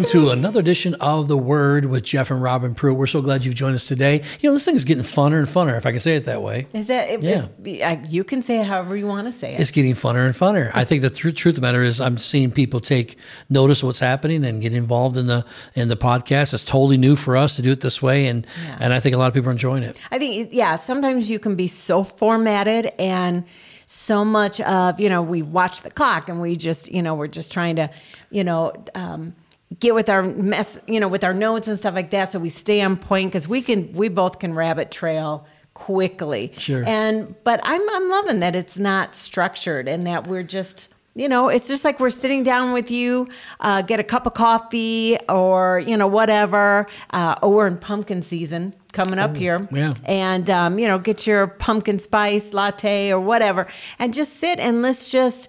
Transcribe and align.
welcome 0.00 0.18
to 0.18 0.30
another 0.30 0.60
edition 0.60 0.94
of 0.94 1.28
The 1.28 1.36
Word 1.36 1.84
with 1.84 2.04
Jeff 2.04 2.30
and 2.30 2.40
Robin 2.40 2.74
Pruitt. 2.74 2.96
We're 2.96 3.06
so 3.06 3.20
glad 3.20 3.44
you've 3.44 3.54
joined 3.54 3.74
us 3.74 3.86
today. 3.86 4.22
You 4.40 4.48
know, 4.48 4.54
this 4.54 4.64
thing 4.64 4.74
is 4.74 4.86
getting 4.86 5.04
funner 5.04 5.38
and 5.40 5.46
funner, 5.46 5.76
if 5.76 5.84
I 5.84 5.90
can 5.90 6.00
say 6.00 6.14
it 6.16 6.24
that 6.24 6.40
way. 6.40 6.66
Is 6.72 6.86
that? 6.86 7.10
If, 7.10 7.22
Yeah. 7.22 8.06
you 8.08 8.24
can 8.24 8.40
say 8.40 8.60
it 8.60 8.66
however 8.66 8.96
you 8.96 9.06
want 9.06 9.26
to 9.26 9.32
say 9.38 9.52
it. 9.52 9.60
It's 9.60 9.70
getting 9.70 9.92
funner 9.92 10.24
and 10.24 10.34
funner. 10.34 10.70
I 10.74 10.84
think 10.84 11.02
the 11.02 11.10
tr- 11.10 11.28
truth 11.30 11.52
of 11.56 11.56
the 11.56 11.60
matter 11.66 11.82
is 11.82 12.00
I'm 12.00 12.16
seeing 12.16 12.50
people 12.50 12.80
take 12.80 13.18
notice 13.50 13.82
of 13.82 13.88
what's 13.88 13.98
happening 13.98 14.42
and 14.42 14.62
get 14.62 14.72
involved 14.72 15.18
in 15.18 15.26
the 15.26 15.44
in 15.74 15.88
the 15.88 15.96
podcast. 15.98 16.54
It's 16.54 16.64
totally 16.64 16.96
new 16.96 17.14
for 17.14 17.36
us 17.36 17.56
to 17.56 17.62
do 17.62 17.70
it 17.72 17.82
this 17.82 18.00
way, 18.00 18.26
and 18.26 18.46
Yeah. 18.64 18.76
and 18.80 18.94
I 18.94 19.00
think 19.00 19.14
a 19.14 19.18
lot 19.18 19.26
of 19.28 19.34
people 19.34 19.50
are 19.50 19.52
enjoying 19.52 19.82
it. 19.82 19.98
I 20.10 20.18
think, 20.18 20.48
yeah, 20.52 20.76
sometimes 20.76 21.28
you 21.28 21.38
can 21.38 21.56
be 21.56 21.68
so 21.68 22.04
formatted 22.04 22.90
and 22.98 23.44
so 23.86 24.24
much 24.24 24.60
of, 24.62 24.98
you 24.98 25.10
know, 25.10 25.20
we 25.20 25.42
watch 25.42 25.82
the 25.82 25.90
clock 25.90 26.28
and 26.30 26.40
we 26.40 26.56
just, 26.56 26.90
you 26.90 27.02
know, 27.02 27.14
we're 27.16 27.26
just 27.26 27.52
trying 27.52 27.74
to, 27.76 27.90
you 28.30 28.44
know, 28.44 28.72
um, 28.94 29.34
get 29.78 29.94
with 29.94 30.08
our 30.08 30.22
mess, 30.22 30.78
you 30.86 30.98
know, 30.98 31.08
with 31.08 31.22
our 31.22 31.34
notes 31.34 31.68
and 31.68 31.78
stuff 31.78 31.94
like 31.94 32.10
that. 32.10 32.32
So 32.32 32.38
we 32.38 32.48
stay 32.48 32.80
on 32.80 32.96
point 32.96 33.32
because 33.32 33.46
we 33.46 33.62
can, 33.62 33.92
we 33.92 34.08
both 34.08 34.38
can 34.38 34.54
rabbit 34.54 34.90
trail 34.90 35.46
quickly. 35.74 36.52
Sure. 36.58 36.84
And, 36.86 37.34
but 37.44 37.60
I'm, 37.62 37.88
I'm 37.90 38.08
loving 38.08 38.40
that 38.40 38.56
it's 38.56 38.78
not 38.78 39.14
structured 39.14 39.88
and 39.88 40.06
that 40.06 40.26
we're 40.26 40.42
just, 40.42 40.88
you 41.14 41.28
know, 41.28 41.48
it's 41.48 41.68
just 41.68 41.84
like 41.84 42.00
we're 42.00 42.10
sitting 42.10 42.42
down 42.42 42.72
with 42.72 42.90
you, 42.90 43.28
uh, 43.60 43.82
get 43.82 44.00
a 44.00 44.04
cup 44.04 44.26
of 44.26 44.34
coffee 44.34 45.18
or, 45.28 45.78
you 45.86 45.96
know, 45.96 46.06
whatever. 46.06 46.86
Uh, 47.10 47.36
oh, 47.42 47.50
we're 47.50 47.66
in 47.66 47.78
pumpkin 47.78 48.22
season 48.22 48.74
coming 48.92 49.18
up 49.18 49.36
here 49.36 49.68
yeah. 49.70 49.92
and 50.04 50.50
um, 50.50 50.78
you 50.78 50.86
know 50.86 50.98
get 50.98 51.26
your 51.26 51.46
pumpkin 51.46 51.98
spice 51.98 52.52
latte 52.52 53.10
or 53.10 53.20
whatever 53.20 53.66
and 53.98 54.12
just 54.12 54.38
sit 54.38 54.58
and 54.58 54.82
let's 54.82 55.10
just 55.10 55.48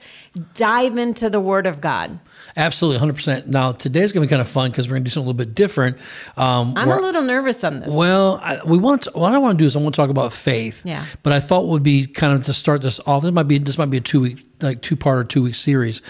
dive 0.53 0.97
into 0.97 1.29
the 1.29 1.39
word 1.39 1.65
of 1.65 1.81
god 1.81 2.19
Absolutely, 2.55 2.95
100. 2.95 3.13
percent 3.13 3.47
Now 3.47 3.71
today's 3.71 4.11
going 4.11 4.21
to 4.21 4.27
be 4.27 4.29
kind 4.29 4.41
of 4.41 4.49
fun 4.49 4.71
because 4.71 4.87
we're 4.87 4.95
going 4.95 5.03
to 5.03 5.09
do 5.09 5.13
something 5.13 5.27
a 5.27 5.31
little 5.31 5.45
bit 5.45 5.55
different. 5.55 5.97
Um, 6.37 6.73
i'm 6.75 6.89
a 6.89 6.99
little 6.99 7.21
nervous 7.21 7.63
on 7.63 7.79
this 7.79 7.89
Well, 7.89 8.39
I, 8.43 8.59
we 8.65 8.77
want. 8.77 9.03
To, 9.03 9.11
what 9.11 9.33
I 9.33 9.37
want 9.37 9.57
to 9.57 9.63
do 9.63 9.65
is 9.65 9.75
I 9.75 9.79
want 9.79 9.95
to 9.95 10.01
talk 10.01 10.09
about 10.09 10.33
faith. 10.33 10.85
Yeah. 10.85 11.05
But 11.23 11.33
I 11.33 11.39
thought 11.39 11.67
would 11.67 11.83
be 11.83 12.07
kind 12.07 12.33
of 12.33 12.45
to 12.45 12.53
start 12.53 12.81
this 12.81 12.99
off. 13.05 13.23
This 13.23 13.31
might 13.31 13.47
be 13.47 13.57
this 13.57 13.77
might 13.77 13.89
be 13.89 13.97
a 13.97 14.01
two 14.01 14.21
week 14.21 14.45
like 14.61 14.81
two 14.81 14.95
part 14.95 15.17
or 15.17 15.23
two 15.23 15.43
week 15.43 15.55
series, 15.55 16.01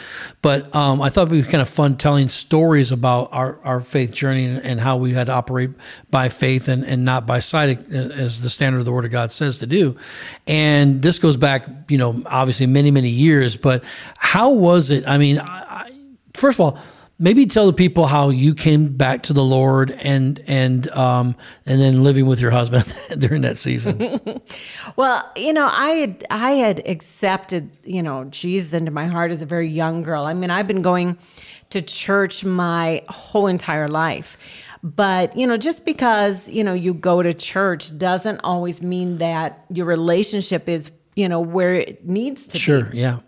but 0.42 0.74
um, 0.76 1.02
I 1.02 1.10
thought 1.10 1.28
it'd 1.28 1.46
be 1.46 1.50
kind 1.50 1.62
of 1.62 1.70
fun 1.70 1.96
telling 1.96 2.28
stories 2.28 2.92
about 2.92 3.30
our, 3.32 3.60
our 3.64 3.82
faith 3.82 4.12
journey 4.12 4.46
and, 4.46 4.58
and 4.64 4.80
how 4.80 4.98
we 4.98 5.14
had 5.14 5.28
to 5.28 5.34
operate 5.34 5.72
by 6.10 6.30
faith 6.30 6.68
and, 6.68 6.84
and 6.84 7.06
not 7.06 7.26
by 7.26 7.40
sight 7.40 7.90
as 7.92 8.42
the 8.42 8.50
standard 8.50 8.80
of 8.80 8.86
the 8.86 8.92
Word 8.92 9.06
of 9.06 9.12
God 9.12 9.32
says 9.32 9.60
to 9.60 9.68
do. 9.68 9.96
And 10.48 11.02
this 11.02 11.20
goes 11.20 11.38
back, 11.38 11.66
you 11.88 11.98
know, 11.98 12.22
obviously 12.26 12.66
many 12.68 12.92
many 12.92 13.10
years. 13.10 13.56
But 13.56 13.84
how 14.18 14.52
was 14.52 14.92
it? 14.92 15.08
I 15.08 15.18
mean, 15.18 15.40
I, 15.40 15.71
first 16.42 16.58
of 16.58 16.62
all 16.62 16.80
maybe 17.22 17.46
tell 17.46 17.68
the 17.68 17.74
people 17.74 18.08
how 18.08 18.30
you 18.30 18.56
came 18.56 18.88
back 18.88 19.22
to 19.22 19.32
the 19.32 19.44
Lord 19.44 19.92
and 19.92 20.42
and 20.48 20.90
um 20.90 21.36
and 21.66 21.80
then 21.80 22.04
living 22.04 22.26
with 22.26 22.42
your 22.42 22.52
husband 22.52 22.94
during 23.20 23.44
that 23.44 23.58
season. 23.58 24.20
well 24.96 25.32
you 25.36 25.54
know 25.54 25.70
i 25.72 25.90
had 25.92 26.26
i 26.30 26.52
had 26.52 26.86
accepted 26.88 27.70
you 27.84 28.02
know 28.02 28.26
jesus 28.26 28.74
into 28.74 28.92
my 28.92 29.06
heart 29.06 29.32
as 29.32 29.42
a 29.42 29.46
very 29.46 29.68
young 29.68 30.02
girl 30.02 30.26
i 30.26 30.34
mean 30.34 30.50
i've 30.50 30.68
been 30.68 30.82
going 30.82 31.18
to 31.70 31.82
church 31.82 32.44
my 32.44 33.04
whole 33.08 33.48
entire 33.48 33.88
life 33.88 34.38
but 34.84 35.36
you 35.38 35.46
know 35.46 35.58
just 35.58 35.86
because 35.86 36.50
you 36.50 36.64
know 36.64 36.74
you 36.74 36.94
go 36.94 37.22
to 37.22 37.34
church 37.34 37.98
doesn't 37.98 38.40
always 38.44 38.82
mean 38.82 39.18
that 39.20 39.64
your 39.70 39.86
relationship 39.86 40.68
is 40.68 40.92
you 41.16 41.30
know 41.30 41.40
where 41.40 41.76
it 41.76 42.06
needs 42.06 42.48
to 42.48 42.54
be 42.54 42.60
sure, 42.60 42.90
yeah. 42.94 43.20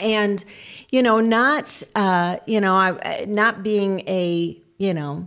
And 0.00 0.44
you 0.90 1.02
know 1.02 1.20
not 1.20 1.82
uh 1.94 2.38
you 2.46 2.60
know 2.60 2.74
i 2.74 3.24
not 3.28 3.62
being 3.62 4.00
a 4.08 4.56
you 4.78 4.94
know 4.94 5.26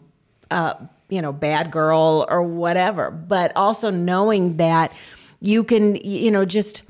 uh 0.50 0.74
you 1.10 1.22
know 1.22 1.32
bad 1.34 1.72
girl 1.72 2.26
or 2.30 2.42
whatever 2.42 3.12
but 3.12 3.52
also 3.56 3.90
knowing 3.92 4.58
that 4.58 4.92
you 5.42 5.64
can 5.64 5.96
you 5.96 6.32
know 6.32 6.46
just 6.46 6.84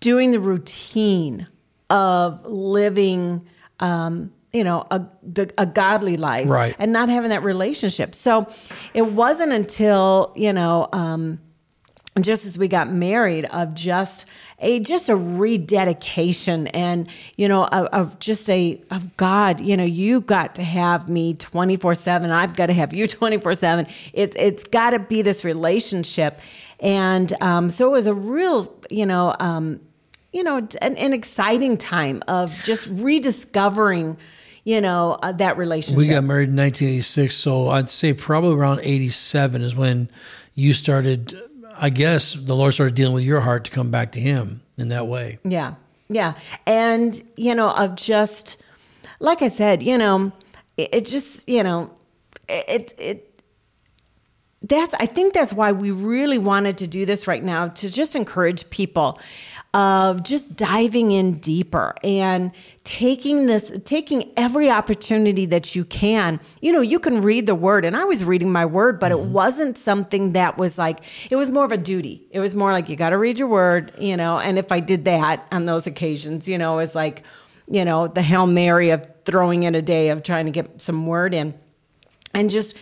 doing 0.00 0.32
the 0.32 0.40
routine 0.40 1.46
of 1.90 2.44
living 2.46 3.46
um 3.80 4.32
you 4.52 4.64
know 4.64 4.86
a 4.90 5.00
the, 5.22 5.52
a 5.58 5.64
godly 5.66 6.16
life 6.16 6.48
Right. 6.48 6.74
and 6.78 6.92
not 6.92 7.08
having 7.08 7.30
that 7.30 7.42
relationship 7.42 8.14
so 8.14 8.46
it 8.94 9.02
wasn't 9.12 9.52
until 9.52 10.32
you 10.36 10.52
know 10.52 10.88
um 10.92 11.40
just 12.20 12.44
as 12.44 12.58
we 12.58 12.68
got 12.68 12.90
married 12.90 13.46
of 13.46 13.74
just 13.74 14.26
a 14.58 14.80
just 14.80 15.08
a 15.08 15.16
rededication 15.16 16.66
and 16.68 17.08
you 17.36 17.48
know 17.48 17.64
of, 17.66 17.86
of 17.86 18.18
just 18.18 18.50
a 18.50 18.80
of 18.90 19.16
god 19.16 19.60
you 19.60 19.76
know 19.76 19.84
you 19.84 20.20
got 20.20 20.54
to 20.54 20.62
have 20.62 21.08
me 21.08 21.34
24 21.34 21.94
7 21.94 22.30
i've 22.30 22.54
got 22.54 22.66
to 22.66 22.74
have 22.74 22.92
you 22.92 23.08
24 23.08 23.54
7 23.54 23.86
it, 24.12 24.34
it's 24.36 24.64
got 24.64 24.90
to 24.90 24.98
be 24.98 25.22
this 25.22 25.44
relationship. 25.44 26.40
And 26.80 27.32
um, 27.40 27.70
so 27.70 27.88
it 27.88 27.92
was 27.92 28.06
a 28.06 28.14
real 28.14 28.74
you 28.90 29.06
know 29.06 29.34
um, 29.38 29.80
you 30.32 30.42
know 30.42 30.56
an, 30.80 30.96
an 30.96 31.12
exciting 31.12 31.78
time 31.78 32.22
of 32.28 32.54
just 32.64 32.88
rediscovering 32.88 34.16
you 34.64 34.80
know 34.80 35.18
uh, 35.22 35.32
that 35.32 35.56
relationship. 35.56 35.98
We 35.98 36.08
got 36.08 36.24
married 36.24 36.48
in 36.48 36.56
1986, 36.56 37.34
so 37.34 37.68
I'd 37.68 37.90
say 37.90 38.12
probably 38.12 38.56
around 38.56 38.80
87 38.82 39.62
is 39.62 39.74
when 39.74 40.08
you 40.54 40.72
started. 40.72 41.34
I 41.76 41.90
guess 41.90 42.34
the 42.34 42.54
Lord 42.54 42.74
started 42.74 42.94
dealing 42.94 43.14
with 43.14 43.24
your 43.24 43.40
heart 43.40 43.64
to 43.64 43.70
come 43.70 43.90
back 43.90 44.12
to 44.12 44.20
Him 44.20 44.62
in 44.76 44.88
that 44.88 45.06
way. 45.06 45.38
Yeah. 45.44 45.74
Yeah. 46.08 46.34
And, 46.66 47.22
you 47.36 47.54
know, 47.54 47.70
of 47.70 47.96
just, 47.96 48.56
like 49.20 49.42
I 49.42 49.48
said, 49.48 49.82
you 49.82 49.96
know, 49.96 50.32
it, 50.76 50.90
it 50.92 51.06
just, 51.06 51.48
you 51.48 51.62
know, 51.62 51.90
it, 52.48 52.94
it, 52.98 53.42
that's, 54.62 54.94
I 54.94 55.06
think 55.06 55.34
that's 55.34 55.52
why 55.52 55.72
we 55.72 55.90
really 55.90 56.38
wanted 56.38 56.78
to 56.78 56.86
do 56.86 57.06
this 57.06 57.26
right 57.26 57.42
now 57.42 57.68
to 57.68 57.90
just 57.90 58.14
encourage 58.14 58.68
people 58.70 59.18
of 59.74 60.22
just 60.22 60.54
diving 60.54 61.12
in 61.12 61.38
deeper 61.38 61.94
and 62.04 62.52
taking 62.84 63.46
this, 63.46 63.72
taking 63.84 64.30
every 64.36 64.68
opportunity 64.70 65.46
that 65.46 65.74
you 65.74 65.84
can. 65.84 66.40
You 66.60 66.72
know, 66.72 66.82
you 66.82 66.98
can 66.98 67.22
read 67.22 67.46
the 67.46 67.54
word, 67.54 67.86
and 67.86 67.96
I 67.96 68.04
was 68.04 68.22
reading 68.22 68.52
my 68.52 68.66
word, 68.66 69.00
but 69.00 69.12
it 69.12 69.18
mm-hmm. 69.18 69.32
wasn't 69.32 69.78
something 69.78 70.32
that 70.32 70.58
was 70.58 70.76
like, 70.76 71.00
it 71.30 71.36
was 71.36 71.48
more 71.48 71.64
of 71.64 71.72
a 71.72 71.78
duty. 71.78 72.26
It 72.30 72.40
was 72.40 72.54
more 72.54 72.72
like, 72.72 72.90
you 72.90 72.96
got 72.96 73.10
to 73.10 73.18
read 73.18 73.38
your 73.38 73.48
word, 73.48 73.92
you 73.98 74.16
know, 74.16 74.38
and 74.38 74.58
if 74.58 74.70
I 74.70 74.80
did 74.80 75.06
that 75.06 75.46
on 75.50 75.64
those 75.64 75.86
occasions, 75.86 76.46
you 76.46 76.58
know, 76.58 76.74
it 76.74 76.76
was 76.76 76.94
like, 76.94 77.22
you 77.66 77.84
know, 77.84 78.08
the 78.08 78.22
Hail 78.22 78.46
Mary 78.46 78.90
of 78.90 79.08
throwing 79.24 79.62
in 79.62 79.74
a 79.74 79.82
day 79.82 80.10
of 80.10 80.22
trying 80.22 80.44
to 80.44 80.52
get 80.52 80.82
some 80.82 81.06
word 81.06 81.32
in 81.32 81.54
and 82.34 82.50
just 82.50 82.76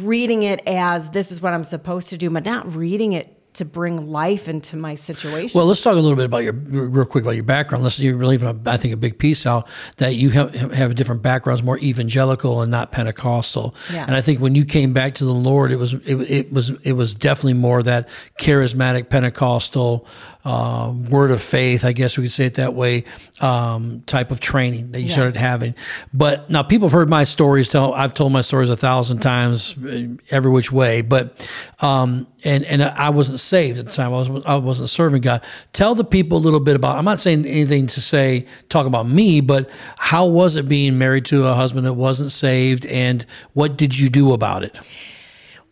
reading 0.00 0.42
it 0.42 0.60
as 0.66 1.08
this 1.10 1.30
is 1.30 1.40
what 1.40 1.54
I'm 1.54 1.64
supposed 1.64 2.08
to 2.10 2.18
do, 2.18 2.28
but 2.28 2.44
not 2.44 2.74
reading 2.74 3.12
it 3.14 3.33
to 3.54 3.64
bring 3.64 4.10
life 4.10 4.48
into 4.48 4.76
my 4.76 4.94
situation. 4.94 5.58
Well, 5.58 5.66
let's 5.66 5.82
talk 5.82 5.94
a 5.94 6.00
little 6.00 6.16
bit 6.16 6.26
about 6.26 6.42
your 6.44 6.52
real 6.52 7.04
quick 7.04 7.24
about 7.24 7.34
your 7.34 7.44
background. 7.44 7.84
Let's 7.84 7.98
you're 7.98 8.16
leaving, 8.24 8.48
a, 8.48 8.70
I 8.70 8.76
think, 8.76 8.94
a 8.94 8.96
big 8.96 9.18
piece 9.18 9.46
out 9.46 9.68
that 9.96 10.14
you 10.14 10.30
have 10.30 10.54
have 10.54 10.90
a 10.90 10.94
different 10.94 11.22
backgrounds, 11.22 11.62
more 11.62 11.78
evangelical 11.78 12.62
and 12.62 12.70
not 12.70 12.92
Pentecostal. 12.92 13.74
Yeah. 13.92 14.04
And 14.06 14.14
I 14.14 14.20
think 14.20 14.40
when 14.40 14.54
you 14.54 14.64
came 14.64 14.92
back 14.92 15.14
to 15.14 15.24
the 15.24 15.32
Lord, 15.32 15.72
it 15.72 15.76
was 15.76 15.94
it, 15.94 16.20
it 16.30 16.52
was 16.52 16.70
it 16.82 16.92
was 16.92 17.14
definitely 17.14 17.54
more 17.54 17.82
that 17.82 18.08
charismatic 18.38 19.08
Pentecostal 19.08 20.06
uh, 20.44 20.92
word 21.08 21.30
of 21.30 21.40
faith, 21.42 21.84
I 21.84 21.92
guess 21.92 22.18
we 22.18 22.24
could 22.24 22.32
say 22.32 22.44
it 22.46 22.54
that 22.54 22.74
way, 22.74 23.04
um, 23.40 24.02
type 24.06 24.30
of 24.30 24.40
training 24.40 24.92
that 24.92 25.00
you 25.00 25.06
Yeah. 25.06 25.12
started 25.14 25.36
having. 25.36 25.74
But 26.12 26.50
now 26.50 26.62
people 26.62 26.88
have 26.88 26.92
heard 26.92 27.08
my 27.08 27.24
stories. 27.24 27.68
Tell 27.70 27.94
I've 27.94 28.12
told 28.12 28.32
my 28.32 28.42
stories 28.42 28.68
a 28.68 28.76
thousand 28.76 29.20
times, 29.20 29.74
uh, 29.78 30.08
every 30.30 30.50
which 30.50 30.70
way. 30.70 31.00
But 31.00 31.48
um, 31.80 32.26
and 32.44 32.62
and 32.64 32.82
I 32.82 33.08
wasn't 33.08 33.40
saved 33.40 33.78
at 33.78 33.86
the 33.86 33.92
time. 33.92 34.12
I 34.12 34.18
was 34.18 34.44
I 34.44 34.56
wasn't 34.56 34.90
serving 34.90 35.22
God. 35.22 35.40
Tell 35.72 35.94
the 35.94 36.04
people 36.04 36.36
a 36.36 36.40
little 36.44 36.60
bit 36.60 36.76
about. 36.76 36.98
I'm 36.98 37.04
not 37.06 37.18
saying 37.18 37.46
anything 37.46 37.86
to 37.88 38.00
say 38.02 38.44
talk 38.68 38.86
about 38.86 39.08
me, 39.08 39.40
but 39.40 39.70
how 39.96 40.26
was 40.26 40.56
it 40.56 40.68
being 40.68 40.98
married 40.98 41.24
to 41.26 41.46
a 41.46 41.54
husband 41.54 41.86
that 41.86 41.94
wasn't 41.94 42.30
saved, 42.30 42.84
and 42.86 43.24
what 43.54 43.78
did 43.78 43.96
you 43.98 44.10
do 44.10 44.32
about 44.32 44.62
it? 44.62 44.78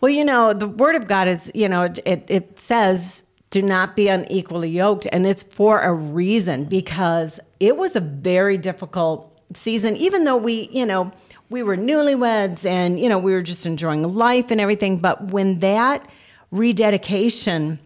Well, 0.01 0.11
you 0.11 0.25
know, 0.25 0.53
the 0.53 0.67
word 0.67 0.97
of 0.97 1.07
God 1.07 1.29
is, 1.29 1.49
you 1.55 1.69
know, 1.69 1.83
it, 1.83 2.25
it 2.29 2.59
says, 2.59 3.23
do 3.53 3.63
not 3.63 3.95
be 3.95 4.09
unequally 4.09 4.71
yoked. 4.71 5.07
And 5.13 5.27
it's 5.27 5.43
for 5.43 5.81
a 5.81 5.93
reason 5.93 6.65
because 6.65 7.39
it 7.61 7.77
was 7.77 7.95
a 7.95 8.01
very 8.01 8.59
difficult 8.59 9.39
season, 9.55 9.95
even 9.99 10.25
though 10.25 10.39
we, 10.39 10.71
you 10.73 10.87
know, 10.87 11.13
we 11.51 11.63
were 11.63 11.77
newlyweds 11.77 12.65
and, 12.65 12.99
you 12.99 13.11
know, 13.11 13.19
we 13.19 13.33
were 13.33 13.43
just 13.43 13.67
enjoying 13.67 14.15
life 14.15 14.51
and 14.51 14.59
everything. 14.59 14.99
But 14.99 15.31
when 15.31 15.59
that 15.59 16.09
rededication 16.51 17.79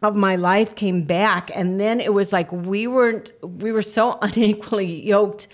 of 0.00 0.16
my 0.16 0.36
life 0.36 0.74
came 0.74 1.02
back, 1.02 1.50
and 1.54 1.78
then 1.78 2.00
it 2.00 2.14
was 2.14 2.32
like 2.32 2.50
we 2.50 2.86
weren't, 2.86 3.30
we 3.42 3.72
were 3.72 3.82
so 3.82 4.18
unequally 4.22 5.06
yoked 5.06 5.48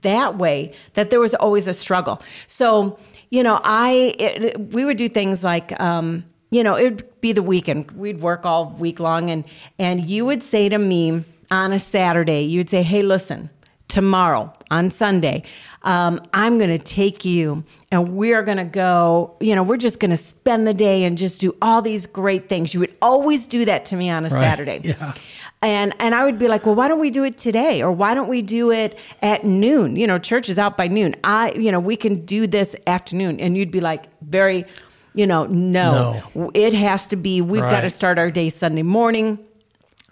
that 0.00 0.38
way 0.38 0.74
that 0.94 1.10
there 1.10 1.20
was 1.20 1.34
always 1.34 1.68
a 1.68 1.74
struggle. 1.74 2.20
So, 2.48 2.98
you 3.30 3.44
know, 3.44 3.60
I 3.62 4.16
it, 4.18 4.72
we 4.72 4.84
would 4.84 4.96
do 4.96 5.08
things 5.08 5.44
like 5.44 5.78
um, 5.80 6.24
you 6.50 6.64
know, 6.64 6.76
it'd 6.76 7.07
be 7.20 7.32
the 7.32 7.42
weekend. 7.42 7.90
We'd 7.92 8.20
work 8.20 8.44
all 8.46 8.70
week 8.78 9.00
long 9.00 9.30
and 9.30 9.44
and 9.78 10.08
you 10.08 10.24
would 10.26 10.42
say 10.42 10.68
to 10.68 10.78
me 10.78 11.24
on 11.50 11.72
a 11.72 11.78
Saturday, 11.78 12.42
you 12.42 12.60
would 12.60 12.70
say, 12.70 12.82
"Hey, 12.82 13.02
listen, 13.02 13.50
tomorrow 13.88 14.52
on 14.70 14.90
Sunday, 14.90 15.42
um, 15.82 16.20
I'm 16.34 16.58
going 16.58 16.68
to 16.76 16.78
take 16.78 17.24
you 17.24 17.64
and 17.90 18.12
we're 18.14 18.42
going 18.42 18.58
to 18.58 18.64
go, 18.64 19.34
you 19.40 19.54
know, 19.54 19.62
we're 19.62 19.78
just 19.78 19.98
going 19.98 20.10
to 20.10 20.16
spend 20.18 20.66
the 20.66 20.74
day 20.74 21.04
and 21.04 21.16
just 21.16 21.40
do 21.40 21.56
all 21.62 21.80
these 21.80 22.04
great 22.04 22.48
things. 22.50 22.74
You 22.74 22.80
would 22.80 22.94
always 23.00 23.46
do 23.46 23.64
that 23.64 23.86
to 23.86 23.96
me 23.96 24.10
on 24.10 24.26
a 24.26 24.28
Right. 24.28 24.40
Saturday. 24.40 24.80
Yeah. 25.00 25.14
And 25.60 25.92
and 25.98 26.14
I 26.14 26.24
would 26.24 26.38
be 26.38 26.46
like, 26.46 26.66
well, 26.66 26.76
why 26.76 26.86
don't 26.86 27.00
we 27.00 27.10
do 27.10 27.24
it 27.24 27.36
today, 27.36 27.82
or 27.82 27.90
why 27.90 28.14
don't 28.14 28.28
we 28.28 28.42
do 28.42 28.70
it 28.70 28.96
at 29.22 29.44
noon? 29.44 29.96
You 29.96 30.06
know, 30.06 30.16
church 30.16 30.48
is 30.48 30.56
out 30.56 30.76
by 30.76 30.86
noon. 30.86 31.16
I, 31.24 31.50
you 31.52 31.72
know, 31.72 31.80
we 31.80 31.96
can 31.96 32.24
do 32.24 32.46
this 32.46 32.76
afternoon. 32.86 33.40
And 33.40 33.56
you'd 33.56 33.72
be 33.72 33.80
like, 33.80 34.04
very, 34.22 34.64
you 35.14 35.26
know, 35.26 35.46
no, 35.46 36.22
it 36.54 36.74
has 36.74 37.06
to 37.08 37.16
be. 37.16 37.40
We've 37.40 37.60
got 37.60 37.82
to 37.82 37.90
start 37.90 38.18
our 38.18 38.30
day 38.30 38.50
Sunday 38.50 38.82
morning. 38.82 39.38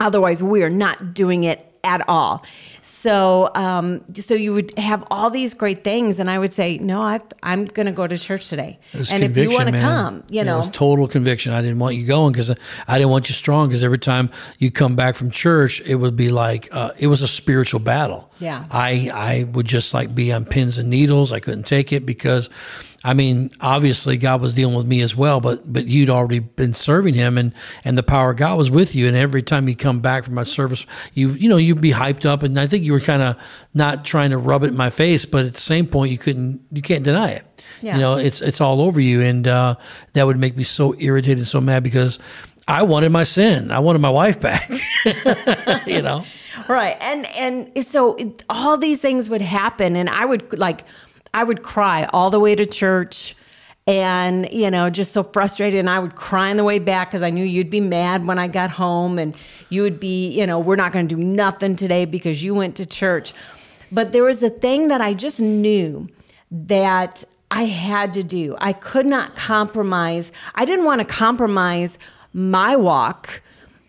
Otherwise, 0.01 0.43
we 0.43 0.63
are 0.63 0.71
not 0.71 1.15
doing 1.15 1.45
it 1.45 1.65
at 1.85 2.07
all. 2.09 2.45
So, 2.83 3.51
um, 3.55 4.05
so 4.15 4.35
you 4.35 4.53
would 4.53 4.77
have 4.79 5.05
all 5.11 5.31
these 5.31 5.55
great 5.55 5.85
things, 5.85 6.19
and 6.19 6.29
I 6.31 6.39
would 6.39 6.53
say, 6.53 6.79
no, 6.79 7.01
I, 7.01 7.21
I'm 7.43 7.65
going 7.65 7.87
to 7.87 7.93
go 7.93 8.07
to 8.07 8.19
church 8.19 8.49
today. 8.49 8.79
And 8.93 9.23
if 9.23 9.37
you 9.37 9.51
want 9.51 9.69
to 9.69 9.81
come, 9.81 10.25
you 10.29 10.43
know, 10.43 10.57
it 10.57 10.59
was 10.59 10.71
total 10.71 11.07
conviction. 11.07 11.53
I 11.53 11.63
didn't 11.63 11.79
want 11.79 11.95
you 11.95 12.07
going 12.07 12.33
because 12.33 12.51
I 12.51 12.99
didn't 12.99 13.11
want 13.11 13.29
you 13.29 13.35
strong. 13.35 13.69
Because 13.69 13.83
every 13.83 13.99
time 13.99 14.31
you 14.59 14.71
come 14.71 14.97
back 14.97 15.15
from 15.15 15.31
church, 15.31 15.81
it 15.83 15.97
would 15.97 16.17
be 16.17 16.31
like 16.31 16.69
uh, 16.73 16.91
it 16.99 17.07
was 17.07 17.23
a 17.23 17.29
spiritual 17.29 17.81
battle. 17.81 18.31
Yeah. 18.39 18.67
I 18.71 19.11
I 19.13 19.45
would 19.45 19.67
just 19.67 19.95
like 19.95 20.15
be 20.15 20.33
on 20.33 20.45
pins 20.45 20.79
and 20.79 20.91
needles. 20.91 21.33
I 21.33 21.41
couldn't 21.41 21.67
take 21.67 21.93
it 21.93 22.07
because, 22.07 22.51
I 23.05 23.15
mean, 23.15 23.51
obviously 23.61 24.17
God 24.17 24.41
was 24.41 24.55
dealing 24.55 24.75
with 24.75 24.87
me 24.87 25.01
as 25.01 25.15
well, 25.15 25.41
but 25.41 25.71
but 25.71 25.87
you'd 25.87 26.11
already 26.11 26.41
been 26.41 26.75
serving 26.75 27.15
Him, 27.15 27.39
and 27.39 27.53
and 27.85 27.97
the 27.97 28.03
power 28.03 28.31
of 28.31 28.37
God 28.37 28.59
was 28.59 28.71
with 28.71 28.95
you. 28.95 29.07
And 29.07 29.17
every 29.17 29.43
time 29.43 29.69
you 29.69 29.77
come 29.77 30.01
back 30.01 30.25
from 30.25 30.35
my 30.35 30.43
service, 30.43 30.87
you 31.15 31.31
you 31.31 31.49
know 31.49 31.57
you'd 31.57 31.81
be 31.81 31.93
hyped 31.93 32.27
up, 32.27 32.43
and 32.43 32.59
I 32.59 32.67
think 32.67 32.85
you 32.85 32.93
were 32.93 33.01
kind 33.01 33.23
of 33.23 33.37
not 33.75 34.05
trying 34.05 34.31
to 34.31 34.39
rub 34.39 34.65
it 34.65 34.69
in 34.69 34.77
my 34.77 34.91
face, 34.91 35.25
but 35.25 35.45
at 35.47 35.55
the 35.55 35.61
same 35.61 35.87
point, 35.87 36.11
you 36.11 36.19
couldn't 36.19 36.63
you 36.73 36.83
can't 36.83 37.05
deny 37.05 37.31
it. 37.31 37.45
Yeah. 37.83 37.95
You 37.95 38.01
know, 38.01 38.15
it's 38.17 38.41
it's 38.41 38.61
all 38.61 38.81
over 38.81 39.01
you, 39.01 39.21
and 39.21 39.47
uh, 39.47 39.77
that 40.15 40.27
would 40.27 40.39
make 40.39 40.57
me 40.57 40.65
so 40.65 40.95
irritated, 40.99 41.39
and 41.39 41.47
so 41.47 41.61
mad 41.61 41.83
because 41.83 42.19
I 42.67 42.83
wanted 42.83 43.11
my 43.11 43.25
sin, 43.25 43.71
I 43.71 43.79
wanted 43.79 44.01
my 44.01 44.11
wife 44.11 44.41
back. 44.41 44.71
you 45.87 46.03
know, 46.03 46.25
right 46.69 46.97
and 47.01 47.27
and 47.37 47.87
so 47.87 48.15
it, 48.15 48.43
all 48.49 48.77
these 48.77 49.01
things 49.01 49.29
would 49.31 49.43
happen 49.43 49.97
and 49.97 50.09
i 50.09 50.25
would 50.25 50.59
like 50.59 50.85
i 51.37 51.45
would 51.45 51.63
cry 51.63 52.09
all 52.13 52.31
the 52.31 52.41
way 52.41 52.55
to 52.57 52.67
church 52.67 53.37
and 53.87 54.51
you 54.51 54.69
know 54.69 54.91
just 54.91 55.13
so 55.13 55.23
frustrated 55.23 55.79
and 55.79 55.89
i 55.89 55.99
would 55.99 56.17
cry 56.17 56.51
on 56.51 56.57
the 56.57 56.65
way 56.65 56.79
back 56.81 57.09
because 57.09 57.23
i 57.23 57.31
knew 57.31 57.45
you'd 57.45 57.71
be 57.71 57.81
mad 57.81 58.27
when 58.27 58.39
i 58.39 58.49
got 58.49 58.71
home 58.71 59.19
and 59.19 59.37
you 59.69 59.83
would 59.83 60.01
be 60.01 60.29
you 60.29 60.47
know 60.47 60.59
we're 60.59 60.77
not 60.77 60.93
going 60.93 61.07
to 61.07 61.15
do 61.15 61.23
nothing 61.23 61.77
today 61.77 62.05
because 62.05 62.43
you 62.43 62.55
went 62.55 62.77
to 62.77 62.87
church. 62.87 63.33
But 63.93 64.11
there 64.11 64.25
was 64.25 64.43
a 64.43 64.51
thing 64.51 64.89
that 64.89 65.01
i 65.01 65.15
just 65.15 65.41
knew 65.41 66.09
that 66.51 67.23
i 67.51 67.65
had 67.65 68.13
to 68.15 68.23
do. 68.23 68.57
I 68.59 68.73
could 68.73 69.07
not 69.07 69.37
compromise. 69.37 70.33
I 70.55 70.65
didn't 70.65 70.85
want 70.85 71.01
to 71.01 71.07
compromise 71.07 71.99
my 72.33 72.77
walk 72.77 73.41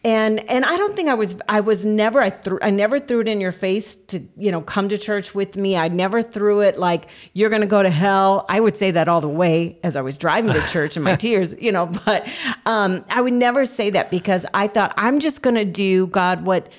and 0.07 0.49
and 0.49 0.63
I 0.63 0.77
don't 0.77 0.95
think 0.95 1.09
I 1.09 1.15
was 1.15 1.35
I 1.49 1.59
was 1.59 1.83
never 1.83 2.21
I 2.21 2.29
threw 2.29 2.59
I 2.61 2.69
never 2.69 2.97
threw 2.97 3.19
it 3.19 3.27
in 3.27 3.41
your 3.41 3.51
face 3.51 3.97
to 4.07 4.25
you 4.37 4.51
know 4.51 4.61
come 4.61 4.87
to 4.87 4.97
church 4.97 5.35
with 5.35 5.57
me. 5.57 5.75
I 5.75 5.89
never 5.89 6.23
threw 6.23 6.61
it 6.61 6.79
like 6.79 7.09
you're 7.33 7.49
going 7.49 7.61
to 7.61 7.67
go 7.67 7.83
to 7.83 7.89
hell. 7.89 8.45
I 8.47 8.61
would 8.61 8.77
say 8.77 8.89
that 8.91 9.09
all 9.09 9.19
the 9.19 9.27
way 9.27 9.77
as 9.83 9.97
I 9.97 10.01
was 10.01 10.17
driving 10.17 10.53
to 10.53 10.61
church 10.69 10.95
in 10.95 11.03
my 11.03 11.15
tears, 11.27 11.53
you 11.59 11.73
know. 11.73 11.87
But 12.05 12.25
um, 12.65 13.03
I 13.09 13.19
would 13.19 13.33
never 13.33 13.65
say 13.65 13.89
that 13.89 14.09
because 14.09 14.45
I 14.53 14.67
thought 14.67 14.93
I'm 14.95 15.19
just 15.19 15.41
going 15.41 15.57
to 15.57 15.65
do 15.65 16.07
God 16.07 16.45
what 16.45 16.71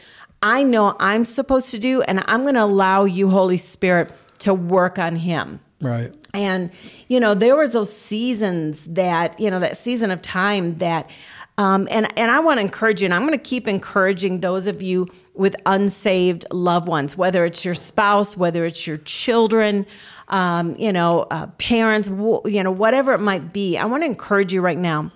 I 0.43 0.63
know 0.63 0.97
I'm 0.99 1.27
supposed 1.27 1.71
to 1.73 1.79
do, 1.79 2.01
and 2.01 2.25
I'm 2.29 2.43
going 2.43 2.55
to 2.55 2.65
allow 2.65 3.05
you, 3.05 3.29
Holy 3.29 3.59
Spirit, 3.59 4.11
to 4.39 4.55
work 4.55 4.99
on 4.99 5.17
Him. 5.17 5.61
right? 5.83 6.15
And 6.33 6.71
you 7.09 7.21
know, 7.21 7.35
there 7.35 7.57
was 7.57 7.73
those 7.73 7.95
seasons 7.95 8.87
that 8.87 9.39
you 9.39 9.51
know 9.51 9.61
that 9.61 9.77
season 9.77 10.11
of 10.11 10.23
time 10.23 10.79
that. 10.79 11.11
Um, 11.59 11.89
and 11.91 12.07
and 12.17 12.31
I 12.31 12.39
want 12.39 12.59
to 12.59 12.61
encourage 12.63 13.03
you, 13.03 13.07
and 13.07 13.13
I'm 13.13 13.23
going 13.23 13.33
to 13.33 13.39
keep 13.39 13.67
encouraging 13.67 14.41
those 14.41 14.69
of 14.69 14.81
you 14.81 15.09
with 15.35 15.57
unsaved 15.67 16.47
loved 16.53 16.87
ones, 16.87 17.17
whether 17.17 17.45
it's 17.45 17.65
your 17.65 17.75
spouse, 17.75 18.37
whether 18.37 18.65
it's 18.65 18.87
your 18.87 18.99
children, 18.99 19.85
um, 20.29 20.77
you 20.77 20.93
know, 20.93 21.27
uh, 21.33 21.49
parents, 21.59 22.09
you 22.09 22.63
know, 22.63 22.71
whatever 22.71 23.13
it 23.13 23.19
might 23.19 23.53
be. 23.53 23.77
I 23.77 23.87
want 23.87 24.05
to 24.05 24.07
encourage 24.07 24.53
you 24.53 24.61
right 24.61 24.79
now 24.79 25.11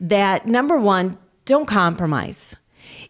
that 0.00 0.46
number 0.46 0.78
one, 0.78 1.18
don't 1.44 1.66
compromise. 1.66 2.56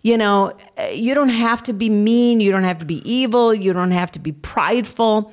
You 0.02 0.18
know, 0.18 0.52
uh, 0.76 0.88
you 0.92 1.14
don't 1.14 1.28
have 1.28 1.62
to 1.64 1.72
be 1.72 1.88
mean, 1.88 2.40
you 2.40 2.50
don't 2.50 2.64
have 2.64 2.78
to 2.78 2.84
be 2.84 3.08
evil, 3.08 3.54
you 3.54 3.72
don't 3.72 3.92
have 3.92 4.10
to 4.12 4.18
be 4.18 4.32
prideful. 4.32 5.32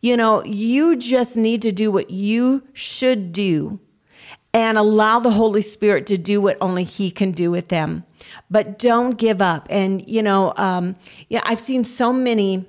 You 0.00 0.16
know, 0.16 0.42
you 0.44 0.96
just 0.96 1.36
need 1.36 1.60
to 1.62 1.70
do 1.70 1.90
what 1.90 2.10
you 2.10 2.62
should 2.72 3.30
do 3.30 3.78
and 4.54 4.76
allow 4.76 5.18
the 5.18 5.30
Holy 5.30 5.62
Spirit 5.62 6.06
to 6.06 6.18
do 6.18 6.40
what 6.40 6.58
only 6.60 6.84
He 6.84 7.10
can 7.10 7.32
do 7.32 7.50
with 7.50 7.68
them. 7.68 8.04
But 8.50 8.78
don't 8.78 9.16
give 9.16 9.40
up. 9.40 9.66
And, 9.70 10.06
you 10.08 10.22
know, 10.22 10.52
um, 10.56 10.96
yeah, 11.28 11.40
I've 11.44 11.60
seen 11.60 11.84
so 11.84 12.12
many 12.12 12.66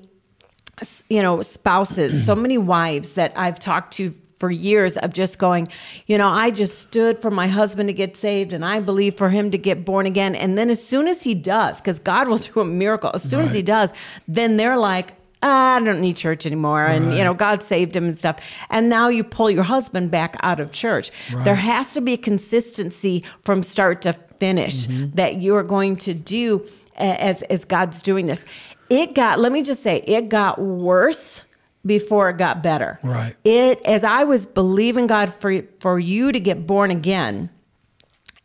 you 1.09 1.21
know, 1.21 1.41
spouses, 1.41 2.25
so 2.25 2.35
many 2.47 2.57
wives 2.57 3.13
that 3.13 3.33
I've 3.35 3.59
talked 3.59 3.93
to 3.95 4.13
for 4.39 4.51
years 4.51 4.97
of 4.97 5.13
just 5.13 5.39
going, 5.39 5.69
you 6.05 6.17
know, 6.17 6.27
I 6.27 6.51
just 6.51 6.79
stood 6.79 7.19
for 7.19 7.31
my 7.31 7.47
husband 7.47 7.87
to 7.87 7.93
get 7.93 8.17
saved 8.17 8.51
and 8.51 8.65
I 8.65 8.81
believe 8.81 9.15
for 9.15 9.29
him 9.29 9.51
to 9.51 9.57
get 9.57 9.85
born 9.85 10.05
again. 10.05 10.35
And 10.35 10.57
then 10.57 10.69
as 10.69 10.85
soon 10.85 11.07
as 11.07 11.23
he 11.23 11.33
does, 11.33 11.77
because 11.79 11.99
God 11.99 12.27
will 12.27 12.37
do 12.53 12.59
a 12.59 12.65
miracle, 12.65 13.11
as 13.13 13.23
soon 13.23 13.41
as 13.41 13.53
he 13.53 13.61
does, 13.61 13.93
then 14.27 14.57
they're 14.57 14.77
like, 14.77 15.13
ah, 15.43 15.75
I 15.75 15.83
don't 15.83 16.01
need 16.01 16.15
church 16.15 16.47
anymore. 16.47 16.85
And, 16.85 17.15
you 17.15 17.23
know, 17.23 17.35
God 17.35 17.61
saved 17.61 17.95
him 17.95 18.05
and 18.05 18.17
stuff. 18.17 18.37
And 18.71 18.89
now 18.89 19.09
you 19.09 19.23
pull 19.23 19.51
your 19.51 19.63
husband 19.63 20.09
back 20.09 20.35
out 20.41 20.59
of 20.59 20.71
church. 20.71 21.11
There 21.43 21.55
has 21.55 21.93
to 21.93 22.01
be 22.01 22.13
a 22.13 22.17
consistency 22.17 23.23
from 23.43 23.61
start 23.61 24.01
to 24.03 24.13
finish 24.39 24.87
that 25.13 25.41
you 25.41 25.55
are 25.55 25.63
going 25.63 25.97
to 25.97 26.13
do 26.13 26.65
as, 26.95 27.43
as 27.43 27.65
God's 27.65 28.01
doing 28.01 28.25
this. 28.25 28.45
It 28.89 29.13
got, 29.13 29.39
let 29.39 29.51
me 29.51 29.61
just 29.61 29.83
say, 29.83 29.97
it 30.07 30.29
got 30.29 30.59
worse 30.59 31.43
before 31.85 32.29
it 32.29 32.37
got 32.37 32.63
better. 32.63 32.97
Right. 33.03 33.35
It, 33.43 33.81
as 33.85 34.03
I 34.03 34.23
was 34.23 34.45
believing 34.45 35.07
God 35.07 35.33
for, 35.35 35.61
for 35.79 35.99
you 35.99 36.31
to 36.31 36.39
get 36.39 36.65
born 36.65 36.89
again, 36.89 37.49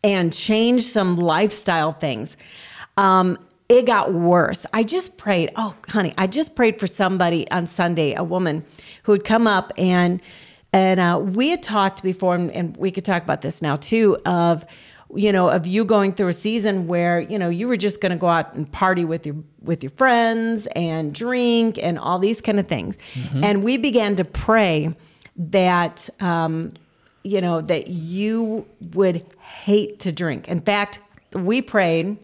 and 0.05 0.33
change 0.33 0.85
some 0.85 1.17
lifestyle 1.17 1.93
things. 1.93 2.37
Um, 2.97 3.37
it 3.69 3.85
got 3.85 4.13
worse. 4.15 4.65
I 4.73 4.83
just 4.83 5.19
prayed. 5.19 5.51
Oh, 5.57 5.75
honey, 5.89 6.15
I 6.17 6.27
just 6.27 6.55
prayed 6.55 6.81
for 6.81 6.87
somebody 6.87 7.51
on 7.51 7.67
Sunday, 7.67 8.15
a 8.15 8.25
woman 8.25 8.65
who 9.03 9.13
had 9.13 9.25
come 9.25 9.47
up 9.47 9.73
and 9.77 10.21
and 10.73 11.01
uh, 11.01 11.19
we 11.23 11.49
had 11.49 11.63
talked 11.63 12.03
before, 12.03 12.35
and, 12.35 12.51
and 12.51 12.77
we 12.77 12.91
could 12.91 13.05
talk 13.05 13.23
about 13.23 13.41
this 13.41 13.63
now 13.63 13.77
too. 13.77 14.19
Of 14.25 14.65
you 15.15 15.33
know, 15.33 15.49
of 15.49 15.67
you 15.67 15.87
going 15.87 16.13
through 16.13 16.29
a 16.29 16.35
season 16.35 16.87
where 16.87 17.21
you 17.21 17.39
know 17.39 17.49
you 17.49 17.69
were 17.69 17.77
just 17.77 18.01
going 18.01 18.13
to 18.13 18.19
go 18.19 18.29
out 18.29 18.55
and 18.55 18.71
party 18.71 19.05
with 19.05 19.27
your 19.27 19.37
with 19.63 19.83
your 19.83 19.91
friends 19.91 20.67
and 20.75 21.15
drink 21.15 21.79
and 21.83 21.99
all 21.99 22.19
these 22.19 22.41
kind 22.41 22.59
of 22.59 22.67
things, 22.69 22.97
and 23.43 23.63
we 23.63 23.77
began 23.77 24.17
to 24.17 24.25
pray 24.25 24.95
that. 25.37 26.09
Um, 26.21 26.75
you 27.25 27.43
know, 27.43 27.61
that 27.61 27.89
you 27.89 28.65
would 28.95 29.27
hate 29.41 29.99
to 29.99 30.13
drink. 30.13 30.49
In 30.49 30.63
fact, 30.63 31.01
we 31.35 31.61
prayed 31.61 32.17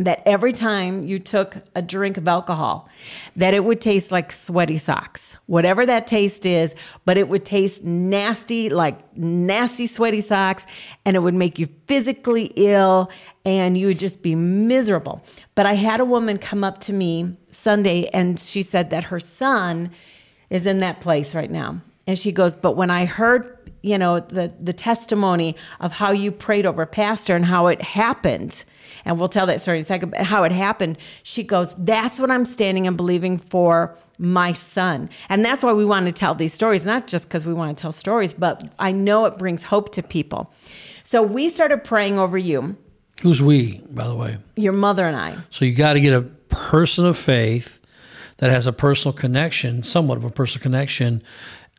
that 0.00 0.22
every 0.24 0.52
time 0.52 1.04
you 1.06 1.18
took 1.18 1.56
a 1.74 1.82
drink 1.82 2.16
of 2.16 2.26
alcohol, 2.26 2.88
that 3.36 3.52
it 3.52 3.64
would 3.64 3.82
taste 3.82 4.10
like 4.10 4.32
sweaty 4.32 4.78
socks, 4.78 5.36
whatever 5.44 5.84
that 5.84 6.06
taste 6.06 6.46
is, 6.46 6.74
but 7.04 7.18
it 7.18 7.28
would 7.28 7.44
taste 7.44 7.84
nasty, 7.84 8.70
like 8.70 8.98
nasty 9.16 9.86
sweaty 9.86 10.22
socks, 10.22 10.64
and 11.04 11.16
it 11.16 11.20
would 11.20 11.34
make 11.34 11.58
you 11.58 11.68
physically 11.86 12.50
ill 12.56 13.10
and 13.44 13.76
you 13.76 13.88
would 13.88 13.98
just 13.98 14.22
be 14.22 14.34
miserable. 14.34 15.22
But 15.54 15.66
I 15.66 15.74
had 15.74 16.00
a 16.00 16.04
woman 16.04 16.38
come 16.38 16.64
up 16.64 16.78
to 16.80 16.94
me 16.94 17.36
Sunday 17.52 18.06
and 18.14 18.40
she 18.40 18.62
said 18.62 18.88
that 18.90 19.04
her 19.04 19.20
son 19.20 19.90
is 20.48 20.64
in 20.64 20.80
that 20.80 21.00
place 21.00 21.34
right 21.34 21.50
now. 21.50 21.82
And 22.06 22.18
she 22.18 22.32
goes, 22.32 22.56
But 22.56 22.72
when 22.72 22.90
I 22.90 23.04
heard, 23.04 23.70
you 23.82 23.98
know, 23.98 24.20
the, 24.20 24.52
the 24.58 24.72
testimony 24.72 25.56
of 25.78 25.92
how 25.92 26.10
you 26.10 26.32
prayed 26.32 26.64
over 26.64 26.86
Pastor 26.86 27.36
and 27.36 27.44
how 27.44 27.66
it 27.66 27.82
happened, 27.82 28.64
and 29.04 29.18
we'll 29.18 29.28
tell 29.28 29.46
that 29.46 29.60
story 29.60 29.78
in 29.78 29.82
a 29.82 29.86
second, 29.86 30.10
but 30.10 30.20
how 30.20 30.44
it 30.44 30.52
happened, 30.52 30.98
she 31.22 31.42
goes, 31.42 31.74
That's 31.78 32.18
what 32.18 32.30
I'm 32.30 32.44
standing 32.44 32.86
and 32.86 32.96
believing 32.96 33.38
for 33.38 33.96
my 34.18 34.52
son. 34.52 35.08
And 35.28 35.44
that's 35.44 35.62
why 35.62 35.72
we 35.72 35.84
want 35.84 36.06
to 36.06 36.12
tell 36.12 36.34
these 36.34 36.52
stories, 36.52 36.84
not 36.84 37.06
just 37.06 37.24
because 37.28 37.46
we 37.46 37.54
want 37.54 37.76
to 37.76 37.80
tell 37.80 37.92
stories, 37.92 38.34
but 38.34 38.62
I 38.78 38.92
know 38.92 39.24
it 39.24 39.38
brings 39.38 39.64
hope 39.64 39.92
to 39.92 40.02
people. 40.02 40.52
So 41.04 41.22
we 41.22 41.48
started 41.48 41.82
praying 41.84 42.18
over 42.18 42.38
you, 42.38 42.76
Who's 43.22 43.42
we, 43.42 43.82
by 43.90 44.06
the 44.06 44.14
way? 44.14 44.38
your 44.56 44.72
mother 44.72 45.06
and 45.06 45.16
I. 45.16 45.36
So 45.50 45.64
you 45.64 45.74
got 45.74 45.94
to 45.94 46.00
get 46.00 46.14
a 46.14 46.22
person 46.48 47.04
of 47.04 47.18
faith 47.18 47.80
that 48.38 48.50
has 48.50 48.66
a 48.66 48.72
personal 48.72 49.12
connection, 49.12 49.82
somewhat 49.82 50.16
of 50.16 50.24
a 50.24 50.30
personal 50.30 50.62
connection, 50.62 51.22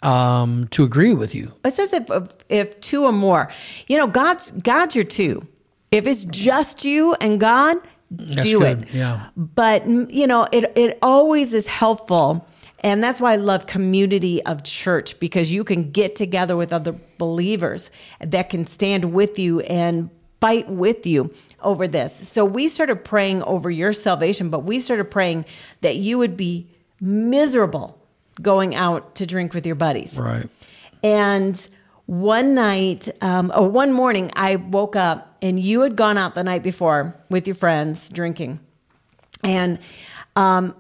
um, 0.04 0.68
to 0.70 0.84
agree 0.84 1.14
with 1.14 1.34
you. 1.34 1.54
It 1.66 1.74
says 1.74 1.94
if, 1.94 2.10
if 2.10 2.30
if 2.50 2.82
two 2.82 3.06
or 3.06 3.12
more, 3.12 3.50
you 3.88 3.98
know, 3.98 4.08
God's 4.08 4.52
God's 4.52 4.96
your 4.96 5.06
two. 5.06 5.48
If 5.92 6.08
it's 6.08 6.24
just 6.24 6.86
you 6.86 7.16
and 7.16 7.40
God, 7.40 7.78
do 8.16 8.60
good, 8.60 8.84
it. 8.84 8.94
yeah. 8.94 9.28
But 9.36 9.86
you 9.86 10.26
know, 10.28 10.48
it 10.52 10.72
it 10.76 10.98
always 11.02 11.54
is 11.54 11.68
helpful. 11.68 12.48
And 12.84 13.04
that's 13.04 13.22
why 13.22 13.34
I 13.34 13.36
love 13.36 13.68
community 13.68 14.44
of 14.44 14.64
church 14.64 15.20
because 15.20 15.54
you 15.54 15.64
can 15.64 15.92
get 15.92 16.16
together 16.16 16.58
with 16.58 16.74
other 16.74 16.96
believers 17.20 17.92
that 18.20 18.50
can 18.50 18.66
stand 18.66 19.14
with 19.14 19.38
you 19.38 19.60
and 19.62 20.10
fight 20.40 20.68
with 20.68 21.06
you 21.06 21.32
over 21.62 21.88
this. 21.88 22.28
So 22.28 22.44
we 22.44 22.68
started 22.68 23.04
praying 23.04 23.44
over 23.44 23.70
your 23.70 23.94
salvation, 23.94 24.50
but 24.50 24.62
we 24.62 24.80
started 24.80 25.06
praying 25.06 25.46
that 25.82 25.98
you 25.98 26.18
would 26.18 26.36
be 26.36 26.68
miserable 27.00 28.00
going 28.42 28.74
out 28.74 29.14
to 29.16 29.28
drink 29.28 29.54
with 29.54 29.66
your 29.68 29.76
buddies. 29.76 30.18
Right. 30.18 30.50
And 31.04 31.68
one 32.08 32.56
night, 32.56 33.10
um, 33.22 33.52
or 33.56 33.70
one 33.70 33.94
morning, 33.94 34.32
I 34.36 34.56
woke 34.56 34.96
up 34.96 35.31
and 35.42 35.60
you 35.60 35.82
had 35.82 35.96
gone 35.96 36.18
out 36.18 36.36
the 36.36 36.44
night 36.44 36.64
before 36.64 37.16
with 37.30 37.48
your 37.48 37.56
friends 37.56 38.10
drinking. 38.10 38.60
And 39.44 39.80
um, 40.36 40.76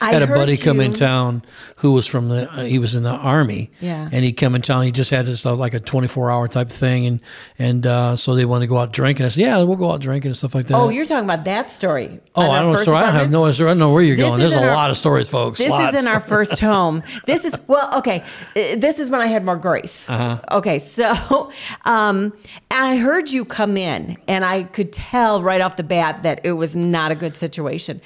I 0.00 0.12
had 0.12 0.22
a 0.22 0.26
buddy 0.26 0.56
come 0.56 0.80
in 0.80 0.92
town 0.92 1.42
who 1.76 1.92
was 1.92 2.06
from 2.06 2.28
the 2.28 2.50
uh, 2.50 2.64
he 2.64 2.78
was 2.78 2.94
in 2.94 3.02
the 3.02 3.10
army 3.10 3.70
Yeah. 3.80 4.08
and 4.12 4.24
he 4.24 4.32
come 4.32 4.54
in 4.54 4.62
town 4.62 4.82
he 4.84 4.92
just 4.92 5.10
had 5.10 5.26
this 5.26 5.44
uh, 5.44 5.54
like 5.54 5.74
a 5.74 5.80
24 5.80 6.30
hour 6.30 6.48
type 6.48 6.70
thing 6.70 7.06
and 7.06 7.20
and 7.58 7.86
uh, 7.86 8.16
so 8.16 8.34
they 8.34 8.44
wanted 8.44 8.64
to 8.64 8.68
go 8.68 8.78
out 8.78 8.92
drinking 8.92 9.26
I 9.26 9.28
said 9.28 9.42
yeah 9.42 9.62
we'll 9.62 9.76
go 9.76 9.92
out 9.92 10.00
drinking 10.00 10.28
and 10.30 10.36
stuff 10.36 10.54
like 10.54 10.66
that 10.66 10.74
Oh, 10.76 10.88
you're 10.88 11.04
talking 11.06 11.24
about 11.24 11.44
that 11.44 11.70
story. 11.70 12.20
oh 12.34 12.50
I 12.50 12.60
don't 12.60 12.84
so 12.84 12.94
I 12.96 13.02
don't 13.04 13.12
have 13.14 13.30
no 13.30 13.44
I 13.46 13.52
don't 13.52 13.78
know 13.78 13.92
where 13.92 14.02
you're 14.02 14.16
This 14.16 14.24
going 14.24 14.40
there's 14.40 14.54
a 14.54 14.60
our- 14.68 14.74
lot 14.74 14.90
of 14.90 14.96
stories 14.96 15.28
folks 15.28 15.58
This 15.58 15.68
Lots. 15.70 15.96
is 15.96 16.04
in 16.04 16.10
our 16.10 16.20
first 16.20 16.58
home. 16.60 17.02
This 17.26 17.44
is 17.44 17.54
well, 17.66 17.98
okay. 17.98 18.20
uh, 18.56 18.76
This 18.76 18.98
is 18.98 19.10
when 19.10 19.20
I 19.20 19.26
had 19.26 19.44
more 19.44 19.56
grace. 19.56 20.08
Uh-huh. 20.08 20.40
Okay, 20.58 20.78
so 20.78 21.50
um, 21.84 22.32
I 22.70 22.96
heard 22.96 23.30
you 23.30 23.44
come 23.44 23.76
in, 23.76 24.16
and 24.28 24.44
I 24.44 24.64
could 24.64 24.92
tell 24.92 25.42
right 25.42 25.60
off 25.60 25.76
the 25.76 25.82
bat 25.82 26.22
that 26.22 26.40
it 26.44 26.52
was 26.52 26.74
not 26.76 27.10
a 27.10 27.14
good 27.14 27.36
situation. 27.36 28.00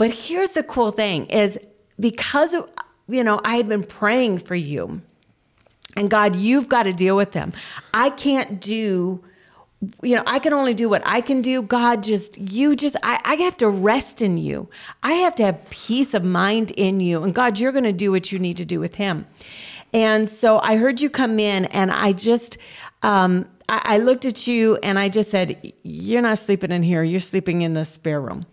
But 0.00 0.14
here's 0.14 0.52
the 0.52 0.62
cool 0.62 0.92
thing: 0.92 1.26
is 1.26 1.58
because 2.00 2.54
of 2.54 2.66
you 3.06 3.22
know 3.22 3.38
I 3.44 3.56
had 3.56 3.68
been 3.68 3.84
praying 3.84 4.38
for 4.38 4.54
you, 4.54 5.02
and 5.94 6.08
God, 6.08 6.36
you've 6.36 6.70
got 6.70 6.84
to 6.84 6.92
deal 6.94 7.16
with 7.16 7.32
them. 7.32 7.52
I 7.92 8.08
can't 8.08 8.62
do 8.62 9.22
you 10.02 10.16
know, 10.16 10.22
I 10.26 10.38
can 10.38 10.54
only 10.54 10.72
do 10.72 10.88
what 10.88 11.02
I 11.04 11.20
can 11.20 11.42
do. 11.42 11.62
God, 11.62 12.02
just, 12.02 12.38
you 12.38 12.76
just, 12.76 12.96
I, 13.02 13.20
I 13.24 13.34
have 13.36 13.56
to 13.58 13.68
rest 13.68 14.20
in 14.20 14.36
you. 14.36 14.68
I 15.02 15.12
have 15.12 15.34
to 15.36 15.44
have 15.44 15.70
peace 15.70 16.12
of 16.12 16.22
mind 16.22 16.70
in 16.72 17.00
you. 17.00 17.22
And 17.22 17.34
God, 17.34 17.58
you're 17.58 17.72
going 17.72 17.84
to 17.84 17.92
do 17.92 18.10
what 18.10 18.30
you 18.30 18.38
need 18.38 18.58
to 18.58 18.66
do 18.66 18.78
with 18.78 18.96
him. 18.96 19.26
And 19.94 20.28
so 20.28 20.60
I 20.62 20.76
heard 20.76 21.00
you 21.00 21.08
come 21.08 21.38
in 21.40 21.64
and 21.66 21.90
I 21.90 22.12
just, 22.12 22.58
um, 23.02 23.48
I, 23.70 23.80
I 23.84 23.98
looked 23.98 24.26
at 24.26 24.46
you 24.46 24.76
and 24.82 24.98
I 24.98 25.08
just 25.08 25.30
said, 25.30 25.72
You're 25.82 26.20
not 26.20 26.38
sleeping 26.38 26.72
in 26.72 26.82
here. 26.82 27.02
You're 27.02 27.18
sleeping 27.18 27.62
in 27.62 27.72
the 27.72 27.86
spare 27.86 28.20
room. 28.20 28.44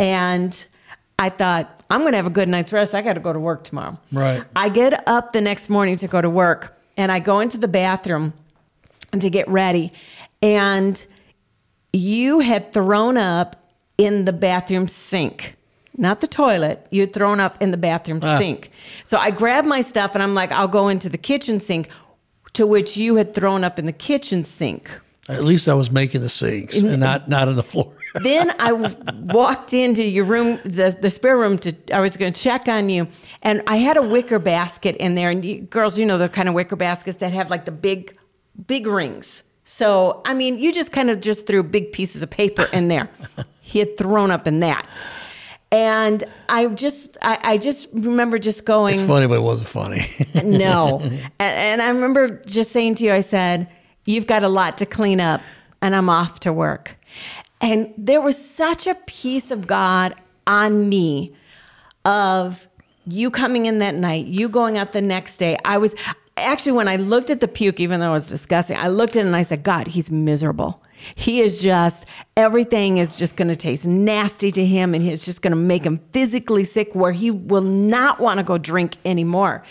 And 0.00 0.66
I 1.18 1.28
thought, 1.30 1.82
I'm 1.90 2.00
going 2.00 2.12
to 2.12 2.16
have 2.16 2.26
a 2.26 2.30
good 2.30 2.48
night's 2.48 2.72
rest. 2.72 2.94
I 2.94 3.02
got 3.02 3.14
to 3.14 3.20
go 3.20 3.32
to 3.32 3.40
work 3.40 3.64
tomorrow. 3.64 3.98
Right. 4.12 4.42
I 4.54 4.68
get 4.68 5.06
up 5.08 5.32
the 5.32 5.40
next 5.40 5.68
morning 5.68 5.96
to 5.96 6.08
go 6.08 6.20
to 6.20 6.30
work 6.30 6.78
and 6.96 7.10
I 7.10 7.18
go 7.18 7.40
into 7.40 7.58
the 7.58 7.68
bathroom 7.68 8.34
to 9.18 9.30
get 9.30 9.48
ready. 9.48 9.92
And 10.42 11.04
you 11.92 12.40
had 12.40 12.72
thrown 12.72 13.16
up 13.16 13.56
in 13.96 14.26
the 14.26 14.32
bathroom 14.32 14.86
sink, 14.86 15.56
not 15.96 16.20
the 16.20 16.26
toilet. 16.28 16.86
You 16.90 17.00
had 17.00 17.12
thrown 17.12 17.40
up 17.40 17.60
in 17.60 17.72
the 17.72 17.76
bathroom 17.76 18.20
Ah. 18.22 18.38
sink. 18.38 18.70
So 19.02 19.18
I 19.18 19.30
grab 19.32 19.64
my 19.64 19.80
stuff 19.80 20.14
and 20.14 20.22
I'm 20.22 20.34
like, 20.34 20.52
I'll 20.52 20.68
go 20.68 20.88
into 20.88 21.08
the 21.08 21.18
kitchen 21.18 21.58
sink, 21.58 21.88
to 22.52 22.66
which 22.66 22.96
you 22.96 23.16
had 23.16 23.34
thrown 23.34 23.64
up 23.64 23.78
in 23.78 23.86
the 23.86 23.92
kitchen 23.92 24.44
sink. 24.44 24.90
at 25.28 25.42
least 25.44 25.68
I 25.68 25.74
was 25.74 25.90
making 25.90 26.20
the 26.22 26.28
sinks 26.28 26.78
and 26.80 27.00
not 27.00 27.28
not 27.28 27.48
on 27.48 27.56
the 27.56 27.62
floor 27.62 27.92
then 28.14 28.54
I 28.58 28.72
walked 28.72 29.74
into 29.74 30.02
your 30.02 30.24
room, 30.24 30.58
the, 30.64 30.96
the 31.00 31.10
spare 31.10 31.36
room, 31.36 31.58
to 31.58 31.74
I 31.92 32.00
was 32.00 32.16
going 32.16 32.32
to 32.32 32.40
check 32.40 32.68
on 32.68 32.88
you, 32.88 33.08
and 33.42 33.62
I 33.66 33.76
had 33.76 33.96
a 33.96 34.02
wicker 34.02 34.38
basket 34.38 34.96
in 34.96 35.14
there. 35.14 35.30
And 35.30 35.44
you, 35.44 35.60
girls, 35.62 35.98
you 35.98 36.06
know 36.06 36.18
the 36.18 36.28
kind 36.28 36.48
of 36.48 36.54
wicker 36.54 36.76
baskets 36.76 37.18
that 37.18 37.32
have 37.32 37.50
like 37.50 37.64
the 37.64 37.72
big, 37.72 38.16
big 38.66 38.86
rings. 38.86 39.42
So 39.64 40.22
I 40.24 40.34
mean, 40.34 40.58
you 40.58 40.72
just 40.72 40.92
kind 40.92 41.10
of 41.10 41.20
just 41.20 41.46
threw 41.46 41.62
big 41.62 41.92
pieces 41.92 42.22
of 42.22 42.30
paper 42.30 42.66
in 42.72 42.88
there. 42.88 43.10
he 43.60 43.78
had 43.78 43.96
thrown 43.98 44.30
up 44.30 44.46
in 44.46 44.60
that, 44.60 44.86
and 45.70 46.24
I 46.48 46.66
just, 46.68 47.18
I, 47.20 47.38
I 47.42 47.58
just 47.58 47.88
remember 47.92 48.38
just 48.38 48.64
going, 48.64 48.94
it's 48.94 49.06
funny 49.06 49.26
but 49.26 49.34
it 49.34 49.42
wasn't 49.42 49.68
funny 49.68 50.06
no. 50.42 51.00
and, 51.02 51.30
and 51.38 51.82
I 51.82 51.88
remember 51.88 52.40
just 52.46 52.72
saying 52.72 52.96
to 52.96 53.04
you, 53.04 53.12
I 53.12 53.20
said, 53.20 53.68
You've 54.06 54.26
got 54.26 54.42
a 54.42 54.48
lot 54.48 54.78
to 54.78 54.86
clean 54.86 55.20
up, 55.20 55.42
and 55.82 55.94
I'm 55.94 56.08
off 56.08 56.40
to 56.40 56.52
work. 56.52 56.96
And 57.60 57.92
there 57.96 58.20
was 58.20 58.42
such 58.42 58.86
a 58.86 58.94
peace 59.06 59.50
of 59.50 59.66
God 59.66 60.14
on 60.46 60.88
me 60.88 61.34
of 62.04 62.68
you 63.06 63.30
coming 63.30 63.66
in 63.66 63.78
that 63.78 63.94
night, 63.94 64.26
you 64.26 64.48
going 64.48 64.76
out 64.76 64.92
the 64.92 65.00
next 65.00 65.38
day. 65.38 65.58
I 65.64 65.78
was 65.78 65.94
actually, 66.36 66.72
when 66.72 66.88
I 66.88 66.96
looked 66.96 67.30
at 67.30 67.40
the 67.40 67.48
puke, 67.48 67.80
even 67.80 68.00
though 68.00 68.10
it 68.10 68.12
was 68.12 68.28
disgusting, 68.28 68.76
I 68.76 68.88
looked 68.88 69.16
at 69.16 69.20
it 69.20 69.26
and 69.26 69.36
I 69.36 69.42
said, 69.42 69.62
God, 69.62 69.88
he's 69.88 70.10
miserable. 70.10 70.82
He 71.14 71.40
is 71.40 71.60
just, 71.60 72.06
everything 72.36 72.98
is 72.98 73.16
just 73.16 73.36
going 73.36 73.48
to 73.48 73.56
taste 73.56 73.86
nasty 73.86 74.50
to 74.50 74.66
him 74.66 74.94
and 74.94 75.06
it's 75.06 75.24
just 75.24 75.42
going 75.42 75.52
to 75.52 75.56
make 75.56 75.84
him 75.84 75.98
physically 76.12 76.64
sick 76.64 76.94
where 76.94 77.12
he 77.12 77.30
will 77.30 77.62
not 77.62 78.20
want 78.20 78.38
to 78.38 78.44
go 78.44 78.58
drink 78.58 78.96
anymore. 79.04 79.62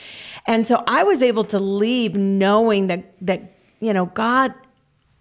And 0.45 0.65
so 0.65 0.83
I 0.87 1.03
was 1.03 1.21
able 1.21 1.43
to 1.45 1.59
leave 1.59 2.15
knowing 2.15 2.87
that, 2.87 3.13
that, 3.21 3.41
you 3.79 3.93
know, 3.93 4.05
God 4.07 4.53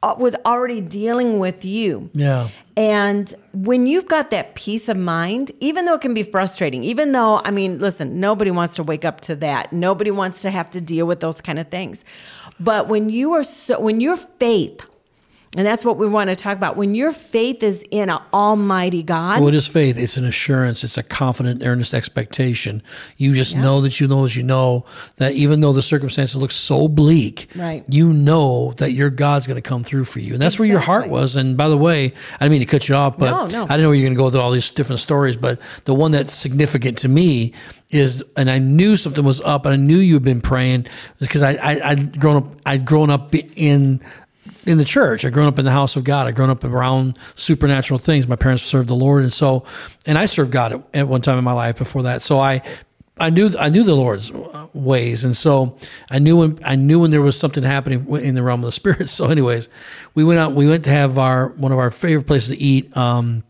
Uh, 0.02 0.14
was 0.18 0.36
already 0.44 0.80
dealing 0.80 1.38
with 1.38 1.64
you. 1.64 2.10
yeah 2.12 2.48
And 2.76 3.34
when 3.52 3.86
you've 3.86 4.06
got 4.06 4.30
that 4.30 4.54
peace 4.54 4.88
of 4.90 4.96
mind, 4.98 5.50
even 5.60 5.86
though 5.86 5.94
it 5.94 6.02
can 6.02 6.12
be 6.12 6.22
frustrating, 6.22 6.84
even 6.84 7.12
though, 7.12 7.40
I 7.44 7.50
mean, 7.50 7.78
listen, 7.78 8.20
nobody 8.20 8.50
wants 8.50 8.74
to 8.74 8.82
wake 8.82 9.04
up 9.06 9.22
to 9.22 9.34
that. 9.36 9.72
Nobody 9.72 10.10
wants 10.10 10.42
to 10.42 10.50
have 10.50 10.70
to 10.72 10.80
deal 10.80 11.06
with 11.06 11.20
those 11.20 11.40
kind 11.40 11.58
of 11.58 11.68
things. 11.70 12.04
But 12.60 12.88
when 12.88 13.08
you 13.08 13.32
are 13.32 13.42
so, 13.42 13.80
when 13.80 14.00
your 14.00 14.16
faith, 14.18 14.84
and 15.56 15.66
that's 15.66 15.84
what 15.84 15.96
we 15.96 16.06
want 16.06 16.30
to 16.30 16.36
talk 16.36 16.56
about, 16.56 16.76
when 16.76 16.94
your 16.94 17.12
faith 17.12 17.62
is 17.62 17.82
in 17.90 18.10
an 18.10 18.18
almighty 18.32 19.02
God, 19.02 19.40
What 19.40 19.54
is 19.54 19.66
faith? 19.66 19.96
It's 19.98 20.16
an 20.16 20.25
assurance. 20.25 20.84
It's 20.84 20.98
a 20.98 21.02
confident, 21.02 21.62
earnest 21.64 21.94
expectation. 21.94 22.82
You 23.16 23.34
just 23.34 23.56
know 23.56 23.80
that 23.80 24.00
you 24.00 24.06
know 24.08 24.25
as 24.25 24.36
you 24.36 24.42
know 24.42 24.84
that 25.16 25.32
even 25.32 25.60
though 25.60 25.72
the 25.72 25.82
circumstances 25.82 26.36
look 26.36 26.50
so 26.52 26.88
bleak, 26.88 27.48
Right. 27.56 27.84
you 27.88 28.12
know 28.12 28.72
that 28.76 28.92
your 28.92 29.10
God's 29.10 29.46
going 29.46 29.56
to 29.56 29.68
come 29.68 29.82
through 29.82 30.04
for 30.04 30.20
you. 30.20 30.34
And 30.34 30.42
that's 30.42 30.58
where 30.58 30.68
your 30.68 30.80
heart 30.80 31.08
was. 31.08 31.36
And 31.36 31.56
by 31.56 31.68
the 31.68 31.76
way, 31.78 32.12
I 32.34 32.44
didn't 32.44 32.50
mean 32.52 32.60
to 32.60 32.66
cut 32.66 32.88
you 32.88 32.94
off, 32.94 33.16
but 33.18 33.30
No, 33.30 33.46
no. 33.46 33.64
I 33.64 33.68
didn't 33.76 33.82
know 33.82 33.92
you 33.92 34.02
were 34.02 34.06
going 34.08 34.14
to 34.14 34.18
go 34.18 34.30
through 34.30 34.40
all 34.40 34.50
these 34.50 34.70
different 34.70 35.00
stories. 35.00 35.36
But 35.36 35.58
the 35.84 35.94
one 35.94 36.10
that's 36.12 36.32
significant 36.32 36.98
to 36.98 37.08
me 37.08 37.52
is, 37.90 38.22
and 38.36 38.50
I 38.50 38.58
knew 38.58 38.96
something 38.96 39.25
was 39.25 39.40
up, 39.40 39.64
and 39.64 39.72
I 39.72 39.76
knew 39.76 39.96
you 39.96 40.14
had 40.14 40.25
been 40.25 40.40
praying 40.40 40.86
because 41.20 41.42
I, 41.42 41.52
I, 41.52 41.90
I'd 41.90 42.18
grown 42.18 42.36
up, 42.36 42.46
I'd 42.66 42.84
grown 42.84 43.10
up 43.10 43.34
in 43.34 44.00
in 44.66 44.78
the 44.78 44.85
church. 44.85 45.25
I'd 45.25 45.32
grown 45.32 45.46
up 45.46 45.58
in 45.58 45.64
the 45.64 45.70
house 45.70 45.96
of 45.96 46.04
God. 46.04 46.26
I'd 46.26 46.35
grown 46.35 46.50
up 46.50 46.64
around 46.64 47.18
supernatural 47.37 47.99
things. 47.99 48.26
My 48.26 48.37
parents 48.37 48.64
served 48.64 48.88
the 48.88 48.94
Lord, 48.94 49.23
and 49.23 49.32
so, 49.32 49.64
and 50.04 50.18
I 50.18 50.26
served 50.26 50.50
God 50.50 50.73
at, 50.73 50.87
at 50.92 51.08
one 51.08 51.20
time 51.20 51.38
in 51.38 51.44
my 51.44 51.52
life 51.52 51.78
before 51.78 52.02
that. 52.02 52.20
So 52.20 52.38
I, 52.38 52.62
I 53.18 53.30
knew 53.30 53.50
I 53.58 53.70
knew 53.70 53.85
the 53.85 53.94
Lord's 53.94 54.30
ways, 54.75 55.25
and 55.25 55.35
so 55.35 55.78
I 56.11 56.18
knew 56.18 56.37
when 56.37 56.58
I 56.64 56.75
knew 56.75 57.00
when 57.00 57.11
there 57.11 57.23
was 57.23 57.38
something 57.38 57.62
happening 57.62 58.06
in 58.16 58.35
the 58.35 58.42
realm 58.42 58.61
of 58.61 58.66
the 58.66 58.73
spirit. 58.73 59.08
So, 59.16 59.26
anyways, 59.28 59.70
we 60.14 60.25
went 60.25 60.38
out. 60.38 60.52
We 60.52 60.66
went 60.68 60.85
to 60.85 60.90
have 60.90 61.16
our 61.16 61.49
one 61.49 61.73
of 61.73 61.78
our 61.78 61.90
favorite 61.90 62.26
places 62.26 62.50
to 62.50 62.62
eat. 62.62 62.94
Um, 62.96 63.44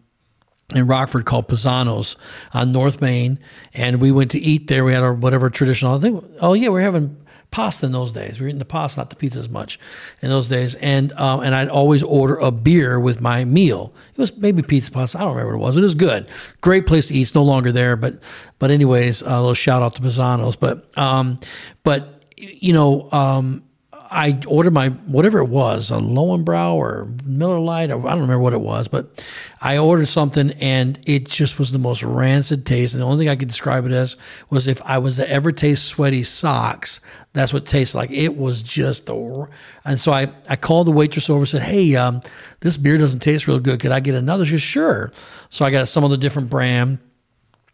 in 0.74 0.88
Rockford 0.88 1.24
called 1.24 1.46
Pisano's 1.46 2.16
on 2.52 2.72
North 2.72 3.00
Main, 3.00 3.38
and 3.72 4.00
we 4.00 4.10
went 4.10 4.32
to 4.32 4.38
eat 4.38 4.66
there. 4.66 4.84
We 4.84 4.92
had 4.92 5.04
our 5.04 5.14
whatever 5.14 5.48
traditional. 5.48 5.96
I 5.96 6.00
think. 6.00 6.24
Oh 6.40 6.54
yeah, 6.54 6.68
we're 6.68 6.80
having 6.80 7.16
pasta 7.50 7.86
in 7.86 7.92
those 7.92 8.12
days. 8.12 8.38
We 8.38 8.44
were 8.44 8.48
eating 8.48 8.58
the 8.58 8.64
pasta, 8.64 9.00
not 9.00 9.10
the 9.10 9.16
pizza 9.16 9.38
as 9.38 9.48
much 9.48 9.78
in 10.22 10.30
those 10.30 10.48
days. 10.48 10.74
And 10.76 11.12
um, 11.12 11.40
and 11.40 11.54
I'd 11.54 11.68
always 11.68 12.02
order 12.02 12.36
a 12.36 12.50
beer 12.50 13.00
with 13.00 13.20
my 13.20 13.44
meal. 13.44 13.94
It 14.12 14.18
was 14.18 14.36
maybe 14.36 14.62
pizza 14.62 14.90
pasta. 14.90 15.18
I 15.18 15.22
don't 15.22 15.30
remember 15.36 15.58
what 15.58 15.62
it 15.62 15.66
was, 15.66 15.74
but 15.74 15.80
it 15.80 15.84
was 15.84 15.94
good. 15.94 16.28
Great 16.60 16.86
place 16.86 17.08
to 17.08 17.14
eat. 17.14 17.22
It's 17.22 17.34
no 17.34 17.44
longer 17.44 17.72
there, 17.72 17.96
but 17.96 18.14
but 18.58 18.70
anyways, 18.70 19.22
a 19.22 19.30
little 19.30 19.54
shout 19.54 19.82
out 19.82 19.94
to 19.96 20.02
Pisano's. 20.02 20.56
But 20.56 20.98
um, 20.98 21.38
but 21.82 22.24
you 22.36 22.72
know 22.72 23.10
um. 23.12 23.62
I 24.10 24.40
ordered 24.46 24.72
my 24.72 24.88
whatever 24.88 25.38
it 25.38 25.48
was, 25.48 25.90
a 25.90 25.96
Lowenbrau 25.96 26.74
or 26.74 27.08
Miller 27.24 27.58
Lite, 27.58 27.90
or 27.90 28.06
I 28.06 28.10
don't 28.10 28.22
remember 28.22 28.40
what 28.40 28.52
it 28.52 28.60
was, 28.60 28.88
but 28.88 29.24
I 29.60 29.78
ordered 29.78 30.06
something 30.06 30.50
and 30.60 30.98
it 31.06 31.28
just 31.28 31.58
was 31.58 31.72
the 31.72 31.78
most 31.78 32.02
rancid 32.02 32.66
taste. 32.66 32.94
And 32.94 33.02
the 33.02 33.06
only 33.06 33.24
thing 33.24 33.28
I 33.28 33.36
could 33.36 33.48
describe 33.48 33.84
it 33.86 33.92
as 33.92 34.16
was 34.50 34.68
if 34.68 34.80
I 34.82 34.98
was 34.98 35.16
to 35.16 35.28
ever 35.28 35.52
taste 35.52 35.86
sweaty 35.86 36.22
socks, 36.22 37.00
that's 37.32 37.52
what 37.52 37.62
it 37.62 37.68
tastes 37.68 37.94
like. 37.94 38.10
It 38.10 38.36
was 38.36 38.62
just 38.62 39.06
the, 39.06 39.48
and 39.84 39.98
so 39.98 40.12
I, 40.12 40.28
I 40.48 40.56
called 40.56 40.86
the 40.86 40.92
waitress 40.92 41.28
over 41.28 41.40
and 41.40 41.48
said, 41.48 41.62
Hey, 41.62 41.96
um, 41.96 42.20
this 42.60 42.76
beer 42.76 42.98
doesn't 42.98 43.20
taste 43.20 43.46
real 43.46 43.58
good. 43.58 43.80
Could 43.80 43.92
I 43.92 44.00
get 44.00 44.14
another? 44.14 44.44
She 44.44 44.52
said, 44.52 44.60
sure. 44.60 45.12
So 45.48 45.64
I 45.64 45.70
got 45.70 45.88
some 45.88 46.04
other 46.04 46.16
different 46.16 46.50
brand 46.50 46.98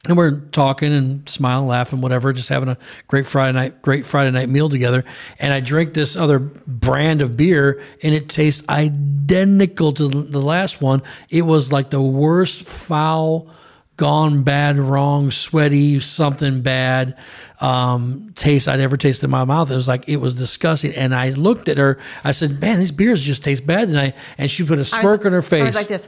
and 0.08 0.16
we're 0.16 0.40
talking 0.40 0.92
and 0.92 1.28
smiling, 1.28 1.68
laughing, 1.68 2.00
whatever, 2.00 2.32
just 2.32 2.48
having 2.48 2.68
a 2.68 2.76
great 3.06 3.24
Friday 3.24 3.52
night, 3.52 3.82
great 3.82 4.04
Friday 4.04 4.32
night 4.32 4.48
meal 4.48 4.68
together. 4.68 5.04
And 5.38 5.52
I 5.52 5.60
drink 5.60 5.94
this 5.94 6.16
other 6.16 6.40
brand 6.40 7.22
of 7.22 7.36
beer, 7.36 7.80
and 8.02 8.12
it 8.12 8.28
tastes 8.28 8.68
identical 8.68 9.92
to 9.92 10.08
the 10.08 10.40
last 10.40 10.82
one. 10.82 11.02
It 11.30 11.42
was 11.42 11.70
like 11.70 11.90
the 11.90 12.02
worst 12.02 12.64
foul, 12.64 13.48
gone 13.96 14.42
bad, 14.42 14.76
wrong, 14.76 15.30
sweaty, 15.30 16.00
something 16.00 16.62
bad 16.62 17.16
um, 17.60 18.32
taste 18.34 18.66
I'd 18.66 18.80
ever 18.80 18.96
tasted 18.96 19.26
in 19.26 19.30
my 19.30 19.44
mouth. 19.44 19.70
It 19.70 19.76
was 19.76 19.86
like 19.86 20.08
it 20.08 20.16
was 20.16 20.34
disgusting. 20.34 20.94
And 20.94 21.14
I 21.14 21.30
looked 21.30 21.68
at 21.68 21.78
her. 21.78 22.00
I 22.24 22.32
said, 22.32 22.60
"Man, 22.60 22.80
these 22.80 22.90
beers 22.90 23.22
just 23.22 23.44
taste 23.44 23.64
bad." 23.64 23.86
tonight." 23.86 24.16
And 24.36 24.50
she 24.50 24.64
put 24.64 24.80
a 24.80 24.84
smirk 24.84 25.20
was, 25.20 25.26
on 25.26 25.32
her 25.32 25.42
face. 25.42 25.62
I 25.62 25.66
was 25.66 25.74
like 25.76 25.86
this. 25.86 26.04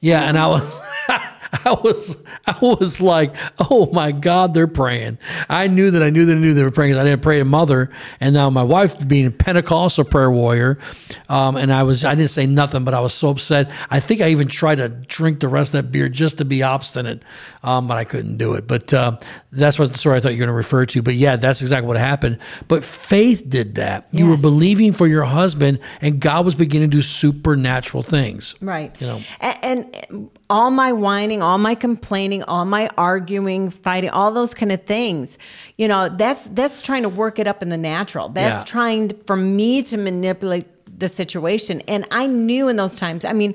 Yeah, 0.00 0.22
and 0.22 0.36
I 0.36 0.48
was. 0.48 0.82
I 1.64 1.72
was 1.72 2.16
I 2.46 2.56
was 2.60 3.00
like, 3.00 3.34
oh 3.70 3.90
my 3.92 4.12
God, 4.12 4.54
they're 4.54 4.66
praying. 4.66 5.18
I 5.48 5.66
knew 5.66 5.90
that 5.90 6.02
I 6.02 6.10
knew 6.10 6.24
that 6.26 6.36
I 6.36 6.40
knew 6.40 6.54
they 6.54 6.62
were 6.62 6.70
praying 6.70 6.92
because 6.92 7.04
I 7.04 7.08
didn't 7.08 7.22
pray 7.22 7.38
to 7.38 7.44
mother, 7.44 7.90
and 8.20 8.34
now 8.34 8.50
my 8.50 8.62
wife 8.62 9.06
being 9.06 9.26
a 9.26 9.30
Pentecostal 9.30 10.04
prayer 10.04 10.30
warrior, 10.30 10.78
um, 11.28 11.56
and 11.56 11.72
I 11.72 11.82
was 11.82 12.04
I 12.04 12.14
didn't 12.14 12.30
say 12.30 12.46
nothing, 12.46 12.84
but 12.84 12.94
I 12.94 13.00
was 13.00 13.14
so 13.14 13.30
upset. 13.30 13.70
I 13.90 14.00
think 14.00 14.20
I 14.20 14.28
even 14.30 14.48
tried 14.48 14.76
to 14.76 14.88
drink 14.88 15.40
the 15.40 15.48
rest 15.48 15.74
of 15.74 15.84
that 15.84 15.92
beer 15.92 16.08
just 16.08 16.38
to 16.38 16.44
be 16.44 16.62
obstinate, 16.62 17.22
um, 17.62 17.88
but 17.88 17.98
I 17.98 18.04
couldn't 18.04 18.36
do 18.36 18.54
it. 18.54 18.66
But 18.66 18.92
uh, 18.92 19.18
that's 19.52 19.78
what 19.78 19.92
the 19.92 19.98
story 19.98 20.16
I 20.16 20.20
thought 20.20 20.30
you 20.30 20.36
were 20.36 20.46
going 20.46 20.48
to 20.48 20.54
refer 20.54 20.86
to. 20.86 21.02
But 21.02 21.14
yeah, 21.14 21.36
that's 21.36 21.60
exactly 21.62 21.86
what 21.86 21.96
happened. 21.96 22.38
But 22.66 22.84
faith 22.84 23.48
did 23.48 23.76
that. 23.76 24.08
You 24.12 24.28
were 24.28 24.36
believing 24.36 24.92
for 24.92 25.06
your 25.06 25.24
husband, 25.24 25.78
and 26.00 26.20
God 26.20 26.44
was 26.44 26.54
beginning 26.54 26.90
to 26.90 26.96
do 26.96 27.02
supernatural 27.02 28.02
things. 28.02 28.54
Right. 28.60 28.98
You 29.00 29.06
know, 29.06 29.20
and, 29.40 29.96
and 29.96 30.30
all 30.50 30.70
my 30.70 30.92
whining, 30.92 31.37
all 31.42 31.58
my 31.58 31.74
complaining, 31.74 32.42
all 32.44 32.64
my 32.64 32.88
arguing, 32.98 33.70
fighting, 33.70 34.10
all 34.10 34.32
those 34.32 34.54
kind 34.54 34.72
of 34.72 34.82
things. 34.84 35.38
You 35.76 35.88
know, 35.88 36.08
that's 36.08 36.44
that's 36.48 36.82
trying 36.82 37.02
to 37.02 37.08
work 37.08 37.38
it 37.38 37.46
up 37.46 37.62
in 37.62 37.68
the 37.68 37.76
natural. 37.76 38.28
That's 38.28 38.60
Yeah. 38.60 38.72
trying 38.72 39.10
for 39.26 39.36
me 39.36 39.82
to 39.84 39.96
manipulate 39.96 40.66
the 40.98 41.08
situation. 41.08 41.80
And 41.88 42.06
I 42.10 42.26
knew 42.26 42.68
in 42.68 42.76
those 42.76 42.96
times. 42.96 43.24
I 43.24 43.32
mean, 43.32 43.54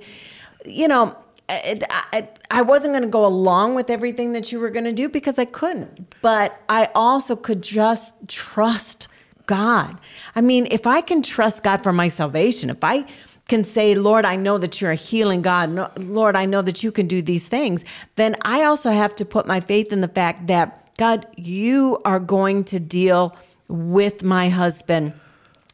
you 0.65 0.87
know, 0.87 1.15
I, 1.49 1.79
I, 2.13 2.29
I 2.49 2.61
wasn't 2.61 2.93
going 2.93 3.03
to 3.03 3.09
go 3.09 3.25
along 3.25 3.75
with 3.75 3.89
everything 3.89 4.31
that 4.33 4.51
you 4.51 4.59
were 4.61 4.69
going 4.69 4.85
to 4.85 4.93
do 4.93 5.09
because 5.09 5.37
I 5.37 5.43
couldn't. 5.45 6.15
But 6.21 6.57
I 6.69 6.89
also 6.95 7.35
could 7.35 7.61
just 7.61 8.13
trust 8.29 9.09
God. 9.45 9.97
I 10.37 10.41
mean, 10.41 10.67
if 10.71 10.87
I 10.87 11.01
can 11.01 11.21
trust 11.21 11.63
God 11.63 11.83
for 11.83 11.91
my 11.91 12.07
salvation, 12.07 12.69
if 12.69 12.81
I 12.81 13.03
can 13.49 13.63
say, 13.63 13.93
Lord, 13.95 14.25
I 14.25 14.35
know 14.35 14.57
that 14.57 14.79
you're 14.79 14.91
a 14.91 14.95
healing 14.95 15.41
God, 15.41 15.99
Lord, 15.99 16.35
I 16.35 16.45
know 16.45 16.61
that 16.61 16.83
you 16.83 16.91
can 16.91 17.07
do 17.07 17.21
these 17.21 17.47
things, 17.47 17.83
then 18.15 18.35
I 18.43 18.63
also 18.63 18.91
have 18.91 19.15
to 19.17 19.25
put 19.25 19.45
my 19.45 19.59
faith 19.59 19.91
in 19.91 20.01
the 20.01 20.07
fact 20.07 20.47
that, 20.47 20.95
God, 20.97 21.27
you 21.35 21.99
are 22.05 22.19
going 22.19 22.63
to 22.65 22.79
deal 22.79 23.35
with 23.67 24.23
my 24.23 24.49
husband 24.49 25.13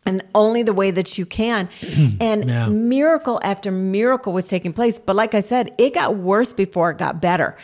and 0.05 0.23
only 0.33 0.63
the 0.63 0.73
way 0.73 0.89
that 0.91 1.17
you 1.17 1.25
can. 1.25 1.69
and 2.19 2.49
Yeah. 2.49 2.67
miracle 2.69 3.39
after 3.43 3.69
miracle 3.71 4.33
was 4.33 4.47
taking 4.47 4.73
place. 4.73 4.97
But 4.97 5.15
like 5.15 5.35
I 5.35 5.41
said, 5.41 5.73
it 5.77 5.93
got 5.93 6.15
worse 6.15 6.53
before 6.53 6.89
it 6.91 6.97
got 6.97 7.21
better. 7.21 7.55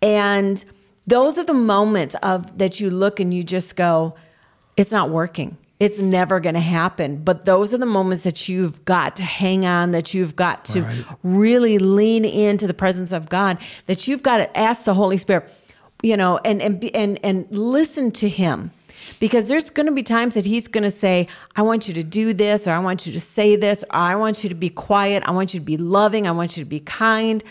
And 0.00 0.64
those 1.06 1.38
are 1.38 1.44
the 1.44 1.54
moments 1.54 2.16
of 2.22 2.58
that 2.58 2.80
you 2.80 2.90
look 2.90 3.20
and 3.20 3.32
you 3.32 3.42
just 3.44 3.76
go, 3.76 4.14
it's 4.76 4.90
not 4.90 5.10
working. 5.10 5.56
It's 5.82 5.98
never 5.98 6.38
going 6.38 6.54
to 6.54 6.60
happen. 6.60 7.16
But 7.24 7.44
those 7.44 7.74
are 7.74 7.78
the 7.78 7.86
moments 7.86 8.22
that 8.22 8.48
you've 8.48 8.84
got 8.84 9.16
to 9.16 9.24
hang 9.24 9.66
on, 9.66 9.90
that 9.90 10.14
you've 10.14 10.36
got 10.36 10.64
to 10.66 10.82
Right. 10.82 11.04
really 11.24 11.78
lean 11.78 12.24
into 12.24 12.68
the 12.68 12.74
presence 12.74 13.10
of 13.10 13.28
God, 13.28 13.58
that 13.88 14.06
you've 14.06 14.22
got 14.22 14.36
to 14.36 14.46
ask 14.56 14.84
the 14.84 14.94
Holy 14.94 15.16
Spirit, 15.16 15.50
you 16.00 16.16
know, 16.16 16.38
and 16.44 16.62
and 16.62 16.84
and 16.94 17.18
and 17.24 17.46
listen 17.50 18.12
to 18.12 18.28
Him, 18.28 18.70
because 19.18 19.48
there's 19.48 19.70
going 19.70 19.86
to 19.86 19.92
be 19.92 20.04
times 20.04 20.34
that 20.36 20.44
He's 20.44 20.68
going 20.68 20.84
to 20.84 20.90
say, 20.92 21.26
"I 21.56 21.62
want 21.62 21.88
you 21.88 21.94
to 21.94 22.04
do 22.04 22.32
this," 22.32 22.68
or 22.68 22.72
"I 22.72 22.78
want 22.78 23.04
you 23.06 23.12
to 23.12 23.20
say 23.20 23.56
this," 23.56 23.82
or 23.90 23.96
"I 23.96 24.14
want 24.14 24.44
you 24.44 24.48
to 24.50 24.54
be 24.54 24.70
quiet," 24.70 25.24
"I 25.26 25.32
want 25.32 25.52
you 25.52 25.58
to 25.58 25.66
be 25.66 25.76
loving," 25.76 26.28
"I 26.28 26.30
want 26.30 26.56
you 26.56 26.62
to 26.62 26.68
be 26.68 26.80
kind." 26.80 27.42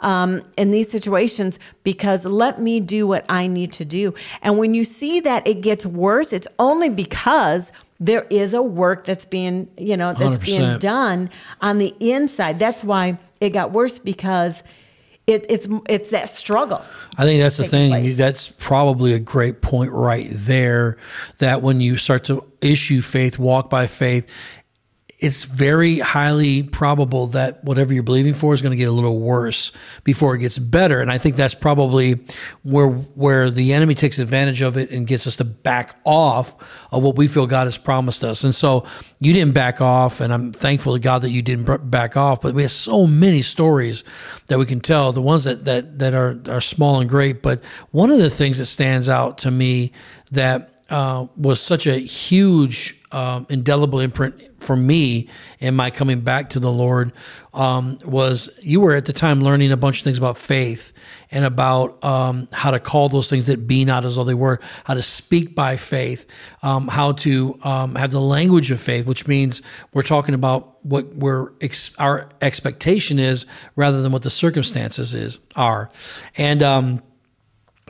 Um, 0.00 0.44
in 0.56 0.70
these 0.70 0.88
situations, 0.88 1.58
because 1.82 2.24
let 2.24 2.60
me 2.60 2.78
do 2.78 3.04
what 3.04 3.26
I 3.28 3.48
need 3.48 3.72
to 3.72 3.84
do. 3.84 4.14
And 4.42 4.56
when 4.56 4.72
you 4.72 4.84
see 4.84 5.18
that 5.20 5.44
it 5.44 5.60
gets 5.60 5.84
worse, 5.84 6.32
it's 6.32 6.46
only 6.60 6.88
because 6.88 7.72
there 8.00 8.26
is 8.30 8.54
a 8.54 8.62
work 8.62 9.04
that's 9.04 9.24
being, 9.24 9.68
you 9.76 9.96
know, 9.96 10.14
that's 10.14 10.38
being 10.38 10.60
100%. 10.60 10.80
done 10.80 11.30
on 11.60 11.78
the 11.78 11.94
inside. 11.98 12.58
That's 12.58 12.84
why 12.84 13.18
it 13.40 13.50
got 13.50 13.72
worse 13.72 13.98
because 13.98 14.62
it, 15.28 15.44
it's 15.50 15.68
it's 15.88 16.08
that 16.10 16.30
struggle. 16.30 16.82
I 17.18 17.24
think 17.24 17.42
that's 17.42 17.58
the 17.58 17.66
thing. 17.68 17.90
place. 17.90 18.16
That's 18.16 18.48
probably 18.48 19.12
a 19.12 19.18
great 19.18 19.60
point 19.60 19.92
right 19.92 20.28
there. 20.30 20.96
That 21.36 21.60
when 21.60 21.82
you 21.82 21.98
start 21.98 22.24
to 22.24 22.44
issue 22.62 23.02
faith, 23.02 23.38
walk 23.38 23.68
by 23.68 23.88
faith, 23.88 24.26
it's 25.20 25.42
very 25.44 25.98
highly 25.98 26.62
probable 26.62 27.26
that 27.28 27.64
whatever 27.64 27.92
you're 27.92 28.04
believing 28.04 28.34
for 28.34 28.54
is 28.54 28.62
going 28.62 28.70
to 28.70 28.76
get 28.76 28.88
a 28.88 28.92
little 28.92 29.18
worse 29.18 29.72
before 30.04 30.36
it 30.36 30.38
gets 30.38 30.58
better. 30.58 31.00
And 31.00 31.10
I 31.10 31.18
think 31.18 31.34
that's 31.34 31.54
probably 31.54 32.20
where 32.62 32.86
where 32.86 33.50
the 33.50 33.72
enemy 33.72 33.94
takes 33.94 34.20
advantage 34.20 34.62
of 34.62 34.76
it 34.76 34.92
and 34.92 35.08
gets 35.08 35.26
us 35.26 35.36
to 35.36 35.44
back 35.44 35.96
off 36.04 36.54
of 36.92 37.02
what 37.02 37.16
we 37.16 37.26
feel 37.26 37.48
God 37.48 37.66
has 37.66 37.76
promised 37.76 38.22
us. 38.22 38.44
And 38.44 38.54
so 38.54 38.86
you 39.18 39.32
didn't 39.32 39.54
back 39.54 39.80
off, 39.80 40.20
and 40.20 40.32
I'm 40.32 40.52
thankful 40.52 40.92
to 40.92 41.00
God 41.00 41.22
that 41.22 41.30
you 41.30 41.42
didn't 41.42 41.90
back 41.90 42.16
off. 42.16 42.40
But 42.40 42.54
we 42.54 42.62
have 42.62 42.70
so 42.70 43.04
many 43.04 43.42
stories 43.42 44.04
that 44.46 44.58
we 44.58 44.66
can 44.66 44.78
tell. 44.78 45.12
The 45.12 45.20
ones 45.20 45.42
that 45.44 45.64
that 45.64 45.98
that 45.98 46.14
are 46.14 46.40
are 46.48 46.60
small 46.60 47.00
and 47.00 47.10
great. 47.10 47.42
But 47.42 47.64
one 47.90 48.10
of 48.10 48.18
the 48.18 48.30
things 48.30 48.58
that 48.58 48.66
stands 48.66 49.08
out 49.08 49.38
to 49.38 49.50
me 49.50 49.90
that 50.30 50.84
uh, 50.90 51.26
was 51.36 51.60
such 51.60 51.88
a 51.88 51.98
huge 51.98 52.97
um, 53.12 53.46
indelible 53.48 54.00
imprint 54.00 54.60
for 54.60 54.76
me 54.76 55.28
in 55.60 55.74
my 55.74 55.90
coming 55.90 56.20
back 56.20 56.50
to 56.50 56.60
the 56.60 56.70
Lord 56.70 57.12
um, 57.54 57.98
was 58.04 58.50
you 58.62 58.80
were 58.80 58.94
at 58.94 59.06
the 59.06 59.12
time 59.12 59.42
learning 59.42 59.72
a 59.72 59.76
bunch 59.76 59.98
of 59.98 60.04
things 60.04 60.18
about 60.18 60.36
faith 60.36 60.92
and 61.30 61.44
about 61.44 62.02
um, 62.04 62.48
how 62.52 62.70
to 62.70 62.80
call 62.80 63.08
those 63.08 63.28
things 63.28 63.46
that 63.46 63.66
be 63.66 63.84
not 63.84 64.04
as 64.04 64.16
though 64.16 64.24
they 64.24 64.34
were, 64.34 64.60
how 64.84 64.94
to 64.94 65.02
speak 65.02 65.54
by 65.54 65.76
faith, 65.76 66.26
um, 66.62 66.88
how 66.88 67.12
to 67.12 67.58
um, 67.64 67.94
have 67.94 68.10
the 68.10 68.20
language 68.20 68.70
of 68.70 68.80
faith, 68.80 69.06
which 69.06 69.26
means 69.26 69.62
we're 69.92 70.02
talking 70.02 70.34
about 70.34 70.84
what 70.84 71.06
we're 71.14 71.52
ex- 71.60 71.94
our 71.98 72.30
expectation 72.40 73.18
is 73.18 73.46
rather 73.76 74.02
than 74.02 74.12
what 74.12 74.22
the 74.22 74.30
circumstances 74.30 75.14
is 75.14 75.38
are, 75.56 75.90
and. 76.36 77.02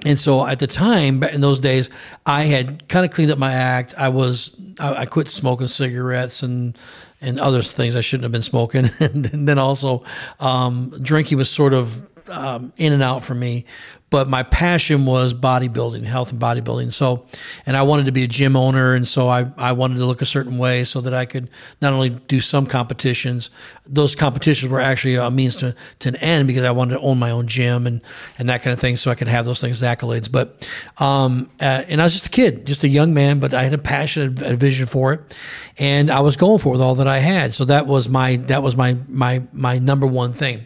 And 0.05 0.19
so 0.19 0.47
at 0.47 0.59
the 0.59 0.67
time, 0.67 1.23
in 1.25 1.41
those 1.41 1.61
days, 1.61 1.91
I 2.25 2.45
had 2.45 2.89
kind 2.89 3.05
of 3.05 3.13
cleaned 3.13 3.31
up 3.31 3.39
my 3.39 3.53
act. 3.53 3.95
I 3.99 4.09
was 4.09 4.55
I, 4.79 5.03
I 5.03 5.07
quit 5.07 5.29
smoking 5.29 5.67
cigarettes 5.67 6.43
and 6.43 6.77
and 7.21 7.41
other 7.41 7.63
things 7.63 7.97
I 7.97 8.01
shouldn't 8.01 8.25
have 8.25 8.33
been 8.33 8.43
smoking, 8.43 8.91
and, 9.01 9.25
then 9.25 9.59
also 9.59 10.05
um, 10.39 10.91
drinking 11.03 11.39
was 11.39 11.51
sort 11.51 11.75
of 11.75 12.08
um, 12.31 12.73
in 12.77 12.93
and 12.93 13.03
out 13.03 13.25
for 13.25 13.35
me. 13.35 13.65
But 14.11 14.27
my 14.27 14.43
passion 14.43 15.05
was 15.05 15.35
bodybuilding, 15.35 16.05
health 16.05 16.33
and 16.33 16.41
bodybuilding. 16.41 16.95
So, 16.95 17.27
and 17.67 17.77
I 17.77 17.83
wanted 17.83 18.07
to 18.07 18.13
be 18.13 18.25
a 18.25 18.27
gym 18.27 18.57
owner, 18.57 18.95
and 18.95 19.07
so 19.07 19.29
I 19.29 19.51
I 19.59 19.73
wanted 19.73 19.97
to 19.97 20.07
look 20.07 20.23
a 20.23 20.27
certain 20.27 20.57
way 20.57 20.85
so 20.85 21.03
that 21.03 21.13
I 21.13 21.27
could 21.27 21.51
not 21.83 21.93
only 21.93 22.09
do 22.09 22.41
some 22.41 22.65
competitions. 22.65 23.51
Those 23.87 24.15
competitions 24.17 24.71
were 24.71 24.81
actually 24.81 25.17
a 25.17 25.31
means 25.31 25.57
to, 25.59 25.75
to 25.99 26.09
an 26.09 26.17
end 26.17 26.49
because 26.49 26.65
I 26.65 26.71
wanted 26.71 26.95
to 26.95 27.01
own 27.01 27.19
my 27.19 27.31
own 27.31 27.49
gym 27.49 27.87
and 27.87 28.01
and 28.39 28.49
that 28.49 28.63
kind 28.63 28.73
of 28.73 28.81
thing, 28.81 28.97
so 28.97 29.11
I 29.11 29.15
could 29.15 29.29
have 29.29 29.45
those 29.45 29.61
things 29.61 29.83
as 29.83 29.97
accolades. 29.97 30.33
But 30.33 30.67
um, 30.97 31.51
uh, 31.61 31.85
and 31.89 32.01
I 32.01 32.05
was 32.05 32.15
just 32.15 32.27
a 32.27 32.31
kid, 32.31 32.67
just 32.67 32.85
a 32.85 32.89
young 32.89 33.13
man, 33.13 33.41
but 33.41 33.53
I 33.53 33.63
had 33.63 33.75
a 33.75 33.79
passion, 33.79 34.39
a 34.43 34.57
vision 34.57 34.87
for 34.87 35.13
it, 35.13 35.39
and 35.79 36.11
I 36.11 36.21
was 36.21 36.37
going 36.37 36.61
for 36.61 36.71
it 36.71 36.73
with 36.73 36.81
all 36.81 36.95
that 36.95 37.09
I 37.09 37.19
had. 37.19 37.53
So 37.53 37.67
that 37.67 37.87
was 37.87 38.09
my 38.09 38.37
that 38.37 38.63
was 38.63 38.75
my 38.75 38.97
my 39.07 39.43
my 39.53 39.79
number 39.79 40.07
one 40.07 40.33
thing. 40.33 40.65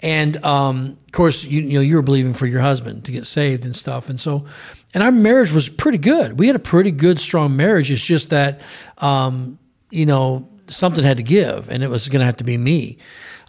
And 0.00 0.42
um, 0.44 0.96
of 1.06 1.12
course, 1.12 1.44
you, 1.44 1.60
you 1.60 1.74
know, 1.74 1.80
you 1.80 1.96
were 1.96 2.02
believing 2.02 2.34
for 2.34 2.46
your 2.46 2.60
husband 2.60 3.04
to 3.06 3.12
get 3.12 3.26
saved 3.26 3.64
and 3.64 3.74
stuff. 3.74 4.08
And 4.08 4.20
so, 4.20 4.46
and 4.94 5.02
our 5.02 5.10
marriage 5.10 5.50
was 5.50 5.68
pretty 5.68 5.98
good. 5.98 6.38
We 6.38 6.46
had 6.46 6.56
a 6.56 6.60
pretty 6.60 6.92
good, 6.92 7.18
strong 7.18 7.56
marriage. 7.56 7.90
It's 7.90 8.04
just 8.04 8.30
that, 8.30 8.60
um, 8.98 9.58
you 9.90 10.06
know, 10.06 10.48
something 10.68 11.02
had 11.02 11.16
to 11.16 11.22
give, 11.22 11.68
and 11.70 11.82
it 11.82 11.90
was 11.90 12.08
going 12.08 12.20
to 12.20 12.26
have 12.26 12.36
to 12.36 12.44
be 12.44 12.56
me. 12.56 12.98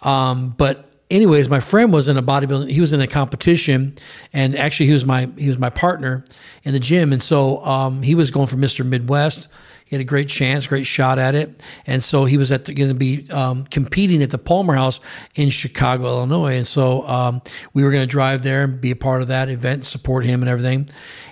Um, 0.01 0.49
but 0.57 0.89
anyways, 1.11 1.49
my 1.49 1.59
friend 1.59 1.91
was 1.93 2.07
in 2.07 2.17
a 2.17 2.23
bodybuilding. 2.23 2.69
He 2.69 2.81
was 2.81 2.93
in 2.93 3.01
a 3.01 3.07
competition, 3.07 3.95
and 4.33 4.57
actually, 4.57 4.87
he 4.87 4.93
was 4.93 5.05
my 5.05 5.25
he 5.37 5.47
was 5.47 5.57
my 5.57 5.69
partner 5.69 6.25
in 6.63 6.73
the 6.73 6.79
gym. 6.79 7.13
And 7.13 7.21
so 7.21 7.63
um, 7.65 8.01
he 8.01 8.15
was 8.15 8.31
going 8.31 8.47
for 8.47 8.55
Mr. 8.55 8.85
Midwest. 8.85 9.49
He 9.89 9.95
had 9.95 10.01
a 10.01 10.05
great 10.05 10.29
chance, 10.29 10.67
great 10.67 10.85
shot 10.85 11.17
at 11.17 11.33
it, 11.33 11.49
and 11.87 12.03
so 12.03 12.25
he 12.25 12.37
was 12.37 12.51
going 12.51 12.75
to 12.75 12.93
be 12.93 13.27
um, 13.31 13.63
competing 13.63 14.21
at 14.21 14.29
the 14.29 14.37
Palmer 14.37 14.75
House 14.75 14.99
in 15.33 15.49
Chicago, 15.49 16.05
Illinois. 16.05 16.57
And 16.57 16.67
so 16.67 17.07
um, 17.07 17.41
we 17.73 17.83
were 17.83 17.89
going 17.89 18.03
to 18.03 18.11
drive 18.11 18.43
there 18.43 18.65
and 18.65 18.79
be 18.79 18.91
a 18.91 18.95
part 18.95 19.23
of 19.23 19.29
that 19.29 19.49
event, 19.49 19.85
support 19.85 20.25
him 20.25 20.43
and 20.43 20.49
everything. 20.49 20.89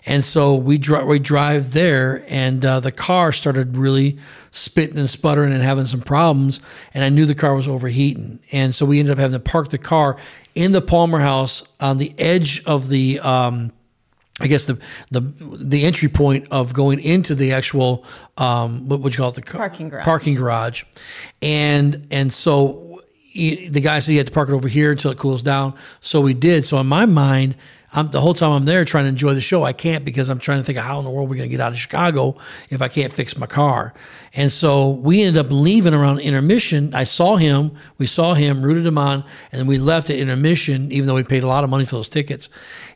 And 0.08 0.24
so 0.24 0.56
we 0.56 0.80
dri- 0.80 1.04
we 1.04 1.20
drive 1.20 1.74
there, 1.74 2.26
and 2.30 2.66
uh, 2.66 2.80
the 2.80 2.92
car 2.92 3.32
started 3.32 3.78
really 3.78 4.18
spitting 4.50 4.98
and 4.98 5.08
sputtering 5.08 5.54
and 5.54 5.62
having 5.62 5.86
some 5.86 6.02
problems. 6.02 6.60
And 6.96 7.04
I 7.04 7.10
knew 7.10 7.28
the 7.28 7.36
car 7.36 7.54
was 7.54 7.68
overheating, 7.68 8.40
and 8.52 8.74
so 8.74 8.88
we 8.88 8.98
ended 8.98 9.12
up 9.12 9.20
having 9.20 9.40
to 9.40 9.40
park 9.40 9.70
the 9.70 9.78
car 9.78 10.18
in 10.56 10.72
the 10.72 10.82
Palmer 10.82 11.20
House 11.20 11.62
on 11.80 12.00
the 12.00 12.12
edge 12.18 12.64
of 12.66 12.90
the. 12.90 13.20
Um, 13.20 13.72
I 14.40 14.48
guess 14.48 14.66
the 14.66 14.78
the 15.10 15.22
the 15.22 15.84
entry 15.84 16.10
point 16.10 16.48
of 16.52 16.74
going 16.74 17.00
into 17.00 17.34
the 17.34 17.54
actual 17.54 18.06
um, 18.38 18.88
what 18.88 19.00
would 19.00 19.14
you 19.16 19.18
call 19.24 19.30
it 19.30 19.36
the 19.36 19.42
car, 19.42 19.60
Parking 19.60 19.90
garage. 19.90 20.06
parking 20.06 20.36
garage, 20.36 20.84
and 21.42 22.08
and 22.12 22.32
so 22.32 23.02
he, 23.38 23.68
the 23.68 23.82
guy 23.82 24.00
said 24.00 24.12
he 24.12 24.18
had 24.18 24.28
to 24.28 24.34
park 24.34 24.50
it 24.50 24.54
over 24.54 24.68
here 24.68 24.92
until 24.92 25.12
it 25.12 25.18
cools 25.18 25.42
down. 25.42 25.74
So 26.02 26.22
we 26.22 26.34
did. 26.34 26.66
So 26.66 26.78
in 26.80 26.88
my 26.88 27.06
mind, 27.06 27.56
I'm 27.94 28.12
the 28.12 28.20
whole 28.20 28.34
time 28.34 28.52
I'm 28.52 28.66
there 28.66 28.84
trying 28.84 29.06
to 29.06 29.10
enjoy 29.10 29.34
the 29.34 29.42
show. 29.42 29.64
I 29.64 29.74
can't 29.74 30.04
because 30.04 30.30
I'm 30.30 30.40
trying 30.40 30.60
to 30.60 30.64
think 30.64 30.78
of 30.78 30.84
how 30.84 31.00
in 31.00 31.06
the 31.06 31.12
world 31.12 31.30
we're 31.30 31.38
going 31.38 31.50
to 31.50 31.52
get 31.52 31.62
out 31.62 31.72
of 31.72 31.80
Chicago 31.80 32.38
if 32.70 32.82
I 32.82 32.90
can't 32.90 33.14
fix 33.14 33.38
my 33.38 33.46
car. 33.46 33.94
And 34.34 34.52
so 34.52 34.90
we 34.90 35.24
ended 35.24 35.44
up 35.46 35.52
leaving 35.52 35.94
around 35.94 36.20
intermission. 36.20 36.94
I 36.94 37.06
saw 37.06 37.38
him. 37.38 37.72
We 37.98 38.06
saw 38.06 38.34
him, 38.34 38.62
rooted 38.62 38.86
him 38.86 38.98
on, 38.98 39.24
and 39.52 39.60
then 39.60 39.68
we 39.68 39.78
left 39.78 40.10
at 40.10 40.18
intermission, 40.18 40.92
even 40.92 41.08
though 41.08 41.16
we 41.16 41.24
paid 41.24 41.44
a 41.44 41.48
lot 41.48 41.64
of 41.64 41.70
money 41.70 41.86
for 41.86 41.96
those 41.96 42.10
tickets 42.10 42.50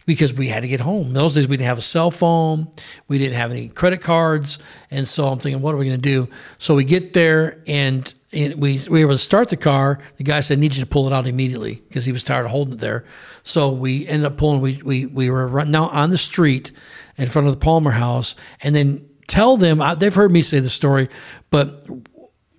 because 0.05 0.33
we 0.33 0.47
had 0.47 0.63
to 0.63 0.67
get 0.67 0.79
home. 0.79 1.13
Those 1.13 1.35
days 1.35 1.47
we 1.47 1.57
didn't 1.57 1.67
have 1.67 1.77
a 1.77 1.81
cell 1.81 2.11
phone, 2.11 2.67
we 3.07 3.17
didn't 3.17 3.37
have 3.37 3.51
any 3.51 3.67
credit 3.67 4.01
cards, 4.01 4.59
and 4.89 5.07
so 5.07 5.27
I'm 5.27 5.39
thinking, 5.39 5.61
what 5.61 5.73
are 5.73 5.77
we 5.77 5.85
going 5.85 6.01
to 6.01 6.09
do? 6.09 6.29
So 6.57 6.75
we 6.75 6.83
get 6.83 7.13
there 7.13 7.61
and. 7.67 8.13
And 8.33 8.61
we, 8.61 8.79
we 8.89 9.03
were 9.03 9.09
able 9.09 9.15
to 9.15 9.17
start 9.17 9.49
the 9.49 9.57
car. 9.57 9.99
The 10.15 10.23
guy 10.23 10.39
said, 10.39 10.57
I 10.57 10.61
need 10.61 10.73
you 10.73 10.79
to 10.79 10.89
pull 10.89 11.05
it 11.05 11.11
out 11.11 11.27
immediately 11.27 11.83
because 11.89 12.05
he 12.05 12.13
was 12.13 12.23
tired 12.23 12.45
of 12.45 12.51
holding 12.51 12.75
it 12.75 12.79
there. 12.79 13.03
So 13.43 13.69
we 13.71 14.07
ended 14.07 14.25
up 14.25 14.37
pulling, 14.37 14.61
we, 14.61 14.81
we, 14.85 15.05
we 15.05 15.29
were 15.29 15.65
now 15.65 15.89
on 15.89 16.11
the 16.11 16.17
street 16.17 16.71
in 17.17 17.27
front 17.27 17.49
of 17.49 17.53
the 17.53 17.59
Palmer 17.59 17.91
house 17.91 18.37
and 18.61 18.73
then 18.73 19.05
tell 19.27 19.57
them, 19.57 19.81
they've 19.99 20.15
heard 20.15 20.31
me 20.31 20.41
say 20.43 20.61
the 20.61 20.69
story, 20.69 21.09
but 21.49 21.85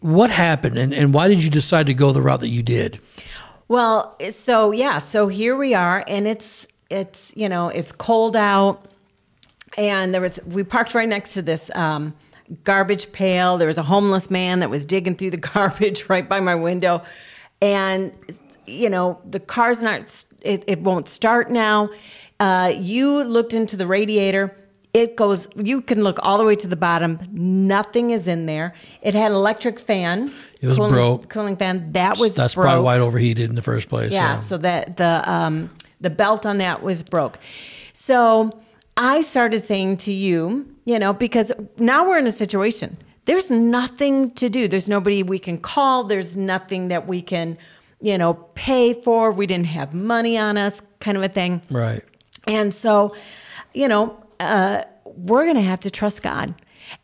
what 0.00 0.28
happened 0.28 0.76
and, 0.76 0.92
and 0.92 1.14
why 1.14 1.26
did 1.26 1.42
you 1.42 1.48
decide 1.48 1.86
to 1.86 1.94
go 1.94 2.12
the 2.12 2.20
route 2.20 2.40
that 2.40 2.48
you 2.48 2.62
did? 2.62 3.00
Well, 3.66 4.18
so 4.30 4.72
yeah, 4.72 4.98
so 4.98 5.28
here 5.28 5.56
we 5.56 5.72
are, 5.72 6.04
and 6.06 6.26
it's 6.26 6.66
it's 6.92 7.32
you 7.34 7.48
know 7.48 7.68
it's 7.68 7.92
cold 7.92 8.36
out, 8.36 8.84
and 9.76 10.14
there 10.14 10.20
was 10.20 10.38
we 10.46 10.62
parked 10.62 10.94
right 10.94 11.08
next 11.08 11.32
to 11.34 11.42
this 11.42 11.70
um, 11.74 12.14
garbage 12.64 13.10
pail. 13.12 13.58
There 13.58 13.68
was 13.68 13.78
a 13.78 13.82
homeless 13.82 14.30
man 14.30 14.60
that 14.60 14.70
was 14.70 14.84
digging 14.84 15.16
through 15.16 15.30
the 15.30 15.36
garbage 15.54 16.08
right 16.08 16.28
by 16.28 16.40
my 16.40 16.54
window, 16.54 17.02
and 17.60 18.12
you 18.66 18.90
know 18.90 19.20
the 19.28 19.40
car's 19.40 19.82
not 19.82 20.24
it, 20.42 20.64
it 20.66 20.80
won't 20.80 21.08
start 21.08 21.50
now. 21.50 21.90
Uh, 22.38 22.72
you 22.76 23.22
looked 23.24 23.54
into 23.54 23.76
the 23.76 23.86
radiator. 23.86 24.56
It 24.92 25.16
goes. 25.16 25.48
You 25.56 25.80
can 25.80 26.02
look 26.04 26.18
all 26.22 26.36
the 26.36 26.44
way 26.44 26.54
to 26.56 26.66
the 26.66 26.76
bottom. 26.76 27.18
Nothing 27.32 28.10
is 28.10 28.26
in 28.26 28.44
there. 28.44 28.74
It 29.00 29.14
had 29.14 29.30
an 29.30 29.36
electric 29.36 29.80
fan. 29.80 30.30
It 30.60 30.66
was 30.66 30.76
cooling, 30.76 30.92
broke. 30.92 31.28
Cooling 31.30 31.56
fan. 31.56 31.92
That 31.92 32.18
was 32.18 32.36
That's 32.36 32.54
broke. 32.54 32.66
probably 32.66 32.84
why 32.84 32.96
it 32.96 33.00
overheated 33.00 33.48
in 33.48 33.54
the 33.54 33.62
first 33.62 33.88
place. 33.88 34.12
Yeah, 34.12 34.38
so 34.40 34.58
that 34.58 34.98
the 34.98 35.22
um, 35.24 35.70
the 36.02 36.10
belt 36.10 36.44
on 36.44 36.58
that 36.58 36.82
was 36.82 37.02
broke. 37.02 37.38
So 37.92 38.60
I 38.96 39.22
started 39.22 39.66
saying 39.66 39.98
to 39.98 40.12
you, 40.12 40.68
you 40.84 40.98
know, 40.98 41.12
because 41.12 41.52
now 41.78 42.08
we're 42.08 42.18
in 42.18 42.26
a 42.26 42.32
situation. 42.32 42.98
There's 43.24 43.50
nothing 43.50 44.30
to 44.32 44.48
do. 44.48 44.66
There's 44.68 44.88
nobody 44.88 45.22
we 45.22 45.38
can 45.38 45.58
call. 45.58 46.04
There's 46.04 46.36
nothing 46.36 46.88
that 46.88 47.06
we 47.06 47.22
can, 47.22 47.56
you 48.00 48.18
know, 48.18 48.34
pay 48.54 48.94
for. 48.94 49.30
We 49.30 49.46
didn't 49.46 49.68
have 49.68 49.94
money 49.94 50.36
on 50.36 50.58
us, 50.58 50.82
kind 51.00 51.16
of 51.16 51.22
a 51.22 51.28
thing. 51.28 51.62
Right. 51.70 52.02
And 52.46 52.74
so, 52.74 53.14
you 53.72 53.86
know, 53.86 54.22
uh, 54.40 54.82
we're 55.04 55.44
going 55.44 55.56
to 55.56 55.62
have 55.62 55.80
to 55.80 55.90
trust 55.90 56.22
God. 56.22 56.54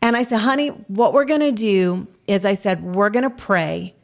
And 0.01 0.17
I 0.17 0.23
said, 0.23 0.39
honey, 0.39 0.69
what 0.87 1.13
we're 1.13 1.25
going 1.25 1.41
to 1.41 1.51
do 1.51 2.07
is 2.27 2.45
I 2.45 2.53
said, 2.53 2.83
we're 2.83 3.09
going 3.09 3.23
to 3.23 3.35
pray 3.35 3.95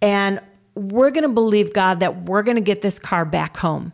and 0.00 0.40
we're 0.74 1.10
going 1.10 1.22
to 1.22 1.32
believe 1.32 1.72
God 1.72 2.00
that 2.00 2.22
we're 2.22 2.42
going 2.42 2.56
to 2.56 2.62
get 2.62 2.82
this 2.82 2.98
car 2.98 3.24
back 3.24 3.56
home. 3.56 3.92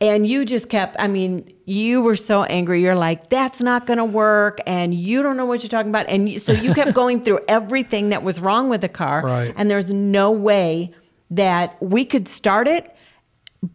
And 0.00 0.26
you 0.26 0.46
just 0.46 0.70
kept, 0.70 0.96
I 0.98 1.08
mean, 1.08 1.52
you 1.66 2.00
were 2.00 2.16
so 2.16 2.44
angry. 2.44 2.82
You're 2.82 2.96
like, 2.96 3.28
that's 3.28 3.60
not 3.60 3.86
going 3.86 3.98
to 3.98 4.04
work. 4.04 4.60
And 4.66 4.94
you 4.94 5.22
don't 5.22 5.36
know 5.36 5.44
what 5.44 5.62
you're 5.62 5.68
talking 5.68 5.90
about. 5.90 6.08
And 6.08 6.26
you, 6.26 6.38
so 6.38 6.52
you 6.52 6.72
kept 6.72 6.94
going 6.94 7.22
through 7.22 7.40
everything 7.48 8.08
that 8.08 8.22
was 8.22 8.40
wrong 8.40 8.70
with 8.70 8.80
the 8.80 8.88
car. 8.88 9.22
Right. 9.22 9.52
And 9.56 9.70
there's 9.70 9.90
no 9.90 10.30
way 10.30 10.92
that 11.30 11.80
we 11.82 12.06
could 12.06 12.28
start 12.28 12.66
it, 12.66 12.96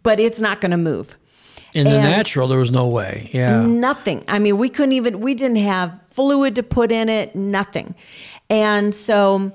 but 0.01 0.19
it's 0.19 0.39
not 0.39 0.61
going 0.61 0.71
to 0.71 0.77
move. 0.77 1.17
In 1.73 1.83
the 1.83 1.99
natural, 1.99 2.47
there 2.47 2.59
was 2.59 2.71
no 2.71 2.87
way. 2.87 3.29
Yeah. 3.33 3.65
Nothing. 3.65 4.23
I 4.29 4.39
mean, 4.39 4.57
we 4.57 4.69
couldn't 4.69 4.93
even, 4.93 5.19
we 5.19 5.35
didn't 5.35 5.57
have 5.57 5.93
fluid 6.09 6.55
to 6.55 6.63
put 6.63 6.89
in 6.89 7.09
it, 7.09 7.35
nothing. 7.35 7.95
And 8.49 8.95
so 8.95 9.51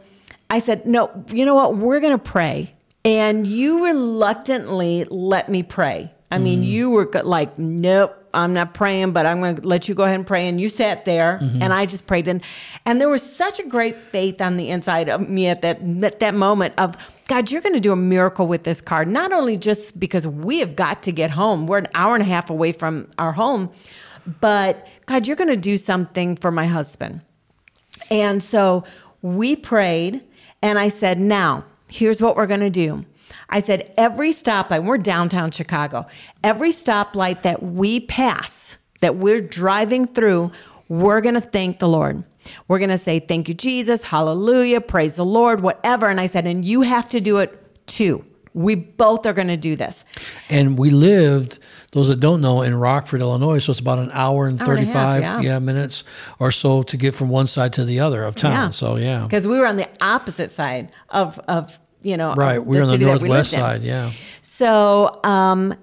I 0.51 0.59
said, 0.61 0.85
no, 0.85 1.25
you 1.33 1.47
know 1.47 1.55
what? 1.55 1.77
We're 1.77 2.01
going 2.01 2.13
to 2.13 2.23
pray. 2.23 2.75
And 3.07 3.47
you 3.47 3.87
reluctantly 3.87 5.05
let 5.05 5.49
me 5.49 5.63
pray. 5.63 6.13
I 6.31 6.39
mean, 6.39 6.61
mm-hmm. 6.61 6.71
you 6.71 6.91
were 6.91 7.11
like, 7.25 7.59
nope, 7.59 8.17
I'm 8.33 8.53
not 8.53 8.73
praying, 8.73 9.13
but 9.13 9.27
I'm 9.27 9.41
going 9.41 9.57
to 9.57 9.67
let 9.67 9.89
you 9.89 9.97
go 9.97 10.05
ahead 10.05 10.15
and 10.15 10.27
pray. 10.27 10.47
And 10.47 10.61
you 10.61 10.69
sat 10.69 11.05
there 11.05 11.41
mm-hmm. 11.43 11.61
and 11.61 11.73
I 11.73 11.87
just 11.87 12.07
prayed. 12.07 12.29
And, 12.29 12.41
and 12.87 13.01
there 13.01 13.09
was 13.09 13.23
such 13.23 13.59
a 13.59 13.65
great 13.65 13.97
faith 13.97 14.41
on 14.41 14.57
the 14.57 14.71
inside 14.71 15.09
of 15.09 15.29
me 15.29 15.49
at 15.49 15.63
that, 15.63 15.81
at 16.03 16.21
that 16.21 16.35
moment 16.35 16.75
of, 16.79 16.97
God, 17.27 17.51
you're 17.51 17.61
going 17.61 17.75
to 17.75 17.81
do 17.81 17.93
a 17.93 17.97
miracle 17.97 18.47
with 18.47 18.63
this 18.63 18.81
car. 18.81 19.05
Not 19.05 19.33
only 19.33 19.57
just 19.57 19.99
because 19.99 20.27
we 20.27 20.61
have 20.61 20.77
got 20.77 21.03
to 21.05 21.13
get 21.13 21.31
home, 21.31 21.67
we're 21.67 21.79
an 21.79 21.89
hour 21.95 22.15
and 22.15 22.23
a 22.23 22.27
half 22.27 22.49
away 22.49 22.73
from 22.73 23.11
our 23.19 23.33
home, 23.33 23.71
but 24.41 24.87
God, 25.07 25.27
you're 25.27 25.37
going 25.37 25.51
to 25.51 25.57
do 25.57 25.79
something 25.79 26.37
for 26.37 26.51
my 26.51 26.67
husband. 26.67 27.23
And 28.11 28.43
so 28.43 28.85
we 29.23 29.57
prayed, 29.57 30.23
and 30.63 30.79
I 30.79 30.89
said, 30.89 31.19
Now, 31.19 31.65
here's 31.91 32.23
what 32.23 32.37
we're 32.37 32.47
going 32.47 32.61
to 32.61 32.71
do. 32.71 33.05
I 33.51 33.61
said, 33.61 33.93
Every 33.99 34.33
stoplight, 34.33 34.85
we're 34.85 34.99
downtown 34.99 35.51
Chicago, 35.51 36.07
every 36.43 36.73
stoplight 36.73 37.43
that 37.43 37.63
we 37.63 38.01
pass, 38.01 38.79
that 39.01 39.17
we're 39.17 39.41
driving 39.41 40.07
through, 40.07 40.53
we're 40.89 41.21
going 41.21 41.35
to 41.35 41.41
thank 41.41 41.79
the 41.79 41.89
Lord. 41.89 42.25
We're 42.69 42.79
going 42.79 42.91
to 42.91 42.99
say, 42.99 43.21
Thank 43.21 43.49
you, 43.49 43.55
Jesus, 43.55 44.03
hallelujah, 44.03 44.81
praise 44.81 45.17
the 45.17 45.25
Lord, 45.25 45.61
whatever. 45.61 46.09
And 46.09 46.21
I 46.21 46.27
said, 46.27 46.47
And 46.47 46.65
you 46.65 46.83
have 46.83 47.09
to 47.11 47.21
do 47.21 47.39
it 47.39 47.87
too. 47.87 48.25
We 48.53 48.75
both 48.75 49.27
are 49.27 49.33
going 49.33 49.49
to 49.49 49.57
do 49.57 49.77
this. 49.77 50.05
And 50.49 50.77
we 50.77 50.91
lived, 50.91 51.61
those 51.93 52.09
that 52.09 52.19
don't 52.19 52.41
know, 52.41 52.63
in 52.63 52.75
Rockford, 52.75 53.21
Illinois. 53.21 53.61
So 53.61 53.71
it's 53.71 53.79
about 53.79 54.01
an 54.01 54.11
hour 54.13 54.49
and 54.49 54.61
Hour 54.61 54.75
and 54.75 54.87
half, 54.89 55.21
35 55.21 55.23
yeah. 55.23 55.41
yeah. 55.41 55.59
minutes 55.61 56.03
or 56.41 56.51
so 56.51 56.83
to 56.83 56.97
get 56.97 57.15
from 57.15 57.29
one 57.29 57.47
side 57.47 57.73
to 57.75 57.85
the 57.85 58.01
other 58.01 58.25
of 58.25 58.35
town. 58.35 58.73
So, 58.73 58.97
yeah. 58.97 59.23
Because 59.23 59.47
we 59.47 59.57
were 59.59 59.67
on 59.67 59.77
the 59.77 59.89
opposite 60.01 60.51
side 60.51 60.91
of, 61.11 61.39
of 61.47 61.79
you 62.03 62.17
know, 62.17 62.35
Right. 62.35 62.65
We 62.65 62.77
were 62.77 62.83
on 62.83 62.89
the 62.89 62.95
city 62.95 63.05
that 63.05 63.23
we 63.23 63.29
northwest 63.29 63.51
side. 63.51 63.83
Yeah. 63.83 64.13
So, 64.43 65.21
um, 65.25 65.75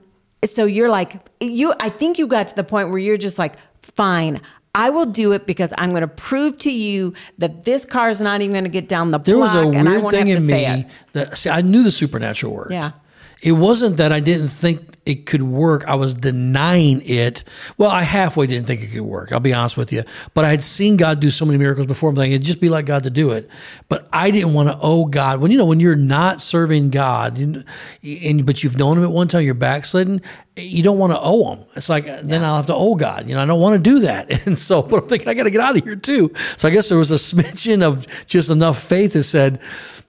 so 0.45 0.65
you're 0.65 0.89
like, 0.89 1.15
you, 1.39 1.73
I 1.79 1.89
think 1.89 2.19
you 2.19 2.27
got 2.27 2.47
to 2.47 2.55
the 2.55 2.63
point 2.63 2.89
where 2.89 2.99
you're 2.99 3.17
just 3.17 3.39
like, 3.39 3.55
fine, 3.81 4.41
I 4.75 4.91
will 4.91 5.07
do 5.07 5.31
it 5.31 5.47
because 5.47 5.73
I'm 5.77 5.89
going 5.89 6.01
to 6.01 6.07
prove 6.07 6.59
to 6.59 6.71
you 6.71 7.13
that 7.39 7.63
this 7.63 7.85
car 7.85 8.09
is 8.09 8.21
not 8.21 8.41
even 8.41 8.51
going 8.53 8.63
to 8.65 8.69
get 8.69 8.87
down 8.87 9.09
the 9.09 9.17
There 9.17 9.37
was 9.37 9.51
block 9.51 9.73
a 9.73 9.77
and 9.77 9.89
I 9.89 9.97
weird 9.97 10.11
thing 10.11 10.27
in 10.27 10.45
me 10.45 10.85
that 11.13 11.37
see, 11.37 11.49
I 11.49 11.61
knew 11.61 11.81
the 11.81 11.91
supernatural 11.91 12.53
worked. 12.53 12.71
Yeah. 12.71 12.91
It 13.41 13.53
wasn't 13.53 13.97
that 13.97 14.11
I 14.11 14.19
didn't 14.19 14.47
think 14.49 14.97
it 15.07 15.25
could 15.25 15.41
work. 15.43 15.87
I 15.87 15.95
was 15.95 16.13
denying 16.13 17.01
it. 17.05 17.45
Well, 17.77 17.89
I 17.89 18.01
halfway 18.01 18.45
didn't 18.45 18.67
think 18.67 18.81
it 18.81 18.87
could 18.87 19.01
work. 19.01 19.31
I'll 19.31 19.39
be 19.39 19.53
honest 19.53 19.77
with 19.77 19.93
you. 19.93 20.03
But 20.33 20.43
I 20.43 20.49
had 20.49 20.61
seen 20.61 20.97
God 20.97 21.21
do 21.21 21.31
so 21.31 21.45
many 21.45 21.57
miracles 21.57 21.87
before. 21.87 22.09
I'm 22.09 22.15
thinking 22.15 22.33
it'd 22.33 22.45
just 22.45 22.59
be 22.59 22.67
like 22.67 22.85
God 22.85 23.03
to 23.03 23.09
do 23.09 23.31
it. 23.31 23.49
But 23.87 24.09
I 24.11 24.31
didn't 24.31 24.53
want 24.53 24.67
to 24.67 24.77
owe 24.81 25.05
God. 25.05 25.39
When 25.39 25.49
you 25.49 25.57
know 25.57 25.65
when 25.65 25.79
you're 25.79 25.95
not 25.95 26.41
serving 26.41 26.89
God, 26.89 27.37
and, 27.37 27.63
and 28.03 28.45
but 28.45 28.63
you've 28.63 28.77
known 28.77 28.97
Him 28.97 29.05
at 29.05 29.11
one 29.11 29.29
time, 29.29 29.43
you're 29.43 29.53
backslidden. 29.53 30.21
You 30.57 30.83
don't 30.83 30.97
want 30.97 31.13
to 31.13 31.19
owe 31.21 31.53
Him. 31.53 31.65
It's 31.75 31.87
like 31.87 32.05
then 32.05 32.43
I'll 32.43 32.57
have 32.57 32.67
to 32.67 32.75
owe 32.75 32.95
God. 32.95 33.29
You 33.29 33.35
know, 33.35 33.43
I 33.43 33.45
don't 33.45 33.61
want 33.61 33.81
to 33.81 33.89
do 33.89 33.99
that. 33.99 34.27
And 34.47 34.57
so, 34.57 34.81
but 34.81 35.03
I'm 35.03 35.09
thinking 35.09 35.27
I 35.27 35.33
got 35.33 35.43
to 35.43 35.49
get 35.49 35.59
out 35.59 35.77
of 35.77 35.83
here 35.83 35.95
too. 35.97 36.31
So 36.57 36.69
I 36.69 36.71
guess 36.71 36.87
there 36.87 36.97
was 36.97 37.11
a 37.11 37.15
smidgen 37.15 37.81
of 37.81 38.07
just 38.27 38.49
enough 38.49 38.81
faith 38.81 39.13
that 39.13 39.23
said 39.23 39.59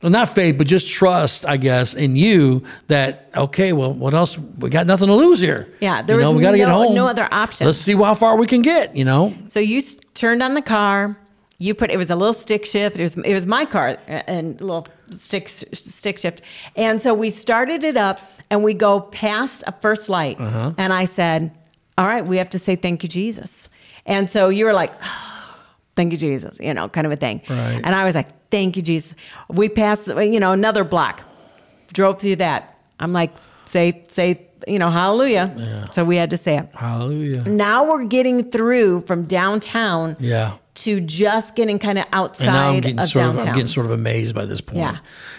well, 0.03 0.11
not 0.13 0.29
faith, 0.35 0.57
but 0.59 0.67
just 0.67 0.89
trust, 0.89 1.45
I 1.47 1.57
guess, 1.57 1.95
in 1.95 2.15
you 2.17 2.63
that 2.87 3.31
okay, 3.37 3.73
well, 3.73 3.93
what 3.93 4.15
else? 4.15 4.39
We 4.39 4.71
got 4.71 4.87
nothing 4.87 5.09
to 5.09 5.15
lose 5.15 5.41
here. 5.41 5.69
Yeah, 5.81 6.03
there 6.03 6.17
you 6.17 6.23
know, 6.23 6.31
was 6.31 6.37
we 6.39 6.43
got 6.43 6.53
to 6.53 6.57
get 6.59 6.69
no- 6.69 6.85
home. 6.85 6.95
no 6.95 7.07
other 7.09 7.29
option. 7.33 7.67
Let's 7.67 7.79
see 7.79 7.95
how 7.95 8.15
far 8.15 8.37
we 8.37 8.47
can 8.47 8.63
get. 8.63 8.95
You 8.95 9.05
know, 9.05 9.35
So 9.49 9.59
you 9.61 9.79
s- 9.79 9.97
turned 10.15 10.43
on 10.43 10.55
the 10.55 10.63
car. 10.63 11.19
You 11.61 11.75
put 11.75 11.91
it 11.91 11.97
was 11.97 12.11
a 12.11 12.15
little 12.17 12.33
stick 12.35 12.65
shift. 12.65 12.97
It 12.97 13.03
was 13.03 13.17
it 13.17 13.35
was 13.35 13.45
my 13.47 13.65
car 13.65 13.99
and 14.07 14.61
a 14.61 14.65
little 14.65 14.87
stick 15.11 15.49
stick 15.49 16.19
shift. 16.19 16.43
And 16.77 17.03
so 17.03 17.13
we 17.15 17.31
started 17.31 17.83
it 17.83 17.97
up 17.97 18.21
and 18.51 18.63
we 18.63 18.75
go 18.75 19.01
past 19.01 19.65
a 19.67 19.73
first 19.81 20.09
light. 20.09 20.39
Uh-huh. 20.41 20.73
And 20.79 20.93
I 20.93 21.05
said, 21.07 21.51
"All 21.97 22.07
right, 22.07 22.25
we 22.25 22.37
have 22.37 22.51
to 22.51 22.61
say 22.61 22.77
thank 22.77 23.03
you, 23.03 23.09
Jesus." 23.09 23.69
And 24.07 24.31
so 24.31 24.49
you 24.51 24.65
were 24.67 24.73
like, 24.73 24.93
"Thank 25.99 26.13
you, 26.13 26.19
Jesus," 26.19 26.59
you 26.61 26.73
know, 26.75 26.89
kind 26.89 27.07
of 27.07 27.13
a 27.13 27.17
thing. 27.17 27.43
Right. 27.51 27.81
And 27.85 27.93
I 27.95 28.05
was 28.05 28.15
like, 28.15 28.29
"Thank 28.51 28.77
you, 28.77 28.83
Jesus." 28.83 29.15
We 29.49 29.69
passed, 29.69 30.07
you 30.07 30.41
know, 30.41 30.53
another 30.53 30.85
block, 30.85 31.23
drove 31.93 32.21
through 32.21 32.37
that. 32.37 32.61
I'm 33.01 33.13
like, 33.13 33.33
"Say 33.65 34.05
say 34.11 34.29
you 34.67 34.79
know, 34.79 34.91
hallelujah. 34.91 35.89
So 35.93 36.05
we 36.05 36.17
had 36.17 36.31
to 36.31 36.37
say 36.37 36.59
it. 36.59 36.69
Hallelujah. 36.75 37.43
Now 37.45 37.89
we're 37.89 38.05
getting 38.05 38.51
through 38.51 39.03
from 39.03 39.25
downtown 39.25 40.17
Yeah. 40.19 40.55
to 40.85 41.01
just 41.01 41.55
getting 41.55 41.79
kind 41.79 41.97
of 41.99 42.07
outside 42.13 42.47
And 42.47 42.55
now 42.55 42.69
I'm 42.71 42.81
getting 42.81 42.99
of 42.99 43.07
sort 43.09 43.23
downtown. 43.23 43.43
of 43.43 43.49
I'm 43.49 43.55
getting 43.55 43.69
sort 43.69 43.87
of 43.87 43.93
amazed 43.93 44.35
by 44.35 44.45
this 44.47 44.61
point. 44.61 44.79
Yeah. 44.81 44.97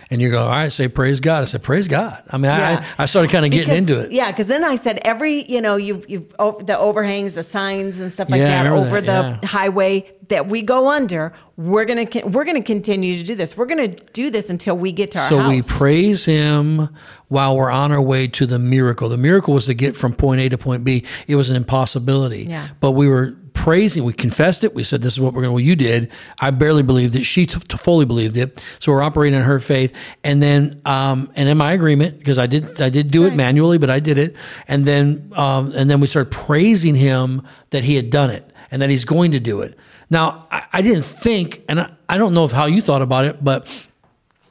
And 0.10 0.22
you 0.22 0.32
go, 0.32 0.42
all 0.44 0.50
right, 0.50 0.72
say 0.72 0.88
praise 0.88 1.20
God. 1.20 1.42
I 1.42 1.46
said, 1.46 1.62
praise 1.62 1.88
God. 1.90 2.24
I 2.32 2.38
mean, 2.38 2.46
Yeah. 2.46 2.84
I, 2.98 3.04
I 3.04 3.06
started 3.08 3.30
kind 3.30 3.46
of 3.46 3.52
getting 3.52 3.68
Because- 3.68 3.78
into 3.78 4.00
it. 4.08 4.12
Yeah, 4.14 4.32
because 4.32 4.48
then 4.48 4.64
I 4.64 4.76
said 4.78 5.00
every 5.04 5.44
you 5.52 5.60
know 5.62 5.76
you 5.76 6.02
you 6.08 6.26
oh, 6.40 6.58
the 6.62 6.78
overhangs, 6.80 7.34
the 7.36 7.44
signs 7.44 8.00
and 8.00 8.12
stuff 8.12 8.30
like 8.30 8.40
Yeah, 8.40 8.64
that 8.64 8.72
over 8.72 9.02
that, 9.02 9.06
the 9.06 9.40
yeah. 9.42 9.48
highway 9.50 10.10
that 10.30 10.48
we 10.48 10.62
go 10.62 10.90
under. 10.90 11.32
We're 11.58 11.86
gonna 11.86 12.08
we're 12.28 12.46
gonna 12.46 12.64
continue 12.64 13.16
to 13.16 13.24
do 13.24 13.36
this. 13.36 13.58
We're 13.58 13.66
gonna 13.66 13.90
do 13.90 14.30
this 14.32 14.50
until 14.50 14.78
we 14.78 14.92
get 14.92 15.12
to 15.12 15.20
our 15.20 15.28
So 15.30 15.40
house. 15.40 15.50
we 15.50 15.62
praise 15.62 16.26
him 16.26 16.90
while 17.28 17.56
we're 17.58 17.70
on 17.72 17.92
our 17.92 18.02
way 18.02 18.28
to 18.30 18.46
the 18.46 18.58
miracle. 18.60 19.10
The 19.10 19.18
miracle 19.18 19.54
was 19.54 19.66
to 19.66 19.74
get 19.74 19.96
from 19.96 20.14
point 20.14 20.42
A 20.42 20.50
to 20.50 20.58
point 20.58 20.84
B. 20.84 21.04
It 21.28 21.36
was 21.36 21.50
an 21.50 21.56
impossibility. 21.56 22.46
Yeah. 22.50 22.70
But 22.80 22.92
we 22.92 23.08
were 23.08 23.36
praising. 23.54 24.06
We 24.06 24.14
confessed 24.14 24.64
it. 24.64 24.74
We 24.74 24.84
said, 24.84 25.02
"This 25.02 25.14
is 25.14 25.20
what 25.20 25.34
we're 25.34 25.42
going 25.42 25.50
to." 25.50 25.54
Well, 25.56 25.60
you 25.60 25.76
did. 25.76 26.12
I 26.40 26.52
barely 26.52 26.82
believed 26.84 27.16
it. 27.18 27.26
She 27.26 27.46
t- 27.46 27.60
t- 27.60 27.78
fully 27.78 28.06
believed 28.06 28.38
it. 28.38 28.64
So 28.80 28.92
we're 28.94 29.02
operating 29.04 29.38
in 29.38 29.46
her 29.46 29.60
faith, 29.60 29.94
and 30.24 30.42
then, 30.42 30.80
um, 30.86 31.30
and 31.36 31.50
in 31.50 31.58
my 31.58 31.74
agreement, 31.74 32.20
because 32.20 32.40
I 32.40 32.48
did, 32.48 32.80
I 32.82 32.90
did 32.90 33.12
do 33.12 33.26
it 33.26 33.36
manually, 33.36 33.78
but 33.78 33.90
I 33.90 34.00
did 34.00 34.18
it, 34.18 34.36
and 34.70 34.86
then, 34.86 35.34
um, 35.36 35.74
and 35.76 35.90
then 35.90 36.00
we 36.00 36.08
started 36.08 36.32
praising 36.32 36.96
him 36.96 37.42
that 37.72 37.84
he 37.84 37.96
had 37.96 38.10
done 38.12 38.30
it 38.30 38.46
and 38.72 38.82
that 38.82 38.90
he's 38.90 39.04
going 39.04 39.32
to 39.34 39.40
do 39.42 39.60
it. 39.62 39.78
Now, 40.10 40.48
I, 40.52 40.66
I 40.74 40.82
didn't 40.82 41.06
think, 41.06 41.64
and 41.70 41.82
I, 41.82 41.92
I 42.08 42.18
don't 42.18 42.34
know 42.34 42.48
how 42.48 42.66
you 42.66 42.82
thought 42.82 43.02
about 43.02 43.26
it, 43.26 43.44
but 43.44 43.68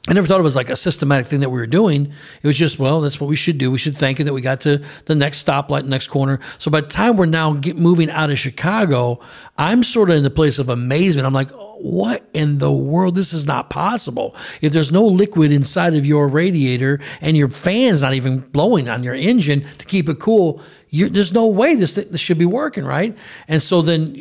I 0.07 0.13
never 0.13 0.25
thought 0.25 0.39
it 0.39 0.43
was 0.43 0.55
like 0.55 0.69
a 0.69 0.75
systematic 0.75 1.27
thing 1.27 1.41
that 1.41 1.49
we 1.49 1.59
were 1.59 1.67
doing. 1.67 2.11
It 2.41 2.47
was 2.47 2.57
just, 2.57 2.79
well, 2.79 3.01
that's 3.01 3.19
what 3.19 3.29
we 3.29 3.35
should 3.35 3.57
do. 3.57 3.69
We 3.69 3.77
should 3.77 3.97
thank 3.97 4.17
you 4.17 4.25
that 4.25 4.33
we 4.33 4.41
got 4.41 4.61
to 4.61 4.83
the 5.05 5.13
next 5.13 5.45
stoplight, 5.45 5.85
next 5.85 6.07
corner. 6.07 6.39
So 6.57 6.71
by 6.71 6.81
the 6.81 6.87
time 6.87 7.17
we're 7.17 7.25
now 7.25 7.53
get, 7.53 7.75
moving 7.75 8.09
out 8.09 8.31
of 8.31 8.39
Chicago, 8.39 9.19
I'm 9.57 9.83
sort 9.83 10.09
of 10.09 10.15
in 10.15 10.23
the 10.23 10.29
place 10.29 10.57
of 10.57 10.69
amazement. 10.69 11.27
I'm 11.27 11.33
like, 11.33 11.51
what 11.51 12.27
in 12.33 12.57
the 12.57 12.71
world? 12.71 13.15
This 13.15 13.33
is 13.33 13.45
not 13.45 13.69
possible. 13.69 14.35
If 14.61 14.73
there's 14.73 14.91
no 14.91 15.05
liquid 15.05 15.51
inside 15.51 15.93
of 15.93 16.05
your 16.05 16.27
radiator 16.27 16.99
and 17.21 17.37
your 17.37 17.49
fan's 17.49 18.01
not 18.01 18.13
even 18.13 18.39
blowing 18.39 18.89
on 18.89 19.03
your 19.03 19.13
engine 19.13 19.65
to 19.77 19.85
keep 19.85 20.09
it 20.09 20.19
cool, 20.19 20.61
you 20.89 21.09
there's 21.09 21.33
no 21.33 21.47
way 21.47 21.75
this, 21.75 21.95
this 21.95 22.19
should 22.19 22.39
be 22.39 22.45
working, 22.45 22.83
right? 22.83 23.15
And 23.47 23.61
so 23.61 23.81
then 23.81 24.15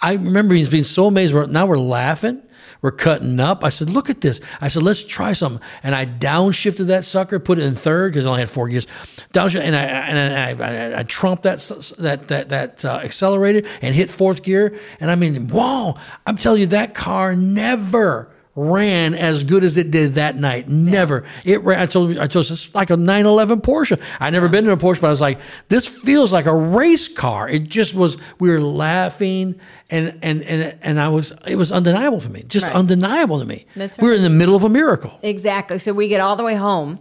I 0.00 0.14
remember 0.14 0.54
he's 0.54 0.68
being 0.68 0.84
so 0.84 1.06
amazed. 1.06 1.34
We're, 1.34 1.46
now 1.46 1.66
we're 1.66 1.78
laughing. 1.78 2.42
We're 2.80 2.92
cutting 2.92 3.40
up. 3.40 3.64
I 3.64 3.70
said, 3.70 3.90
look 3.90 4.08
at 4.08 4.20
this. 4.20 4.40
I 4.60 4.68
said, 4.68 4.84
let's 4.84 5.02
try 5.02 5.32
something. 5.32 5.60
And 5.82 5.94
I 5.94 6.06
downshifted 6.06 6.86
that 6.86 7.04
sucker, 7.04 7.40
put 7.40 7.58
it 7.58 7.64
in 7.64 7.74
third 7.74 8.12
because 8.12 8.24
I 8.24 8.28
only 8.28 8.40
had 8.40 8.50
four 8.50 8.68
gears. 8.68 8.86
Downshift, 9.32 9.60
and 9.60 9.74
I 9.74 9.82
and 9.82 10.62
I, 10.62 10.94
I, 10.94 11.00
I 11.00 11.02
trumped 11.02 11.42
that 11.42 11.58
that 11.98 12.28
that 12.28 12.48
that 12.50 12.84
uh, 12.84 13.00
accelerator 13.02 13.68
and 13.82 13.94
hit 13.94 14.08
fourth 14.08 14.44
gear. 14.44 14.78
And 15.00 15.10
I 15.10 15.16
mean, 15.16 15.48
wow! 15.48 15.96
I'm 16.24 16.36
telling 16.36 16.60
you, 16.60 16.66
that 16.68 16.94
car 16.94 17.34
never 17.34 18.30
ran 18.58 19.14
as 19.14 19.44
good 19.44 19.62
as 19.62 19.76
it 19.76 19.90
did 19.92 20.14
that 20.14 20.36
night. 20.36 20.68
Never. 20.68 21.24
It 21.44 21.62
ran. 21.62 21.80
I 21.80 21.86
told 21.86 22.18
I 22.18 22.26
told 22.26 22.50
it's 22.50 22.74
like 22.74 22.90
a 22.90 22.96
911 22.96 23.60
Porsche. 23.60 24.00
I'd 24.18 24.32
never 24.32 24.48
been 24.48 24.64
in 24.66 24.70
a 24.72 24.76
Porsche, 24.76 25.00
but 25.00 25.06
I 25.06 25.10
was 25.10 25.20
like, 25.20 25.38
this 25.68 25.86
feels 25.86 26.32
like 26.32 26.46
a 26.46 26.54
race 26.56 27.06
car. 27.08 27.48
It 27.48 27.68
just 27.68 27.94
was. 27.94 28.16
We 28.40 28.50
were 28.50 28.60
laughing, 28.60 29.54
and 29.90 30.18
and 30.22 30.42
and 30.42 30.76
and 30.82 31.00
I 31.00 31.08
was. 31.08 31.32
It 31.46 31.56
was 31.56 31.70
undeniable 31.70 32.20
for 32.20 32.30
me. 32.30 32.42
Just 32.48 32.66
Right. 32.66 32.74
undeniable 32.74 33.38
to 33.38 33.44
me. 33.46 33.64
That's 33.76 33.96
We 33.98 34.08
were 34.08 34.14
in 34.14 34.22
the 34.22 34.30
middle 34.30 34.56
of 34.56 34.64
a 34.64 34.68
miracle. 34.68 35.12
Exactly. 35.22 35.78
So 35.78 35.92
we 35.92 36.08
get 36.08 36.20
all 36.20 36.34
the 36.34 36.44
way 36.44 36.56
home, 36.56 36.98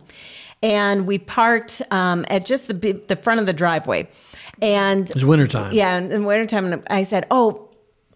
and 0.62 1.08
we 1.08 1.18
parked 1.18 1.82
um, 1.92 2.26
at 2.30 2.46
just 2.46 2.68
the 2.68 2.74
the 3.08 3.16
front 3.16 3.40
of 3.40 3.46
the 3.46 3.54
driveway, 3.54 4.08
and 4.62 5.10
It 5.10 5.16
was 5.16 5.26
wintertime. 5.26 5.74
yeah, 5.74 5.98
in, 5.98 6.12
in 6.12 6.26
wintertime, 6.26 6.72
and 6.72 6.84
I 6.90 7.04
said, 7.04 7.26
"Oh, 7.32 7.67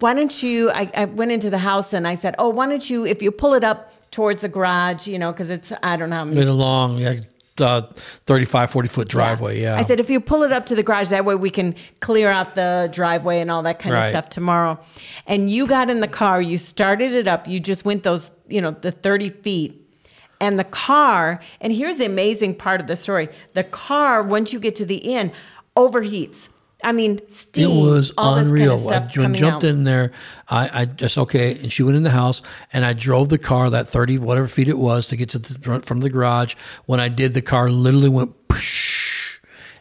why 0.01 0.13
don't 0.13 0.43
you?" 0.43 0.69
I, 0.71 0.91
I 0.93 1.05
went 1.05 1.31
into 1.31 1.49
the 1.49 1.57
house 1.59 1.93
and 1.93 2.07
I 2.07 2.15
said, 2.15 2.35
"Oh, 2.37 2.49
why 2.49 2.67
don't 2.67 2.87
you? 2.89 3.05
If 3.05 3.21
you 3.21 3.31
pull 3.31 3.53
it 3.53 3.63
up 3.63 3.91
towards 4.11 4.41
the 4.41 4.49
garage, 4.49 5.07
you 5.07 5.17
know, 5.17 5.31
because 5.31 5.49
it's 5.49 5.71
I 5.81 5.95
don't 5.97 6.09
know 6.09 6.17
how 6.17 6.25
many 6.25 6.35
Been 6.41 6.47
a 6.49 6.53
long, 6.53 6.97
yeah, 6.97 7.15
uh, 7.59 7.81
35, 8.25 8.71
40 8.71 8.87
foot 8.89 9.07
driveway. 9.07 9.61
Yeah. 9.61 9.77
I 9.77 9.83
said, 9.83 9.99
if 9.99 10.09
you 10.09 10.19
pull 10.19 10.43
it 10.43 10.51
up 10.51 10.65
to 10.67 10.75
the 10.75 10.83
garage, 10.83 11.09
that 11.09 11.25
way 11.25 11.35
we 11.35 11.49
can 11.49 11.75
clear 11.99 12.29
out 12.29 12.55
the 12.55 12.89
driveway 12.91 13.39
and 13.39 13.49
all 13.51 13.63
that 13.63 13.79
kind 13.79 13.93
Right. 13.93 14.05
of 14.05 14.09
stuff 14.11 14.29
tomorrow. 14.29 14.79
And 15.27 15.49
you 15.49 15.67
got 15.67 15.89
in 15.89 15.99
the 16.01 16.07
car, 16.07 16.41
you 16.41 16.57
started 16.57 17.11
it 17.13 17.27
up, 17.27 17.47
you 17.47 17.59
just 17.59 17.85
went 17.85 18.03
those, 18.03 18.31
you 18.47 18.61
know, 18.61 18.71
the 18.71 18.91
30 18.91 19.29
feet. 19.29 19.77
And 20.39 20.57
the 20.57 20.63
car, 20.63 21.39
and 21.59 21.71
here's 21.71 21.97
the 21.97 22.05
amazing 22.05 22.55
part 22.55 22.81
of 22.81 22.87
the 22.87 22.95
story 22.95 23.29
the 23.53 23.63
car, 23.63 24.23
once 24.23 24.51
you 24.51 24.59
get 24.59 24.75
to 24.77 24.85
the 24.85 25.13
end, 25.13 25.31
overheats. 25.77 26.49
I 26.83 26.91
mean, 26.91 27.27
steam. 27.27 27.69
It 27.69 27.73
was 27.73 28.11
unreal. 28.17 28.77
Kind 28.77 29.05
of 29.11 29.17
I 29.17 29.21
when 29.21 29.33
jumped 29.33 29.63
out. 29.63 29.69
in 29.69 29.83
there, 29.83 30.11
I, 30.49 30.81
I 30.81 30.85
just 30.85 31.17
okay, 31.17 31.57
and 31.59 31.71
she 31.71 31.83
went 31.83 31.97
in 31.97 32.03
the 32.03 32.09
house, 32.09 32.41
and 32.73 32.83
I 32.83 32.93
drove 32.93 33.29
the 33.29 33.37
car 33.37 33.69
that 33.69 33.87
thirty 33.87 34.17
whatever 34.17 34.47
feet 34.47 34.67
it 34.67 34.77
was 34.77 35.07
to 35.09 35.15
get 35.15 35.29
to 35.29 35.39
the 35.39 35.57
front 35.59 35.85
from 35.85 35.99
the 35.99 36.09
garage. 36.09 36.55
When 36.85 36.99
I 36.99 37.09
did, 37.09 37.33
the 37.33 37.41
car 37.41 37.69
literally 37.69 38.09
went. 38.09 38.35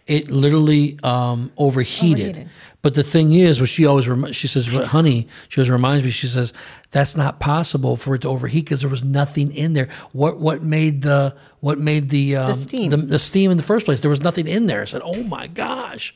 It 0.06 0.28
literally 0.28 0.98
um, 1.02 1.52
overheated. 1.56 2.30
Overheated. 2.30 2.50
But 2.82 2.94
the 2.94 3.02
thing 3.02 3.32
is, 3.32 3.60
what 3.60 3.68
she 3.68 3.84
always 3.84 4.08
remi- 4.08 4.32
she 4.32 4.46
says, 4.46 4.68
"But 4.68 4.86
honey," 4.86 5.28
she 5.48 5.60
always 5.60 5.70
reminds 5.70 6.02
me. 6.02 6.10
She 6.10 6.26
says, 6.28 6.52
"That's 6.90 7.16
not 7.16 7.38
possible 7.38 7.96
for 7.96 8.14
it 8.14 8.22
to 8.22 8.28
overheat 8.28 8.64
because 8.64 8.80
there 8.80 8.90
was 8.90 9.04
nothing 9.04 9.52
in 9.52 9.74
there. 9.74 9.88
What 10.12 10.40
what 10.40 10.62
made 10.62 11.02
the 11.02 11.36
what 11.60 11.78
made 11.78 12.08
the 12.08 12.36
um, 12.36 12.54
steam. 12.54 12.90
the, 12.90 12.96
the 12.96 13.18
steam 13.18 13.50
in 13.50 13.58
the 13.58 13.62
first 13.62 13.84
place? 13.84 14.00
There 14.00 14.10
was 14.10 14.22
nothing 14.22 14.46
in 14.46 14.66
there." 14.66 14.80
I 14.82 14.86
said, 14.86 15.02
"Oh 15.04 15.22
my 15.24 15.46
gosh." 15.46 16.14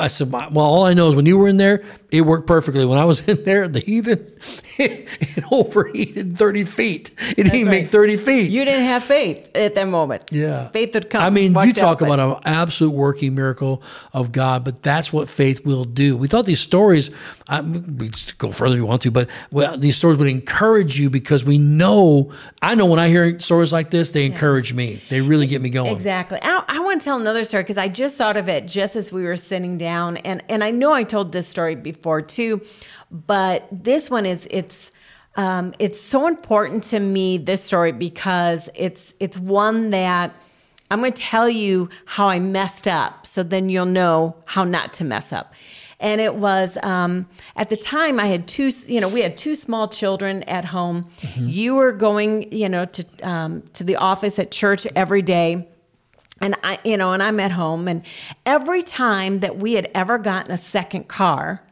I 0.00 0.08
said, 0.08 0.32
"Well, 0.32 0.58
all 0.58 0.84
I 0.84 0.94
know 0.94 1.08
is 1.08 1.14
when 1.14 1.26
you 1.26 1.36
were 1.38 1.48
in 1.48 1.56
there, 1.56 1.84
it 2.10 2.22
worked 2.22 2.46
perfectly. 2.46 2.84
When 2.84 2.98
I 2.98 3.04
was 3.04 3.20
in 3.26 3.44
there, 3.44 3.68
the 3.68 3.80
heathen, 3.80 4.26
it, 4.78 5.08
overheated 5.52 6.36
30 6.36 6.64
feet. 6.64 7.10
It 7.18 7.36
didn't 7.36 7.54
even 7.54 7.70
make 7.70 7.86
30 7.86 8.16
feet. 8.16 8.50
You 8.50 8.64
didn't 8.64 8.86
have 8.86 9.04
faith 9.04 9.50
at 9.54 9.74
that 9.74 9.88
moment. 9.88 10.24
Yeah. 10.30 10.68
Faith 10.68 10.94
would 10.94 11.10
come. 11.10 11.22
I 11.22 11.30
mean, 11.30 11.54
you 11.54 11.72
talk 11.72 12.00
about 12.00 12.18
an 12.18 12.36
absolute 12.44 12.90
working 12.90 13.34
miracle 13.34 13.82
of 14.12 14.32
God, 14.32 14.64
but 14.64 14.82
that's 14.82 15.12
what 15.12 15.28
faith 15.28 15.64
will 15.64 15.84
do. 15.84 16.16
We 16.16 16.28
thought 16.28 16.46
these 16.46 16.60
stories, 16.60 17.10
I, 17.48 17.60
we 17.60 18.10
go 18.38 18.52
further 18.52 18.74
if 18.74 18.78
you 18.78 18.86
want 18.86 19.02
to, 19.02 19.10
but 19.10 19.28
well, 19.50 19.76
these 19.76 19.96
stories 19.96 20.18
would 20.18 20.28
encourage 20.28 20.98
you 20.98 21.10
because 21.10 21.44
we 21.44 21.58
know, 21.58 22.32
I 22.62 22.74
know 22.74 22.86
when 22.86 22.98
I 22.98 23.08
hear 23.08 23.38
stories 23.40 23.72
like 23.72 23.90
this, 23.90 24.10
they 24.10 24.26
encourage 24.26 24.72
me. 24.72 25.00
They 25.08 25.20
really 25.20 25.46
get 25.46 25.60
me 25.60 25.70
going. 25.70 25.94
Exactly. 25.94 26.38
I, 26.42 26.64
I 26.68 26.80
want 26.80 27.00
to 27.00 27.04
tell 27.04 27.20
another 27.20 27.44
story 27.44 27.62
because 27.62 27.78
I 27.78 27.88
just 27.88 28.16
thought 28.16 28.36
of 28.36 28.48
it 28.48 28.66
just 28.66 28.96
as 28.96 29.12
we 29.12 29.22
were 29.22 29.36
sitting 29.36 29.78
down, 29.78 29.89
and 29.98 30.42
and 30.48 30.64
I 30.64 30.70
know 30.70 30.92
I 30.92 31.04
told 31.04 31.32
this 31.32 31.48
story 31.48 31.74
before 31.74 32.22
too, 32.22 32.62
but 33.10 33.66
this 33.70 34.10
one 34.10 34.26
is 34.26 34.46
it's. 34.50 34.92
Um, 35.36 35.74
it's 35.78 36.00
so 36.00 36.26
important 36.26 36.82
to 36.84 36.98
me 36.98 37.38
this 37.38 37.62
story 37.62 37.92
because 37.92 38.68
it's 38.74 39.14
it's 39.20 39.38
one 39.38 39.90
that 39.90 40.34
I'm 40.90 40.98
going 40.98 41.12
to 41.12 41.22
tell 41.22 41.48
you 41.48 41.88
how 42.04 42.28
I 42.28 42.40
messed 42.40 42.88
up, 42.88 43.26
so 43.26 43.44
then 43.44 43.68
you'll 43.68 43.86
know 43.86 44.34
how 44.46 44.64
not 44.64 44.92
to 44.94 45.04
mess 45.04 45.32
up. 45.32 45.54
And 46.00 46.20
it 46.20 46.34
was 46.34 46.78
um, 46.82 47.28
at 47.56 47.68
the 47.68 47.76
time 47.76 48.18
I 48.18 48.26
had 48.26 48.48
two, 48.48 48.70
you 48.86 49.00
know, 49.00 49.08
we 49.08 49.20
had 49.20 49.36
two 49.36 49.54
small 49.54 49.86
children 49.86 50.42
at 50.44 50.64
home. 50.64 51.08
You 51.36 51.74
were 51.76 51.92
going, 51.92 52.50
you 52.52 52.68
know, 52.68 52.86
to 52.86 53.04
um, 53.22 53.62
to 53.74 53.84
the 53.84 53.96
office 53.96 54.38
at 54.38 54.50
church 54.50 54.86
every 54.96 55.22
day 55.22 55.68
and 56.40 56.56
I, 56.62 56.78
you 56.84 56.96
know, 56.96 57.12
and 57.12 57.22
I'm 57.22 57.40
at 57.40 57.52
home, 57.52 57.88
and 57.88 58.02
every 58.46 58.82
time 58.82 59.40
that 59.40 59.58
we 59.58 59.74
had 59.74 59.90
ever 59.94 60.18
gotten 60.18 60.52
a 60.52 60.58
second 60.58 61.08
car, 61.08 61.62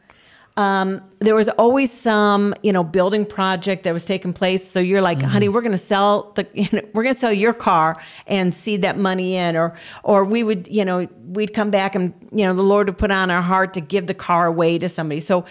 um, 0.59 1.01
there 1.19 1.35
was 1.35 1.47
always 1.47 1.89
some, 1.89 2.53
you 2.63 2.73
know, 2.73 2.83
building 2.83 3.25
project 3.25 3.83
that 3.83 3.93
was 3.93 4.03
taking 4.03 4.33
place. 4.33 4.69
So 4.69 4.81
you're 4.81 5.01
like, 5.01 5.21
honey, 5.21 5.47
we're 5.47 5.61
going 5.61 5.71
to 5.71 5.77
sell 5.77 6.33
the, 6.35 6.45
you 6.53 6.67
know, 6.73 6.81
we're 6.93 7.03
going 7.03 7.15
to 7.15 7.19
sell 7.19 7.31
your 7.31 7.53
car 7.53 7.95
and 8.27 8.53
seed 8.53 8.81
that 8.81 8.97
money 8.97 9.35
in, 9.35 9.55
or, 9.55 9.73
or 10.03 10.25
we 10.25 10.43
would, 10.43 10.67
you 10.67 10.83
know, 10.83 11.07
we'd 11.27 11.53
come 11.53 11.71
back 11.71 11.95
and, 11.95 12.13
you 12.33 12.43
know, 12.43 12.53
the 12.53 12.61
Lord 12.61 12.87
would 12.87 12.97
put 12.97 13.09
on 13.09 13.31
our 13.31 13.41
heart 13.41 13.73
to 13.75 13.81
give 13.81 14.07
the 14.07 14.13
car 14.13 14.47
away 14.47 14.77
to 14.79 14.89
somebody. 14.89 15.21
So 15.21 15.45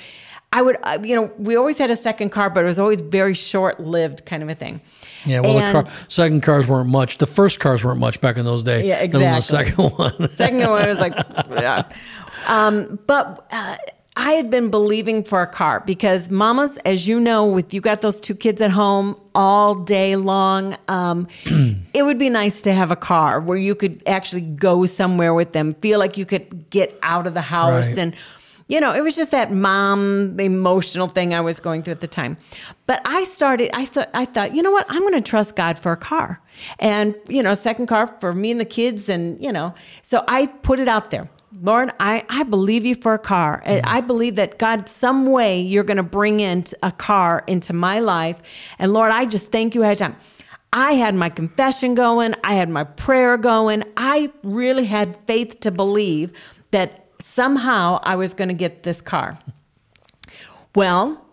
I 0.53 0.61
would, 0.61 0.77
uh, 0.83 0.99
you 1.03 1.15
know, 1.15 1.33
we 1.39 1.57
always 1.57 1.79
had 1.79 1.91
a 1.91 1.97
second 1.97 2.29
car, 2.29 2.51
but 2.51 2.65
it 2.65 2.67
was 2.67 2.79
always 2.79 3.01
very 3.01 3.35
short 3.35 3.81
lived 3.81 4.27
kind 4.27 4.43
of 4.43 4.51
a 4.51 4.55
thing. 4.55 4.83
Yeah, 5.25 5.41
well, 5.41 5.59
And- 5.59 5.77
the 5.77 5.83
car, 5.91 5.93
second 6.09 6.43
cars 6.43 6.67
weren't 6.67 6.89
much. 6.91 7.19
The 7.19 7.27
first 7.27 7.61
cars 7.61 7.85
weren't 7.85 8.01
much 8.01 8.21
back 8.21 8.37
in 8.37 8.45
those 8.45 8.63
days. 8.63 8.85
Yeah, 8.85 8.97
And 8.97 9.13
then 9.13 9.21
the 9.33 9.37
exactly. 9.37 9.85
second 9.89 9.99
one. 10.21 10.31
Second 10.37 10.71
one 10.71 10.89
was 10.89 10.99
like, 10.99 11.15
yeah. 11.51 11.83
um, 12.47 12.99
but 13.07 13.47
uh, 13.51 13.77
I 14.17 14.33
had 14.33 14.51
been 14.51 14.71
believing 14.71 15.23
for 15.25 15.43
a 15.43 15.47
car 15.47 15.81
because 15.87 16.31
mamas, 16.31 16.77
as 16.85 17.07
you 17.09 17.21
know, 17.21 17.47
with 17.47 17.73
you 17.75 17.81
got 17.81 18.01
those 18.01 18.21
two 18.21 18.35
kids 18.35 18.61
at 18.61 18.71
home 18.71 19.17
all 19.35 19.75
day 19.75 20.17
long, 20.17 20.77
um, 20.89 21.29
it 21.95 22.03
would 22.05 22.19
be 22.19 22.29
nice 22.31 22.63
to 22.63 22.73
have 22.73 22.91
a 22.91 22.97
car 22.97 23.41
where 23.41 23.59
you 23.59 23.75
could 23.75 24.03
actually 24.07 24.41
go 24.43 24.87
somewhere 24.87 25.35
with 25.35 25.53
them, 25.53 25.75
feel 25.75 25.99
like 25.99 26.17
you 26.17 26.27
could 26.27 26.71
get 26.71 26.99
out 27.03 27.27
of 27.27 27.35
the 27.35 27.43
house 27.43 27.89
Right. 27.89 27.99
and. 27.99 28.15
You 28.69 28.81
know, 28.81 28.95
it 28.95 29.01
was 29.01 29.17
just 29.17 29.31
that 29.31 29.51
mom 29.51 30.39
emotional 30.39 31.09
thing 31.09 31.35
I 31.35 31.41
was 31.41 31.59
going 31.59 31.83
through 31.83 31.95
at 31.95 32.01
the 32.01 32.07
time. 32.07 32.37
But 32.87 33.01
I 33.05 33.25
started, 33.25 33.71
I 33.75 33.87
thought, 33.87 34.11
I 34.13 34.27
thought, 34.27 34.55
you 34.55 34.63
know 34.63 34.71
what? 34.71 34.87
I'm 34.89 35.01
going 35.01 35.15
to 35.15 35.21
trust 35.21 35.57
God 35.57 35.79
for 35.79 35.93
a 35.93 35.97
car 35.97 36.41
and, 36.79 37.15
you 37.29 37.43
know, 37.43 37.55
second 37.55 37.87
car 37.87 38.07
for 38.07 38.35
me 38.35 38.51
and 38.51 38.61
the 38.61 38.67
kids. 38.67 39.09
And, 39.09 39.43
you 39.43 39.51
know, 39.51 39.75
so 40.03 40.23
I 40.29 40.47
put 40.47 40.81
it 40.81 40.89
out 40.89 41.11
there. 41.11 41.29
Lord, 41.63 41.91
I, 41.99 42.25
I 42.29 42.43
believe 42.43 42.85
you 42.85 42.95
for 42.95 43.15
a 43.15 43.19
car. 43.19 43.63
I 43.65 43.81
mm-hmm. 43.81 44.07
believe 44.07 44.37
that 44.37 44.59
God, 44.59 44.87
some 44.89 45.33
way 45.33 45.61
you're 45.61 45.83
going 45.83 45.97
to 45.97 46.03
bring 46.03 46.41
in 46.41 46.65
a 46.83 46.93
car 46.93 47.43
into 47.47 47.73
my 47.73 48.01
life. 48.01 48.37
And 48.79 48.93
Lord, 48.93 49.11
I 49.11 49.25
just 49.25 49.51
thank 49.51 49.75
you 49.75 49.83
ahead 49.83 49.95
of 49.95 49.99
time. 49.99 50.17
I 50.75 50.93
had 50.93 51.15
my 51.15 51.31
confession 51.31 51.95
going. 51.95 52.35
I 52.45 52.55
had 52.55 52.69
my 52.69 52.85
prayer 52.85 53.39
going. 53.39 53.83
I 53.97 54.31
really 54.43 54.85
had 54.85 55.17
faith 55.27 55.61
to 55.61 55.71
believe 55.71 56.33
that 56.71 57.08
somehow 57.39 58.01
I 58.03 58.17
was 58.17 58.35
going 58.35 58.49
to 58.49 58.61
get 58.67 58.83
this 58.83 59.01
car. 59.01 59.39
Well, 60.75 61.25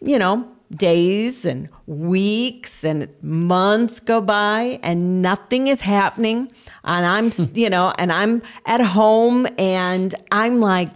you 0.00 0.18
know, 0.18 0.36
days 0.74 1.44
and 1.44 1.68
weeks 1.86 2.82
and 2.82 3.08
months 3.22 4.00
go 4.00 4.20
by 4.20 4.80
and 4.82 5.22
nothing 5.22 5.68
is 5.68 5.80
happening. 5.80 6.50
And 6.82 7.06
i'm 7.06 7.26
you 7.62 7.70
know 7.70 7.92
and 7.96 8.10
i'm 8.10 8.42
at 8.66 8.80
home 8.80 9.46
and 9.56 10.14
i'm 10.32 10.58
like 10.58 10.90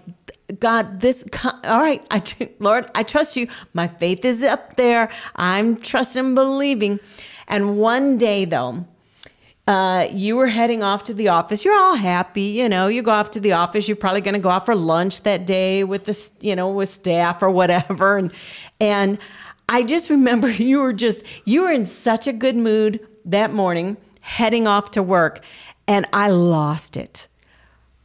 god 0.59 1.01
this 1.01 1.23
all 1.73 1.81
right 1.89 2.03
I, 2.11 2.21
lord 2.59 2.91
i 2.97 3.05
trust 3.05 3.37
you. 3.37 3.47
My 3.73 3.87
faith 3.87 4.25
is 4.25 4.43
up 4.43 4.75
there. 4.75 5.11
I'm 5.37 5.77
trusting 5.77 6.35
believing. 6.35 6.99
And 7.47 7.79
one 7.79 8.19
day 8.19 8.47
though 8.47 8.85
uh, 9.67 10.07
you 10.13 10.37
were 10.37 10.47
heading 10.47 10.83
off 10.83 11.05
to 11.05 11.15
the 11.15 11.29
office. 11.29 11.65
You're 11.65 11.75
all 11.75 11.97
happy, 11.97 12.43
you 12.43 12.69
know. 12.69 12.87
You 12.87 13.03
go 13.03 13.11
off 13.11 13.33
to 13.33 13.41
the 13.41 13.53
office. 13.53 13.89
You're 13.89 13.97
probably 13.97 14.21
going 14.21 14.35
to 14.35 14.41
go 14.41 14.49
out 14.49 14.65
for 14.65 14.77
lunch 14.77 15.23
that 15.23 15.45
day 15.45 15.83
with 15.83 16.05
the, 16.05 16.29
you 16.41 16.55
know, 16.55 16.71
with 16.71 16.89
staff 16.89 17.43
or 17.43 17.51
whatever. 17.51 18.17
And 18.17 18.33
and 18.81 19.19
I 19.69 19.83
just 19.83 20.09
remember 20.09 20.49
you 20.51 20.81
were 20.81 20.93
just 20.93 21.25
you 21.45 21.63
were 21.63 21.73
in 21.73 21.87
such 21.87 22.27
a 22.27 22.33
good 22.33 22.57
mood 22.57 23.05
that 23.25 23.53
morning, 23.53 23.97
heading 24.21 24.69
off 24.69 24.93
to 24.93 25.03
work, 25.03 25.43
and 25.89 26.07
I 26.13 26.29
lost 26.29 26.97
it. 26.97 27.27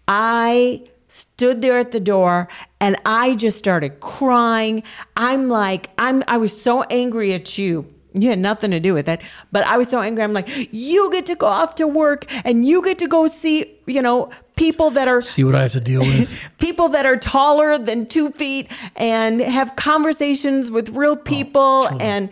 I 0.08 0.84
stood 1.10 1.62
there 1.62 1.78
at 1.78 1.92
the 1.92 2.00
door 2.00 2.48
and 2.80 2.96
I 3.06 3.36
just 3.36 3.58
started 3.58 4.00
crying. 4.00 4.82
I'm 5.16 5.48
like, 5.48 5.90
I'm 6.00 6.24
I 6.28 6.38
was 6.38 6.60
so 6.60 6.84
angry 6.84 7.34
at 7.34 7.58
you 7.58 7.94
you 8.14 8.30
had 8.30 8.40
nothing 8.40 8.72
to 8.72 8.80
do 8.80 8.94
with 8.94 9.08
it. 9.08 9.22
But 9.52 9.66
I 9.66 9.78
was 9.78 9.90
so 9.90 10.02
angry. 10.02 10.24
I'm 10.24 10.34
like, 10.34 10.50
you 10.72 11.12
get 11.12 11.26
to 11.28 11.36
go 11.36 11.48
off 11.48 11.76
to 11.76 11.88
work 11.88 12.26
and 12.46 12.66
you 12.66 12.84
get 12.84 13.00
to 13.00 13.08
go 13.08 13.28
see, 13.28 13.74
you 13.86 14.02
know, 14.02 14.30
people 14.56 14.90
that 14.92 15.08
are. 15.08 15.22
See 15.22 15.44
what 15.44 15.56
I 15.56 15.64
have 15.64 15.72
to 15.74 15.80
deal 15.80 16.02
with. 16.02 16.40
people 16.60 16.90
that 16.90 17.06
are 17.06 17.18
taller 17.18 17.78
than 17.78 18.06
two 18.06 18.32
feet 18.32 18.70
and 18.96 19.42
have 19.42 19.76
conversations 19.76 20.72
with 20.72 20.90
real 20.90 21.16
people 21.16 21.88
oh, 21.90 21.98
and 22.00 22.30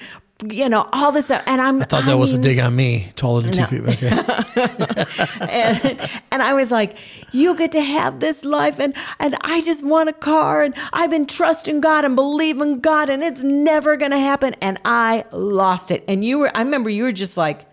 you 0.48 0.70
know, 0.70 0.88
all 0.94 1.12
this 1.12 1.26
stuff. 1.26 1.44
And 1.46 1.62
I'm 1.62 1.82
I 1.82 1.86
thought 1.86 2.06
that 2.06 2.12
I 2.12 2.16
was 2.16 2.32
mean, 2.32 2.42
a 2.42 2.44
dig 2.44 2.60
on 2.60 2.76
me, 2.76 3.12
taller 3.16 3.42
than 3.42 3.58
no. 3.58 3.66
two 3.66 3.86
feet. 3.86 4.04
Okay. 4.04 5.26
and, 5.42 6.10
and 6.32 6.44
I 6.44 6.54
was 6.54 6.72
like, 6.72 6.98
you 7.32 7.56
get 7.58 7.72
to 7.74 7.82
have 7.82 8.20
this 8.20 8.46
life 8.46 8.80
and 8.80 8.94
and 9.20 9.36
I 9.42 9.62
just 9.62 9.84
want 9.84 10.10
a 10.10 10.14
car 10.14 10.62
and 10.62 10.74
I've 10.94 11.10
been 11.10 11.26
trusting 11.26 11.82
God 11.82 12.06
and 12.06 12.16
believing 12.16 12.80
God 12.80 13.10
and 13.10 13.24
it's 13.24 13.44
never 13.44 13.98
gonna 13.98 14.20
happen. 14.20 14.56
And 14.62 14.80
I 14.86 15.26
lost 15.32 15.92
it. 15.92 16.04
And 16.08 16.24
you 16.24 16.40
were 16.40 16.56
I 16.56 16.62
remember 16.62 16.90
you 16.90 17.04
were 17.04 17.12
just 17.12 17.36
like, 17.36 17.66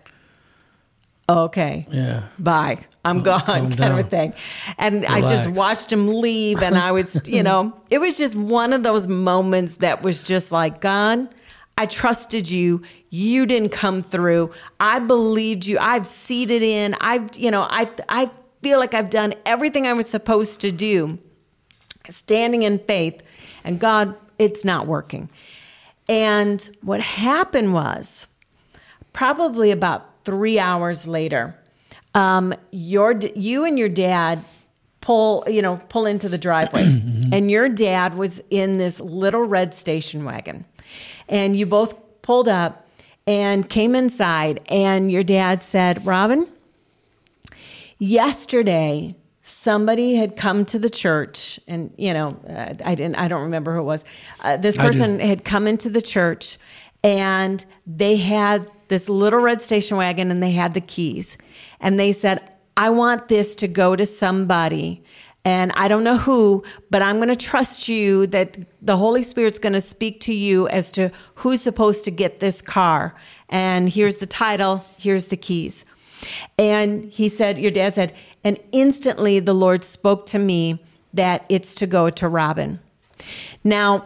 Okay. 1.29 1.85
Yeah. 1.91 2.23
Bye. 2.39 2.85
I'm 3.03 3.21
gone, 3.21 3.39
kind 3.45 3.75
down. 3.75 3.99
of 3.99 4.05
a 4.05 4.09
thing. 4.09 4.33
And 4.77 5.01
Relax. 5.01 5.13
I 5.13 5.29
just 5.29 5.49
watched 5.49 5.91
him 5.91 6.07
leave 6.21 6.61
and 6.61 6.77
I 6.77 6.91
was, 6.91 7.19
you 7.25 7.43
know, 7.47 7.73
it 7.89 7.99
was 7.99 8.17
just 8.17 8.35
one 8.35 8.73
of 8.73 8.83
those 8.83 9.07
moments 9.07 9.77
that 9.77 10.03
was 10.03 10.23
just 10.23 10.51
like, 10.51 10.79
God, 10.81 11.27
I 11.77 11.85
trusted 11.85 12.49
you. 12.49 12.81
You 13.09 13.45
didn't 13.45 13.69
come 13.69 14.01
through. 14.01 14.51
I 14.79 14.99
believed 14.99 15.65
you. 15.65 15.77
I've 15.79 16.07
seeded 16.07 16.63
in. 16.63 16.95
I've, 16.99 17.37
you 17.37 17.51
know, 17.51 17.67
I, 17.69 17.89
I 18.09 18.31
feel 18.63 18.79
like 18.79 18.93
I've 18.93 19.11
done 19.11 19.35
everything 19.45 19.85
I 19.85 19.93
was 19.93 20.09
supposed 20.09 20.59
to 20.61 20.71
do, 20.71 21.19
standing 22.09 22.63
in 22.63 22.79
faith. 22.79 23.21
And 23.63 23.79
God, 23.79 24.15
it's 24.39 24.65
not 24.65 24.87
working. 24.87 25.29
And 26.09 26.67
what 26.81 27.01
happened 27.01 27.73
was 27.73 28.27
probably 29.13 29.71
about 29.71 30.23
three 30.23 30.57
hours 30.57 31.07
later, 31.07 31.55
um, 32.15 32.53
your, 32.71 33.13
you 33.35 33.65
and 33.65 33.77
your 33.77 33.89
dad 33.89 34.43
pull, 35.01 35.43
you 35.47 35.61
know, 35.61 35.79
pull 35.89 36.05
into 36.05 36.27
the 36.27 36.37
driveway. 36.37 36.83
and 37.31 37.51
your 37.51 37.69
dad 37.69 38.15
was 38.15 38.41
in 38.49 38.77
this 38.77 38.99
little 38.99 39.43
red 39.43 39.73
station 39.73 40.25
wagon 40.25 40.65
and 41.29 41.57
you 41.57 41.65
both 41.65 41.95
pulled 42.21 42.47
up 42.47 42.87
and 43.25 43.69
came 43.69 43.93
inside, 43.93 44.61
and 44.69 45.11
your 45.11 45.23
dad 45.23 45.61
said, 45.61 46.05
Robin, 46.05 46.47
yesterday 47.99 49.15
somebody 49.41 50.15
had 50.15 50.35
come 50.35 50.65
to 50.65 50.77
the 50.77 50.89
church 50.89 51.57
and 51.67 51.93
you 51.97 52.13
know 52.13 52.37
uh, 52.49 52.73
i 52.83 52.93
didn't 52.93 53.15
i 53.15 53.29
don't 53.29 53.43
remember 53.43 53.73
who 53.73 53.79
it 53.79 53.83
was 53.83 54.03
uh, 54.41 54.57
this 54.57 54.75
person 54.75 55.19
had 55.19 55.45
come 55.45 55.67
into 55.67 55.89
the 55.89 56.01
church 56.01 56.57
and 57.01 57.65
they 57.85 58.17
had 58.17 58.69
this 58.89 59.07
little 59.07 59.39
red 59.39 59.61
station 59.61 59.95
wagon 59.95 60.29
and 60.31 60.43
they 60.43 60.51
had 60.51 60.73
the 60.73 60.81
keys 60.81 61.37
and 61.79 61.97
they 61.97 62.11
said 62.11 62.51
i 62.75 62.89
want 62.89 63.29
this 63.29 63.55
to 63.55 63.69
go 63.69 63.95
to 63.95 64.05
somebody 64.05 65.01
and 65.47 65.71
I 65.77 65.87
don't 65.87 66.03
know 66.03 66.17
who, 66.17 66.61
but 66.89 67.01
I'm 67.01 67.15
going 67.19 67.29
to 67.29 67.35
trust 67.37 67.87
you 67.87 68.27
that 68.27 68.57
the 68.81 68.97
Holy 68.97 69.23
Spirit's 69.23 69.59
going 69.59 69.71
to 69.71 69.79
speak 69.79 70.19
to 70.21 70.33
you 70.33 70.67
as 70.67 70.91
to 70.91 71.09
who's 71.35 71.61
supposed 71.61 72.03
to 72.03 72.11
get 72.11 72.41
this 72.41 72.61
car. 72.61 73.15
And 73.47 73.87
here's 73.87 74.17
the 74.17 74.25
title, 74.25 74.83
here's 74.97 75.27
the 75.27 75.37
keys. 75.37 75.85
And 76.59 77.05
he 77.05 77.29
said, 77.29 77.57
Your 77.59 77.71
dad 77.71 77.93
said, 77.93 78.13
and 78.43 78.59
instantly 78.73 79.39
the 79.39 79.53
Lord 79.53 79.85
spoke 79.85 80.25
to 80.25 80.37
me 80.37 80.83
that 81.13 81.45
it's 81.47 81.75
to 81.75 81.87
go 81.87 82.09
to 82.09 82.27
Robin. 82.27 82.81
Now, 83.63 84.05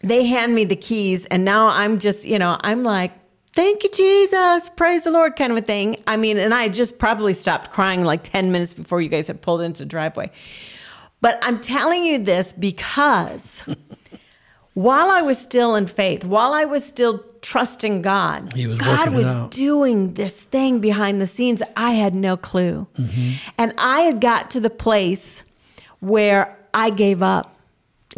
they 0.00 0.24
hand 0.24 0.54
me 0.54 0.64
the 0.64 0.74
keys, 0.74 1.26
and 1.26 1.44
now 1.44 1.68
I'm 1.68 1.98
just, 1.98 2.24
you 2.24 2.38
know, 2.38 2.56
I'm 2.62 2.82
like, 2.82 3.12
thank 3.60 3.82
you, 3.82 3.90
Jesus, 3.90 4.70
praise 4.70 5.04
the 5.04 5.10
Lord, 5.10 5.36
kind 5.36 5.52
of 5.52 5.58
a 5.58 5.60
thing. 5.60 6.02
I 6.06 6.16
mean, 6.16 6.38
and 6.38 6.54
I 6.54 6.70
just 6.70 6.98
probably 6.98 7.34
stopped 7.34 7.70
crying 7.70 8.04
like 8.04 8.22
10 8.22 8.50
minutes 8.52 8.72
before 8.72 9.02
you 9.02 9.10
guys 9.10 9.26
had 9.26 9.42
pulled 9.42 9.60
into 9.60 9.82
the 9.82 9.86
driveway. 9.86 10.30
But 11.20 11.38
I'm 11.42 11.60
telling 11.60 12.06
you 12.06 12.24
this 12.24 12.54
because 12.54 13.62
while 14.74 15.10
I 15.10 15.20
was 15.20 15.36
still 15.36 15.74
in 15.74 15.88
faith, 15.88 16.24
while 16.24 16.54
I 16.54 16.64
was 16.64 16.86
still 16.86 17.22
trusting 17.42 18.00
God, 18.00 18.54
was 18.54 18.78
God 18.78 19.12
was 19.12 19.26
out. 19.26 19.50
doing 19.50 20.14
this 20.14 20.40
thing 20.40 20.80
behind 20.80 21.20
the 21.20 21.26
scenes. 21.26 21.62
I 21.76 21.92
had 21.92 22.14
no 22.14 22.38
clue. 22.38 22.86
Mm-hmm. 22.98 23.32
And 23.58 23.74
I 23.76 24.00
had 24.00 24.22
got 24.22 24.50
to 24.52 24.60
the 24.60 24.70
place 24.70 25.42
where 25.98 26.56
I 26.72 26.88
gave 26.88 27.22
up. 27.22 27.54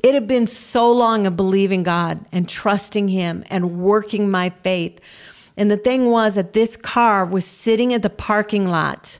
It 0.04 0.14
had 0.14 0.28
been 0.28 0.46
so 0.46 0.90
long 0.92 1.26
of 1.26 1.36
believing 1.36 1.82
God 1.82 2.24
and 2.30 2.48
trusting 2.48 3.08
Him 3.08 3.44
and 3.50 3.80
working 3.80 4.30
my 4.30 4.50
faith. 4.62 5.00
And 5.56 5.70
the 5.70 5.76
thing 5.76 6.10
was 6.10 6.34
that 6.34 6.52
this 6.52 6.76
car 6.76 7.24
was 7.24 7.44
sitting 7.44 7.92
at 7.92 8.02
the 8.02 8.10
parking 8.10 8.68
lot. 8.68 9.18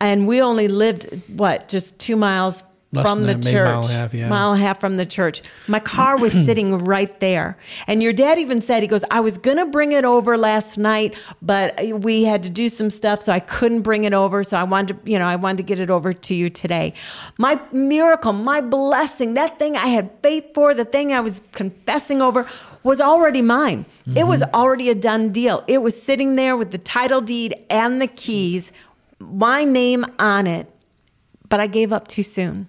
And 0.00 0.26
we 0.26 0.40
only 0.40 0.68
lived, 0.68 1.22
what, 1.28 1.68
just 1.68 1.98
two 1.98 2.16
miles 2.16 2.62
Less 2.96 3.06
from 3.06 3.22
the 3.24 3.34
church. 3.34 3.68
Mile 3.68 3.82
and, 3.82 3.90
half, 3.90 4.14
yeah. 4.14 4.28
mile 4.28 4.52
and 4.52 4.60
a 4.60 4.64
half 4.64 4.80
from 4.80 4.96
the 4.96 5.06
church. 5.06 5.42
My 5.68 5.80
car 5.80 6.16
was 6.16 6.32
sitting 6.46 6.78
right 6.78 7.18
there. 7.20 7.56
And 7.86 8.02
your 8.02 8.12
dad 8.12 8.38
even 8.38 8.60
said, 8.60 8.82
he 8.82 8.88
goes, 8.88 9.04
I 9.10 9.20
was 9.20 9.38
going 9.38 9.58
to 9.58 9.66
bring 9.66 9.92
it 9.92 10.04
over 10.04 10.36
last 10.36 10.78
night, 10.78 11.14
but 11.40 11.78
we 11.84 12.24
had 12.24 12.42
to 12.44 12.50
do 12.50 12.68
some 12.68 12.90
stuff, 12.90 13.24
so 13.24 13.32
I 13.32 13.40
couldn't 13.40 13.82
bring 13.82 14.04
it 14.04 14.12
over. 14.12 14.42
So 14.44 14.56
I 14.56 14.64
wanted 14.64 15.04
to, 15.04 15.10
you 15.10 15.18
know, 15.18 15.26
I 15.26 15.36
wanted 15.36 15.58
to 15.58 15.62
get 15.62 15.80
it 15.80 15.90
over 15.90 16.12
to 16.12 16.34
you 16.34 16.50
today. 16.50 16.94
My 17.38 17.60
miracle, 17.72 18.32
my 18.32 18.60
blessing, 18.60 19.34
that 19.34 19.58
thing 19.58 19.76
I 19.76 19.86
had 19.86 20.10
faith 20.22 20.54
for, 20.54 20.74
the 20.74 20.84
thing 20.84 21.12
I 21.12 21.20
was 21.20 21.42
confessing 21.52 22.22
over 22.22 22.46
was 22.82 23.00
already 23.00 23.42
mine. 23.42 23.84
Mm-hmm. 24.06 24.16
It 24.16 24.26
was 24.26 24.42
mm-hmm. 24.42 24.54
already 24.54 24.90
a 24.90 24.94
done 24.94 25.30
deal. 25.32 25.64
It 25.66 25.82
was 25.82 26.00
sitting 26.00 26.36
there 26.36 26.56
with 26.56 26.70
the 26.70 26.78
title 26.78 27.20
deed 27.20 27.54
and 27.68 28.00
the 28.00 28.06
keys, 28.06 28.72
my 29.18 29.64
name 29.64 30.06
on 30.18 30.46
it. 30.46 30.70
But 31.48 31.60
I 31.60 31.66
gave 31.66 31.92
up 31.92 32.08
too 32.08 32.22
soon. 32.22 32.68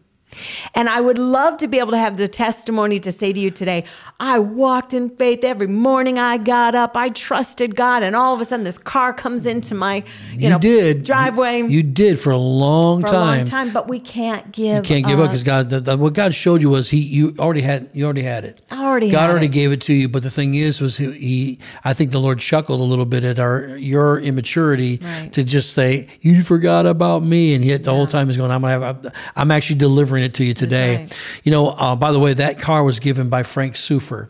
And 0.73 0.89
I 0.89 1.01
would 1.01 1.17
love 1.17 1.57
to 1.57 1.67
be 1.67 1.79
able 1.79 1.91
to 1.91 1.97
have 1.97 2.17
the 2.17 2.27
testimony 2.27 2.99
to 2.99 3.11
say 3.11 3.33
to 3.33 3.39
you 3.39 3.51
today, 3.51 3.85
I 4.19 4.39
walked 4.39 4.93
in 4.93 5.09
faith 5.09 5.43
every 5.43 5.67
morning 5.67 6.17
I 6.17 6.37
got 6.37 6.75
up. 6.75 6.97
I 6.97 7.09
trusted 7.09 7.75
God. 7.75 8.03
And 8.03 8.15
all 8.15 8.33
of 8.33 8.41
a 8.41 8.45
sudden 8.45 8.63
this 8.63 8.77
car 8.77 9.13
comes 9.13 9.45
into 9.45 9.75
my, 9.75 10.03
you, 10.31 10.39
you 10.39 10.49
know, 10.49 10.59
did. 10.59 11.03
driveway. 11.03 11.59
You, 11.59 11.67
you, 11.67 11.83
did 11.83 12.19
for 12.19 12.31
a 12.31 12.37
long 12.37 13.01
for 13.01 13.07
time. 13.07 13.15
a 13.15 13.37
long 13.37 13.45
time, 13.45 13.71
but 13.71 13.87
we 13.87 13.99
can't 13.99 14.51
give 14.51 14.77
You 14.77 14.81
can't 14.81 15.05
give 15.05 15.19
up 15.19 15.29
because 15.29 15.43
God, 15.43 15.69
the, 15.69 15.79
the, 15.79 15.97
what 15.97 16.13
God 16.13 16.33
showed 16.33 16.61
you 16.61 16.69
was 16.69 16.89
he, 16.89 16.99
you 16.99 17.35
already 17.39 17.61
had, 17.61 17.89
you 17.93 18.05
already 18.05 18.23
had 18.23 18.45
it. 18.45 18.61
I 18.71 18.85
already 18.85 19.11
God 19.11 19.29
already 19.29 19.47
it. 19.47 19.51
gave 19.51 19.71
it 19.71 19.81
to 19.81 19.93
you. 19.93 20.09
But 20.09 20.23
the 20.23 20.31
thing 20.31 20.55
is, 20.55 20.81
was 20.81 20.97
he, 20.97 21.11
he, 21.11 21.59
I 21.83 21.93
think 21.93 22.11
the 22.11 22.19
Lord 22.19 22.39
chuckled 22.39 22.79
a 22.79 22.83
little 22.83 23.05
bit 23.05 23.23
at 23.23 23.39
our, 23.39 23.77
your 23.77 24.19
immaturity 24.19 24.99
right. 25.01 25.31
to 25.33 25.43
just 25.43 25.73
say, 25.73 26.07
you 26.21 26.43
forgot 26.43 26.85
about 26.85 27.23
me. 27.23 27.53
And 27.53 27.63
yet 27.63 27.83
the 27.83 27.91
yeah. 27.91 27.97
whole 27.97 28.07
time 28.07 28.27
he's 28.27 28.37
going, 28.37 28.51
I'm 28.51 28.61
to 28.61 28.67
have, 28.67 29.13
I'm 29.35 29.51
actually 29.51 29.77
delivering 29.77 29.97
delivering 29.97 30.23
it 30.27 30.33
to 30.35 30.43
you 30.45 30.53
today. 30.53 30.97
right. 30.97 31.19
You 31.43 31.51
know, 31.51 31.69
uh, 31.69 31.95
by 31.95 32.11
the 32.11 32.19
way, 32.19 32.33
that 32.35 32.59
car 32.59 32.83
was 32.83 32.99
given 32.99 33.29
by 33.29 33.43
Frank 33.43 33.75
Sufer. 33.75 34.29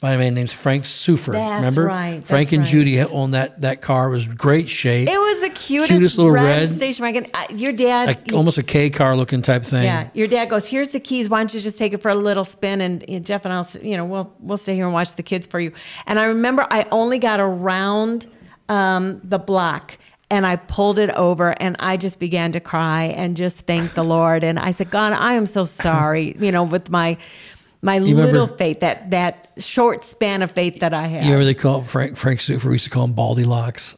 By 0.00 0.12
a 0.12 0.18
man 0.18 0.34
named 0.34 0.52
Frank 0.52 0.84
Sufer. 0.84 1.32
That's 1.32 1.56
Remember? 1.56 1.84
right, 1.86 2.24
Frank 2.24 2.52
and 2.52 2.60
right. 2.60 2.68
Judy 2.70 3.00
owned 3.00 3.34
that 3.34 3.62
that 3.62 3.80
car. 3.80 4.06
It 4.06 4.10
was 4.12 4.28
great 4.28 4.68
shape. 4.68 5.08
It 5.08 5.18
was 5.18 5.40
the 5.40 5.48
cutest, 5.48 5.90
Cutest 5.90 6.18
little 6.18 6.30
red- 6.32 6.76
station 6.76 7.02
wagon. 7.02 7.26
Uh, 7.34 7.46
your 7.50 7.72
dad, 7.72 8.06
like 8.06 8.32
almost 8.32 8.58
a 8.58 8.62
K 8.62 8.90
car 8.90 9.16
looking 9.16 9.42
type 9.42 9.64
thing. 9.64 9.82
yeah, 9.82 10.08
your 10.14 10.28
dad 10.28 10.50
goes, 10.50 10.68
"Here's 10.68 10.90
the 10.90 11.00
keys. 11.00 11.28
Why 11.28 11.38
don't 11.40 11.52
you 11.52 11.58
just 11.58 11.78
take 11.78 11.94
it 11.94 12.00
for 12.00 12.12
a 12.12 12.14
little 12.14 12.44
spin?" 12.44 12.80
And, 12.80 13.02
and 13.10 13.26
Jeff 13.26 13.44
and 13.44 13.52
I'll, 13.52 13.66
you 13.82 13.96
know, 13.96 14.04
we'll 14.04 14.32
we'll 14.38 14.56
stay 14.56 14.76
here 14.76 14.84
and 14.84 14.94
watch 14.94 15.14
the 15.16 15.24
kids 15.24 15.48
for 15.48 15.58
you. 15.58 15.72
And 16.06 16.20
I 16.20 16.26
remember 16.26 16.64
I 16.70 16.86
only 16.92 17.18
got 17.18 17.40
around 17.40 18.28
um, 18.68 19.20
the 19.24 19.40
block. 19.40 19.98
And 20.30 20.46
I 20.46 20.56
pulled 20.56 20.98
it 20.98 21.10
over 21.10 21.54
and 21.60 21.76
I 21.78 21.96
just 21.96 22.18
began 22.20 22.52
to 22.52 22.60
cry 22.60 23.04
and 23.04 23.36
just 23.36 23.60
thank 23.60 23.94
the 23.94 24.02
Lord. 24.02 24.44
And 24.44 24.58
I 24.58 24.72
said, 24.72 24.90
God, 24.90 25.14
I 25.14 25.34
am 25.34 25.46
so 25.46 25.64
sorry, 25.64 26.36
you 26.40 26.52
know, 26.52 26.64
with 26.64 26.90
my 26.90 27.16
my 27.80 27.96
remember- 27.96 28.24
little 28.32 28.46
faith, 28.46 28.80
that 28.80 29.10
that 29.12 29.50
short 29.58 30.04
span 30.04 30.42
of 30.42 30.50
faith 30.52 30.80
that 30.80 30.92
I 30.92 31.06
have. 31.06 31.22
You 31.22 31.30
remember 31.30 31.44
they 31.46 31.54
called 31.54 31.86
Frank 31.86 32.16
Frank 32.16 32.40
Sufer? 32.40 32.64
We 32.66 32.72
used 32.72 32.84
to 32.84 32.90
call 32.90 33.04
him 33.04 33.12
Baldy 33.14 33.44
Locks. 33.44 33.96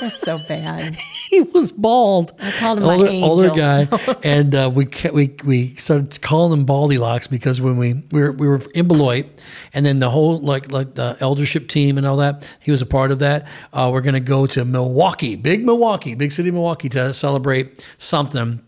That's 0.00 0.20
so 0.20 0.38
bad. 0.46 0.96
he 1.36 1.42
was 1.42 1.72
bald. 1.72 2.32
I 2.40 2.50
called 2.52 2.78
him 2.78 2.84
my 2.84 2.94
older, 2.94 3.08
angel. 3.08 3.30
older 3.30 3.50
guy, 3.50 3.88
and 4.24 4.54
uh, 4.54 4.70
we 4.72 4.86
ca- 4.86 5.10
we 5.12 5.34
we 5.44 5.74
started 5.76 6.20
calling 6.22 6.58
him 6.58 6.64
Baldy 6.64 6.98
Locks 6.98 7.26
because 7.26 7.60
when 7.60 7.76
we 7.76 8.02
we 8.12 8.20
were, 8.22 8.32
we 8.32 8.48
were 8.48 8.62
in 8.74 8.88
Beloit, 8.88 9.26
and 9.74 9.84
then 9.84 9.98
the 9.98 10.10
whole 10.10 10.38
like 10.38 10.70
like 10.72 10.94
the 10.94 11.16
eldership 11.20 11.68
team 11.68 11.98
and 11.98 12.06
all 12.06 12.16
that, 12.18 12.50
he 12.60 12.70
was 12.70 12.82
a 12.82 12.86
part 12.86 13.10
of 13.10 13.18
that. 13.20 13.46
Uh, 13.72 13.90
we're 13.92 14.00
going 14.00 14.14
to 14.14 14.20
go 14.20 14.46
to 14.46 14.64
Milwaukee, 14.64 15.36
big 15.36 15.64
Milwaukee, 15.64 16.14
big 16.14 16.32
city 16.32 16.50
Milwaukee 16.50 16.88
to 16.90 17.12
celebrate 17.12 17.86
something. 17.98 18.60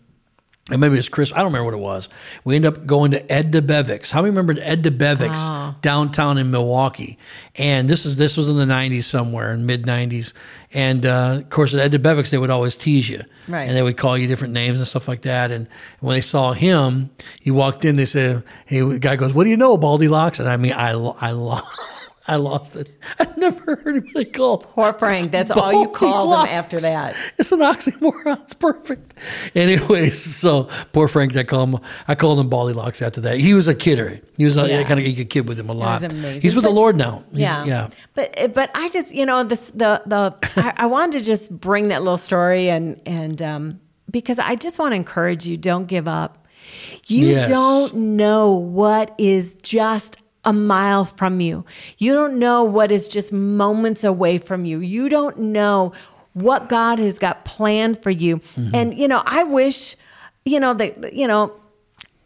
And 0.71 0.79
maybe 0.79 0.93
it 0.93 0.97
was 0.97 1.09
Chris. 1.09 1.31
I 1.33 1.37
don't 1.37 1.47
remember 1.47 1.65
what 1.65 1.73
it 1.73 1.79
was. 1.79 2.09
We 2.43 2.55
end 2.55 2.65
up 2.65 2.85
going 2.85 3.11
to 3.11 3.31
Ed 3.31 3.51
Debevic's. 3.51 4.11
How 4.11 4.21
many 4.21 4.29
remember 4.29 4.55
Ed 4.61 4.83
Debevic's 4.83 5.39
Ah. 5.39 5.75
downtown 5.81 6.37
in 6.37 6.51
Milwaukee? 6.51 7.17
And 7.55 7.89
this 7.89 8.05
is 8.05 8.17
this 8.17 8.37
was 8.37 8.47
in 8.47 8.57
the 8.57 8.65
'90s 8.65 9.03
somewhere, 9.05 9.51
in 9.51 9.65
mid 9.65 9.85
'90s. 9.85 10.33
And 10.73 11.05
uh, 11.05 11.37
of 11.39 11.49
course, 11.49 11.73
at 11.73 11.79
Ed 11.79 11.91
Debevic's, 11.93 12.29
they 12.31 12.37
would 12.37 12.51
always 12.51 12.75
tease 12.75 13.09
you, 13.09 13.23
Right. 13.47 13.67
And 13.67 13.75
they 13.75 13.81
would 13.81 13.97
call 13.97 14.15
you 14.17 14.27
different 14.27 14.53
names 14.53 14.77
and 14.79 14.87
stuff 14.87 15.07
like 15.07 15.23
that. 15.23 15.49
And 15.51 15.67
when 16.01 16.13
they 16.15 16.21
saw 16.21 16.53
him, 16.53 17.09
he 17.41 17.49
walked 17.51 17.83
in. 17.85 17.95
They 17.95 18.05
said, 18.05 18.43
"Hey, 18.67 18.81
the 18.81 18.99
guy 18.99 19.15
goes, 19.15 19.33
what 19.33 19.45
do 19.45 19.49
you 19.49 19.57
know, 19.57 19.75
Baldy 19.77 20.07
Locks?" 20.07 20.39
And 20.39 20.47
I 20.47 20.57
mean, 20.57 20.73
I 20.73 20.91
I 21.19 21.31
lost. 21.31 21.65
I 22.29 22.35
lost 22.37 22.75
it. 22.75 22.89
I've 23.19 23.35
never 23.37 23.75
heard 23.77 23.87
anybody 24.03 24.25
call 24.25 24.59
Poor 24.59 24.93
Frank. 24.93 25.31
That's 25.31 25.51
all 25.51 25.73
you 25.81 25.89
called 25.89 26.25
him 26.27 26.29
Locks. 26.29 26.49
after 26.51 26.79
that. 26.79 27.15
It's 27.37 27.51
an 27.51 27.59
oxymoron. 27.59 28.41
It's 28.43 28.53
perfect. 28.53 29.13
Anyways, 29.55 30.21
so 30.35 30.69
poor 30.93 31.07
Frank, 31.07 31.35
I 31.35 31.43
call 31.43 31.65
him. 31.65 31.77
I 32.07 32.15
called 32.15 32.39
him 32.39 32.49
Baldy 32.49 32.73
Locks 32.73 33.01
after 33.01 33.21
that. 33.21 33.37
He 33.39 33.53
was 33.53 33.67
a 33.67 33.75
kidder. 33.75 34.19
He 34.37 34.45
was 34.45 34.57
a 34.57 34.67
Yeah. 34.69 34.83
kind 34.83 34.99
of 34.99 35.05
you 35.07 35.15
could 35.15 35.29
kid 35.29 35.47
with 35.47 35.59
him 35.59 35.69
a 35.69 35.73
lot. 35.73 36.11
He's 36.11 36.55
with 36.55 36.63
the 36.63 36.69
Lord 36.69 36.95
now. 36.95 37.23
He's- 37.31 37.41
yeah, 37.41 37.65
yeah. 37.65 37.89
But 38.13 38.53
but 38.53 38.69
I 38.75 38.89
just 38.89 39.13
you 39.13 39.25
know 39.25 39.43
this 39.43 39.69
the 39.71 40.01
the 40.05 40.33
I, 40.55 40.73
I 40.77 40.85
wanted 40.85 41.19
to 41.19 41.25
just 41.25 41.51
bring 41.59 41.87
that 41.89 41.99
little 42.03 42.17
story 42.17 42.69
and 42.69 42.99
and 43.05 43.41
um, 43.41 43.79
because 44.11 44.39
I 44.39 44.55
just 44.55 44.79
want 44.79 44.91
to 44.91 44.95
encourage 44.95 45.45
you. 45.45 45.57
Don't 45.57 45.85
give 45.87 46.07
up. 46.07 46.45
You 47.07 47.27
Yes. 47.29 47.49
don't 47.49 47.95
know 48.15 48.53
what 48.53 49.15
is 49.17 49.55
just 49.55 50.17
a 50.45 50.53
mile 50.53 51.05
from 51.05 51.41
you. 51.41 51.65
You 51.97 52.13
don't 52.13 52.39
know 52.39 52.63
what 52.63 52.91
is 52.91 53.07
just 53.07 53.33
moments 53.33 54.03
away 54.03 54.37
from 54.37 54.65
you. 54.65 54.79
You 54.79 55.09
don't 55.09 55.37
know 55.37 55.93
what 56.33 56.69
God 56.69 56.99
has 56.99 57.19
got 57.19 57.43
planned 57.45 58.01
for 58.01 58.09
you. 58.09 58.37
Mm-hmm. 58.37 58.75
And 58.75 58.97
you 58.97 59.07
know, 59.07 59.21
I 59.25 59.43
wish 59.43 59.95
you 60.45 60.59
know 60.59 60.73
that 60.73 61.13
you 61.13 61.27
know 61.27 61.53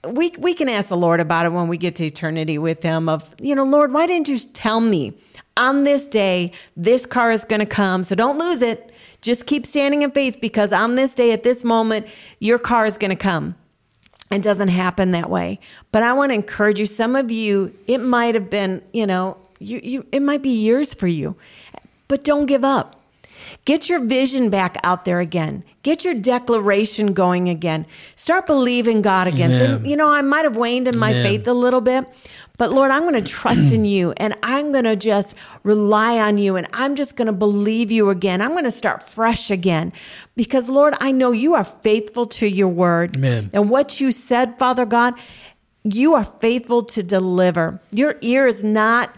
we 0.07 0.31
we 0.37 0.53
can 0.53 0.69
ask 0.69 0.89
the 0.89 0.97
Lord 0.97 1.19
about 1.19 1.45
it 1.45 1.49
when 1.49 1.67
we 1.67 1.77
get 1.77 1.95
to 1.97 2.05
eternity 2.05 2.57
with 2.57 2.83
him 2.83 3.09
of 3.09 3.35
you 3.39 3.55
know 3.55 3.63
Lord 3.63 3.93
why 3.93 4.07
didn't 4.07 4.27
you 4.27 4.39
tell 4.39 4.79
me 4.79 5.13
on 5.57 5.83
this 5.83 6.05
day 6.05 6.51
this 6.75 7.05
car 7.05 7.31
is 7.31 7.43
going 7.43 7.59
to 7.59 7.65
come 7.65 8.03
so 8.03 8.15
don't 8.15 8.37
lose 8.37 8.61
it 8.61 8.91
just 9.21 9.45
keep 9.45 9.65
standing 9.65 10.01
in 10.01 10.11
faith 10.11 10.39
because 10.41 10.73
on 10.73 10.95
this 10.95 11.13
day 11.13 11.31
at 11.31 11.43
this 11.43 11.63
moment 11.63 12.07
your 12.39 12.59
car 12.59 12.85
is 12.85 12.97
going 12.97 13.09
to 13.09 13.15
come 13.15 13.55
it 14.33 14.41
doesn't 14.41 14.69
happen 14.69 15.11
that 15.11 15.29
way. 15.29 15.59
But 15.91 16.03
I 16.03 16.13
want 16.13 16.31
to 16.31 16.35
encourage 16.35 16.79
you 16.79 16.85
some 16.85 17.15
of 17.15 17.31
you 17.31 17.73
it 17.87 17.99
might 17.99 18.35
have 18.35 18.49
been 18.49 18.81
you 18.93 19.05
know 19.05 19.37
you, 19.59 19.79
you 19.83 20.05
it 20.11 20.21
might 20.21 20.41
be 20.41 20.49
years 20.49 20.93
for 20.93 21.07
you 21.07 21.35
but 22.07 22.23
don't 22.23 22.45
give 22.45 22.63
up 22.63 23.02
Get 23.65 23.89
your 23.89 23.99
vision 24.03 24.49
back 24.49 24.77
out 24.83 25.05
there 25.05 25.19
again. 25.19 25.63
Get 25.83 26.05
your 26.05 26.13
declaration 26.13 27.13
going 27.13 27.49
again. 27.49 27.85
Start 28.15 28.47
believing 28.47 29.01
God 29.01 29.27
again. 29.27 29.51
Amen. 29.51 29.85
you 29.85 29.95
know, 29.95 30.09
I 30.09 30.21
might 30.21 30.43
have 30.43 30.55
waned 30.55 30.87
in 30.87 30.97
my 30.97 31.11
Amen. 31.11 31.23
faith 31.23 31.47
a 31.47 31.53
little 31.53 31.81
bit, 31.81 32.07
but 32.57 32.71
Lord, 32.71 32.91
I'm 32.91 33.01
going 33.01 33.21
to 33.21 33.29
trust 33.29 33.73
in 33.73 33.83
you 33.83 34.13
and 34.17 34.37
I'm 34.43 34.71
going 34.71 34.85
to 34.85 34.95
just 34.95 35.35
rely 35.63 36.19
on 36.19 36.37
you 36.37 36.55
and 36.55 36.67
I'm 36.73 36.95
just 36.95 37.15
going 37.15 37.25
to 37.25 37.33
believe 37.33 37.91
you 37.91 38.09
again. 38.09 38.41
I'm 38.41 38.51
going 38.51 38.63
to 38.63 38.71
start 38.71 39.03
fresh 39.03 39.51
again 39.51 39.91
because, 40.35 40.69
Lord, 40.69 40.93
I 40.99 41.11
know 41.11 41.31
you 41.31 41.53
are 41.55 41.63
faithful 41.63 42.25
to 42.27 42.47
your 42.47 42.69
word. 42.69 43.17
Amen. 43.17 43.49
And 43.53 43.69
what 43.69 43.99
you 43.99 44.11
said, 44.11 44.57
Father 44.57 44.85
God, 44.85 45.15
you 45.83 46.13
are 46.13 46.25
faithful 46.25 46.83
to 46.83 47.03
deliver. 47.03 47.81
Your 47.91 48.15
ear 48.21 48.47
is 48.47 48.63
not 48.63 49.13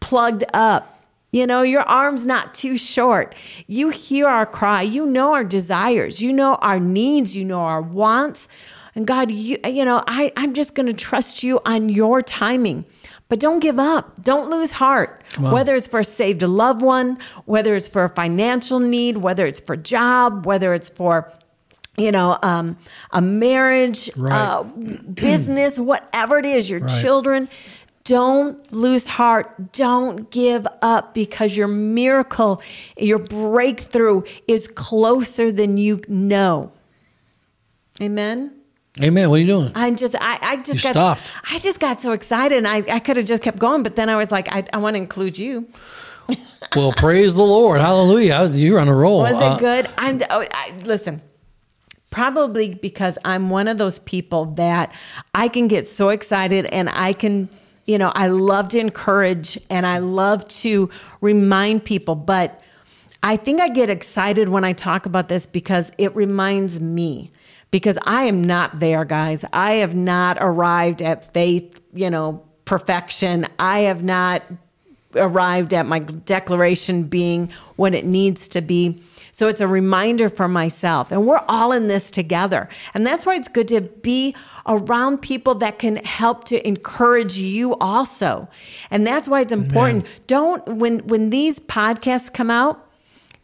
plugged 0.00 0.44
up. 0.52 0.95
You 1.32 1.46
know, 1.46 1.62
your 1.62 1.82
arm's 1.82 2.24
not 2.26 2.54
too 2.54 2.76
short. 2.76 3.34
You 3.66 3.90
hear 3.90 4.26
our 4.28 4.46
cry. 4.46 4.82
You 4.82 5.04
know 5.06 5.34
our 5.34 5.44
desires. 5.44 6.20
You 6.22 6.32
know 6.32 6.54
our 6.56 6.80
needs. 6.80 7.36
You 7.36 7.44
know 7.44 7.60
our 7.60 7.82
wants. 7.82 8.48
And 8.94 9.06
God, 9.06 9.30
you, 9.30 9.58
you 9.66 9.84
know, 9.84 10.02
I, 10.06 10.32
I'm 10.36 10.54
just 10.54 10.74
going 10.74 10.86
to 10.86 10.94
trust 10.94 11.42
you 11.42 11.60
on 11.66 11.88
your 11.90 12.22
timing. 12.22 12.86
But 13.28 13.40
don't 13.40 13.58
give 13.58 13.78
up. 13.78 14.22
Don't 14.22 14.48
lose 14.48 14.70
heart. 14.70 15.24
Whether 15.38 15.74
it's 15.74 15.88
for 15.88 16.00
a 16.00 16.04
saved 16.04 16.42
loved 16.42 16.80
one, 16.80 17.18
whether 17.44 17.74
it's 17.74 17.88
for 17.88 18.04
a 18.04 18.08
financial 18.08 18.78
need, 18.78 19.18
whether 19.18 19.44
it's 19.44 19.60
for 19.60 19.76
job, 19.76 20.46
whether 20.46 20.72
it's 20.72 20.88
for 20.88 21.30
you 21.98 22.12
know, 22.12 22.38
um, 22.42 22.76
a 23.12 23.22
marriage, 23.22 24.10
Right. 24.16 24.30
uh, 24.32 24.62
business, 25.14 25.78
whatever 25.78 26.38
it 26.38 26.44
is, 26.44 26.68
your 26.68 26.80
Right. 26.80 27.00
children. 27.02 27.48
Don't 28.06 28.72
lose 28.72 29.04
heart. 29.04 29.72
Don't 29.72 30.30
give 30.30 30.66
up 30.80 31.12
because 31.12 31.56
your 31.56 31.66
miracle, 31.68 32.62
your 32.96 33.18
breakthrough 33.18 34.22
is 34.46 34.68
closer 34.68 35.50
than 35.52 35.76
you 35.76 36.00
know. 36.08 36.72
Amen. 38.00 38.52
Amen. 39.02 39.28
What 39.28 39.36
are 39.36 39.38
you 39.40 39.46
doing? 39.46 39.72
I'm 39.74 39.96
just, 39.96 40.14
I, 40.14 40.38
I 40.40 40.56
just 40.58 40.78
You 40.78 40.82
got, 40.84 40.92
stopped. 40.92 41.22
I 41.52 41.58
just 41.58 41.80
got 41.80 42.00
so 42.00 42.12
excited, 42.12 42.56
and 42.56 42.66
I, 42.68 42.76
I 42.88 42.98
could 43.00 43.16
have 43.16 43.26
just 43.26 43.42
kept 43.42 43.58
going, 43.58 43.82
but 43.82 43.96
then 43.96 44.08
I 44.08 44.16
was 44.16 44.30
like, 44.30 44.48
I, 44.50 44.64
I 44.72 44.78
want 44.78 44.94
to 44.94 44.98
include 44.98 45.36
you. 45.36 45.68
well, 46.76 46.92
praise 46.92 47.34
the 47.34 47.42
Lord. 47.42 47.80
Hallelujah. 47.80 48.48
You're 48.52 48.78
on 48.78 48.88
a 48.88 48.94
roll. 48.94 49.20
Was 49.20 49.34
Uh, 49.34 49.56
it 49.56 49.60
good? 49.60 49.90
I'm. 49.98 50.22
Oh, 50.30 50.46
I, 50.50 50.72
listen, 50.84 51.20
probably 52.10 52.74
because 52.74 53.18
I'm 53.24 53.50
one 53.50 53.68
of 53.68 53.78
those 53.78 53.98
people 53.98 54.46
that 54.54 54.92
I 55.34 55.48
can 55.48 55.68
get 55.68 55.86
so 55.88 56.08
excited 56.08 56.66
and 56.66 56.88
I 56.88 57.12
can, 57.12 57.48
you 57.86 57.98
know, 57.98 58.12
I 58.14 58.26
love 58.26 58.68
to 58.70 58.78
encourage 58.78 59.58
and 59.70 59.86
I 59.86 59.98
love 59.98 60.46
to 60.48 60.90
remind 61.20 61.84
people, 61.84 62.14
but 62.14 62.60
I 63.22 63.36
think 63.36 63.60
I 63.60 63.68
get 63.68 63.90
excited 63.90 64.48
when 64.48 64.64
I 64.64 64.72
talk 64.72 65.06
about 65.06 65.28
this 65.28 65.46
because 65.46 65.90
it 65.98 66.14
reminds 66.14 66.80
me. 66.80 67.30
Because 67.72 67.98
I 68.02 68.24
am 68.24 68.42
not 68.44 68.78
there, 68.78 69.04
guys. 69.04 69.44
I 69.52 69.72
have 69.74 69.94
not 69.94 70.38
arrived 70.40 71.02
at 71.02 71.32
faith, 71.32 71.80
you 71.92 72.08
know, 72.08 72.44
perfection. 72.64 73.46
I 73.58 73.80
have 73.80 74.04
not 74.04 74.42
arrived 75.16 75.74
at 75.74 75.86
my 75.86 75.98
declaration 75.98 77.04
being 77.04 77.50
what 77.74 77.92
it 77.92 78.04
needs 78.04 78.48
to 78.48 78.60
be. 78.60 79.02
So 79.36 79.48
it's 79.48 79.60
a 79.60 79.68
reminder 79.68 80.30
for 80.30 80.48
myself. 80.48 81.12
And 81.12 81.26
we're 81.26 81.44
all 81.46 81.70
in 81.70 81.88
this 81.88 82.10
together. 82.10 82.70
And 82.94 83.04
that's 83.06 83.26
why 83.26 83.34
it's 83.34 83.48
good 83.48 83.68
to 83.68 83.82
be 83.82 84.34
around 84.64 85.18
people 85.18 85.54
that 85.56 85.78
can 85.78 85.96
help 85.96 86.44
to 86.44 86.66
encourage 86.66 87.36
you 87.36 87.74
also. 87.74 88.48
And 88.90 89.06
that's 89.06 89.28
why 89.28 89.42
it's 89.42 89.52
important. 89.52 90.06
Don't 90.26 90.66
when 90.66 91.00
when 91.00 91.28
these 91.28 91.60
podcasts 91.60 92.32
come 92.32 92.50
out, 92.50 92.82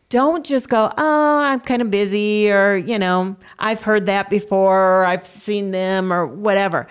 don't 0.09 0.47
just 0.47 0.71
go, 0.71 0.91
oh, 0.97 1.43
I'm 1.43 1.61
kind 1.61 1.83
of 1.83 1.91
busy, 1.91 2.51
or, 2.51 2.75
you 2.79 2.99
know, 2.99 3.37
I've 3.59 3.83
heard 3.83 4.07
that 4.07 4.31
before, 4.31 5.01
or 5.01 5.05
I've 5.05 5.27
seen 5.27 5.73
them, 5.73 6.11
or 6.11 6.27
whatever. 6.27 6.89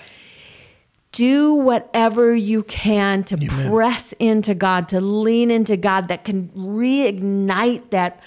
Do 1.12 1.56
whatever 1.56 2.36
you 2.36 2.62
can 2.66 3.24
to 3.24 3.38
press 3.68 4.14
into 4.20 4.54
God, 4.54 4.88
to 4.90 5.02
lean 5.02 5.50
into 5.50 5.76
God 5.76 6.08
that 6.10 6.24
can 6.24 6.50
reignite 6.50 7.90
that 7.90 8.22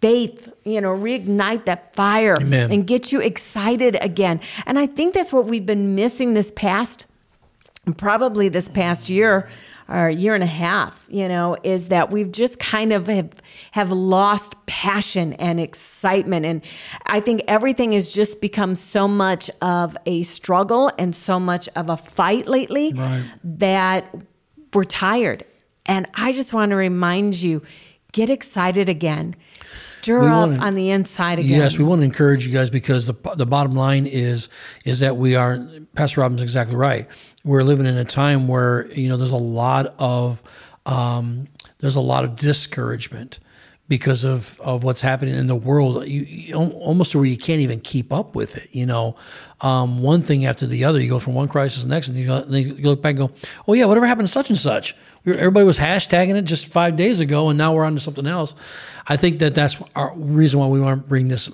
faith, 0.00 0.52
you 0.64 0.80
know, 0.80 0.88
reignite 0.90 1.66
that 1.66 1.94
fire 1.94 2.36
Amen. 2.40 2.72
and 2.72 2.86
get 2.86 3.12
you 3.12 3.20
excited 3.20 3.96
again. 4.00 4.40
And 4.66 4.78
I 4.78 4.86
think 4.86 5.14
that's 5.14 5.32
what 5.32 5.46
we've 5.46 5.66
been 5.66 5.94
missing 5.94 6.34
this 6.34 6.50
past 6.54 7.06
probably 7.96 8.48
this 8.48 8.68
past 8.68 9.08
year 9.08 9.48
or 9.88 10.08
year 10.08 10.34
and 10.34 10.44
a 10.44 10.46
half, 10.46 11.04
you 11.08 11.26
know, 11.26 11.56
is 11.64 11.88
that 11.88 12.10
we've 12.10 12.30
just 12.30 12.58
kind 12.58 12.92
of 12.92 13.08
have, 13.08 13.30
have 13.72 13.90
lost 13.90 14.54
passion 14.66 15.32
and 15.34 15.58
excitement. 15.58 16.46
And 16.46 16.62
I 17.06 17.20
think 17.20 17.42
everything 17.48 17.92
has 17.92 18.12
just 18.12 18.40
become 18.40 18.76
so 18.76 19.08
much 19.08 19.50
of 19.62 19.96
a 20.06 20.22
struggle 20.22 20.92
and 20.98 21.16
so 21.16 21.40
much 21.40 21.68
of 21.74 21.90
a 21.90 21.96
fight 21.96 22.46
lately 22.46 22.92
Right. 22.92 23.24
that 23.42 24.14
we're 24.72 24.84
tired. 24.84 25.44
And 25.86 26.06
I 26.14 26.32
just 26.32 26.52
want 26.52 26.70
to 26.70 26.76
remind 26.76 27.34
you 27.34 27.62
get 28.12 28.30
excited 28.30 28.88
again, 28.88 29.34
stir 29.72 30.24
up 30.24 30.30
wanna- 30.30 30.58
on 30.58 30.74
the 30.74 30.90
inside 30.90 31.38
again. 31.38 31.58
Yes, 31.58 31.78
we 31.78 31.84
want 31.84 32.00
to 32.00 32.04
encourage 32.04 32.46
you 32.46 32.52
guys 32.52 32.70
because 32.70 33.06
the 33.06 33.14
the 33.36 33.46
bottom 33.46 33.74
line 33.74 34.06
is 34.06 34.48
is 34.84 35.00
that 35.00 35.16
we 35.16 35.36
are. 35.36 35.58
Pastor 35.94 36.20
Robin's 36.20 36.42
exactly 36.42 36.76
right. 36.76 37.08
We're 37.44 37.62
living 37.62 37.86
in 37.86 37.96
a 37.96 38.04
time 38.04 38.48
where 38.48 38.90
you 38.92 39.08
know 39.08 39.16
there's 39.16 39.30
a 39.30 39.36
lot 39.36 39.94
of 39.98 40.42
um, 40.86 41.48
there's 41.78 41.96
a 41.96 42.00
lot 42.00 42.24
of 42.24 42.36
discouragement 42.36 43.38
because 43.90 44.22
of, 44.22 44.60
of 44.60 44.84
what's 44.84 45.00
happening 45.00 45.34
in 45.34 45.48
the 45.48 45.56
world. 45.56 46.06
You, 46.06 46.22
you 46.22 46.54
almost 46.54 47.10
to 47.10 47.18
where 47.18 47.26
you 47.26 47.36
can't 47.36 47.60
even 47.60 47.80
keep 47.80 48.12
up 48.12 48.36
with 48.36 48.56
it. 48.56 48.68
You 48.70 48.86
know, 48.86 49.16
um, 49.62 50.00
one 50.00 50.22
thing 50.22 50.46
after 50.46 50.64
the 50.64 50.84
other. 50.84 51.00
You 51.00 51.10
go 51.10 51.18
from 51.18 51.34
one 51.34 51.48
crisis 51.48 51.82
to 51.82 51.88
the 51.88 51.94
next, 51.94 52.08
and 52.08 52.16
you, 52.16 52.26
go, 52.26 52.40
then 52.42 52.76
you 52.76 52.84
look 52.84 53.02
back 53.02 53.18
and 53.18 53.28
go, 53.28 53.34
"Oh 53.66 53.72
yeah, 53.74 53.86
whatever 53.86 54.06
happened 54.06 54.28
to 54.28 54.32
such 54.32 54.48
and 54.48 54.58
such." 54.58 54.94
Everybody 55.26 55.66
was 55.66 55.78
hashtagging 55.78 56.34
it 56.34 56.42
just 56.42 56.72
five 56.72 56.96
days 56.96 57.20
ago, 57.20 57.50
and 57.50 57.58
now 57.58 57.74
we're 57.74 57.84
on 57.84 57.94
to 57.94 58.00
something 58.00 58.26
else. 58.26 58.54
I 59.06 59.16
think 59.16 59.40
that 59.40 59.54
that's 59.54 59.80
our 59.94 60.14
reason 60.16 60.60
why 60.60 60.68
we 60.68 60.80
want 60.80 61.02
to 61.02 61.08
bring 61.08 61.28
this 61.28 61.50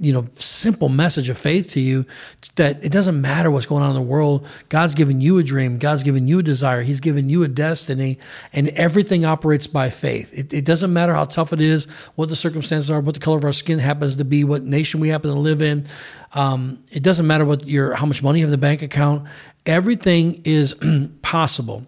you 0.00 0.12
know 0.12 0.26
simple 0.36 0.88
message 0.88 1.28
of 1.28 1.36
faith 1.36 1.70
to 1.70 1.80
you 1.80 2.06
that 2.54 2.84
it 2.84 2.92
doesn't 2.92 3.20
matter 3.20 3.50
what's 3.50 3.66
going 3.66 3.82
on 3.82 3.90
in 3.90 3.96
the 3.96 4.02
world. 4.02 4.46
God's 4.68 4.94
given 4.94 5.20
you 5.20 5.38
a 5.38 5.42
dream. 5.42 5.78
God's 5.78 6.02
given 6.02 6.28
you 6.28 6.38
a 6.38 6.42
desire. 6.42 6.82
He's 6.82 7.00
given 7.00 7.28
you 7.28 7.42
a 7.42 7.48
destiny 7.48 8.18
and 8.52 8.68
everything 8.70 9.24
operates 9.24 9.66
by 9.66 9.90
faith. 9.90 10.32
It, 10.32 10.52
it 10.52 10.64
doesn't 10.64 10.92
matter 10.92 11.14
how 11.14 11.24
tough 11.24 11.52
it 11.52 11.60
is 11.60 11.86
what 12.14 12.28
the 12.28 12.36
circumstances 12.36 12.90
are 12.90 13.00
what 13.00 13.14
the 13.14 13.20
color 13.20 13.38
of 13.38 13.44
our 13.44 13.52
skin 13.52 13.78
happens 13.78 14.16
to 14.16 14.24
be 14.24 14.44
what 14.44 14.62
nation 14.62 15.00
we 15.00 15.08
happen 15.08 15.30
to 15.30 15.38
live 15.38 15.62
in. 15.62 15.86
Um, 16.34 16.82
it 16.92 17.02
doesn't 17.02 17.26
matter 17.26 17.44
what 17.44 17.66
your 17.66 17.94
how 17.94 18.06
much 18.06 18.22
money 18.22 18.40
you 18.40 18.46
have 18.46 18.52
in 18.52 18.60
the 18.60 18.64
bank 18.64 18.82
account. 18.82 19.26
Everything 19.66 20.42
is 20.44 20.76
possible 21.22 21.86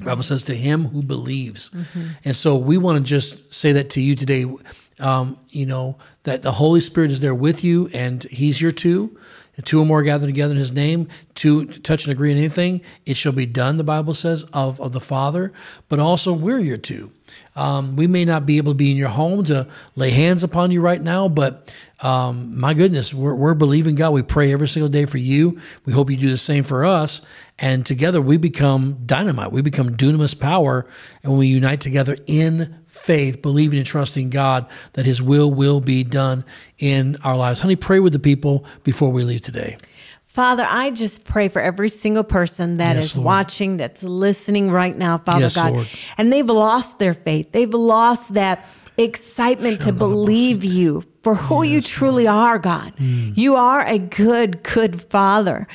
Bible 0.00 0.22
says 0.22 0.44
to 0.44 0.54
him 0.54 0.86
who 0.86 1.02
believes. 1.02 1.70
And 2.24 2.34
so 2.36 2.56
we 2.56 2.78
want 2.78 2.98
to 2.98 3.04
just 3.04 3.52
say 3.54 3.72
that 3.72 3.90
to 3.90 4.00
you 4.00 4.16
today, 4.16 4.44
um, 4.98 5.38
you 5.50 5.66
know, 5.66 5.98
that 6.24 6.42
the 6.42 6.52
Holy 6.52 6.80
Spirit 6.80 7.10
is 7.10 7.20
there 7.20 7.34
with 7.34 7.62
you 7.64 7.88
and 7.94 8.22
he's 8.24 8.60
your 8.60 8.72
two. 8.72 9.16
And 9.56 9.64
two 9.64 9.80
or 9.80 9.86
more 9.86 10.02
gathered 10.02 10.26
together 10.26 10.52
in 10.52 10.58
his 10.58 10.72
name, 10.72 11.08
to 11.36 11.66
touch 11.66 12.04
and 12.04 12.12
agree 12.12 12.32
on 12.32 12.38
anything, 12.38 12.80
it 13.06 13.16
shall 13.16 13.32
be 13.32 13.46
done, 13.46 13.76
the 13.76 13.84
Bible 13.84 14.14
says, 14.14 14.44
of, 14.52 14.80
of 14.80 14.92
the 14.92 15.00
Father. 15.00 15.52
But 15.88 15.98
also, 15.98 16.32
we're 16.32 16.58
your 16.58 16.76
two. 16.76 17.12
Um, 17.56 17.96
we 17.96 18.06
may 18.06 18.24
not 18.24 18.46
be 18.46 18.56
able 18.58 18.72
to 18.72 18.76
be 18.76 18.90
in 18.90 18.96
your 18.96 19.08
home 19.08 19.44
to 19.44 19.68
lay 19.96 20.10
hands 20.10 20.42
upon 20.42 20.70
you 20.70 20.80
right 20.80 21.00
now, 21.00 21.28
but 21.28 21.72
um, 22.00 22.58
my 22.58 22.74
goodness, 22.74 23.14
we're, 23.14 23.34
we're 23.34 23.54
believing 23.54 23.94
God. 23.94 24.10
We 24.10 24.22
pray 24.22 24.52
every 24.52 24.68
single 24.68 24.88
day 24.88 25.06
for 25.06 25.18
you. 25.18 25.60
We 25.86 25.92
hope 25.92 26.10
you 26.10 26.16
do 26.16 26.28
the 26.28 26.36
same 26.36 26.64
for 26.64 26.84
us. 26.84 27.22
And 27.58 27.86
together 27.86 28.20
we 28.20 28.36
become 28.36 29.06
dynamite. 29.06 29.52
We 29.52 29.62
become 29.62 29.96
dunamis 29.96 30.38
power. 30.38 30.86
And 31.22 31.38
we 31.38 31.46
unite 31.46 31.80
together 31.80 32.16
in 32.26 32.83
faith, 32.94 33.42
believing 33.42 33.78
and 33.78 33.86
trusting 33.86 34.30
God 34.30 34.66
that 34.94 35.04
His 35.04 35.20
will 35.20 35.52
will 35.52 35.80
be 35.80 36.04
done 36.04 36.44
in 36.78 37.16
our 37.24 37.36
lives. 37.36 37.60
Honey, 37.60 37.76
pray 37.76 38.00
with 38.00 38.12
the 38.12 38.18
people 38.18 38.64
before 38.82 39.10
we 39.10 39.24
leave 39.24 39.42
today. 39.42 39.76
Father, 40.26 40.66
I 40.68 40.90
just 40.90 41.24
pray 41.24 41.48
for 41.48 41.60
every 41.60 41.88
single 41.88 42.24
person 42.24 42.78
that 42.78 42.96
is 42.96 43.10
Yes, 43.10 43.16
Lord. 43.16 43.24
watching, 43.24 43.76
that's 43.76 44.02
listening 44.02 44.70
right 44.70 44.96
now, 44.96 45.18
Father 45.18 45.42
Yes, 45.42 45.54
God. 45.54 45.72
Lord. 45.72 45.88
And 46.18 46.32
they've 46.32 46.48
lost 46.48 46.98
their 46.98 47.14
faith. 47.14 47.52
They've 47.52 47.72
lost 47.72 48.34
that 48.34 48.66
excitement 48.96 49.82
to 49.82 49.92
believe 49.92 50.64
you 50.64 51.04
for 51.22 51.34
who 51.34 51.62
you 51.62 51.80
truly 51.80 52.26
are, 52.26 52.58
God. 52.58 52.94
Mm. 52.96 53.36
You 53.36 53.54
are 53.54 53.84
a 53.84 53.98
good, 53.98 54.62
good 54.62 55.02
Father. 55.02 55.66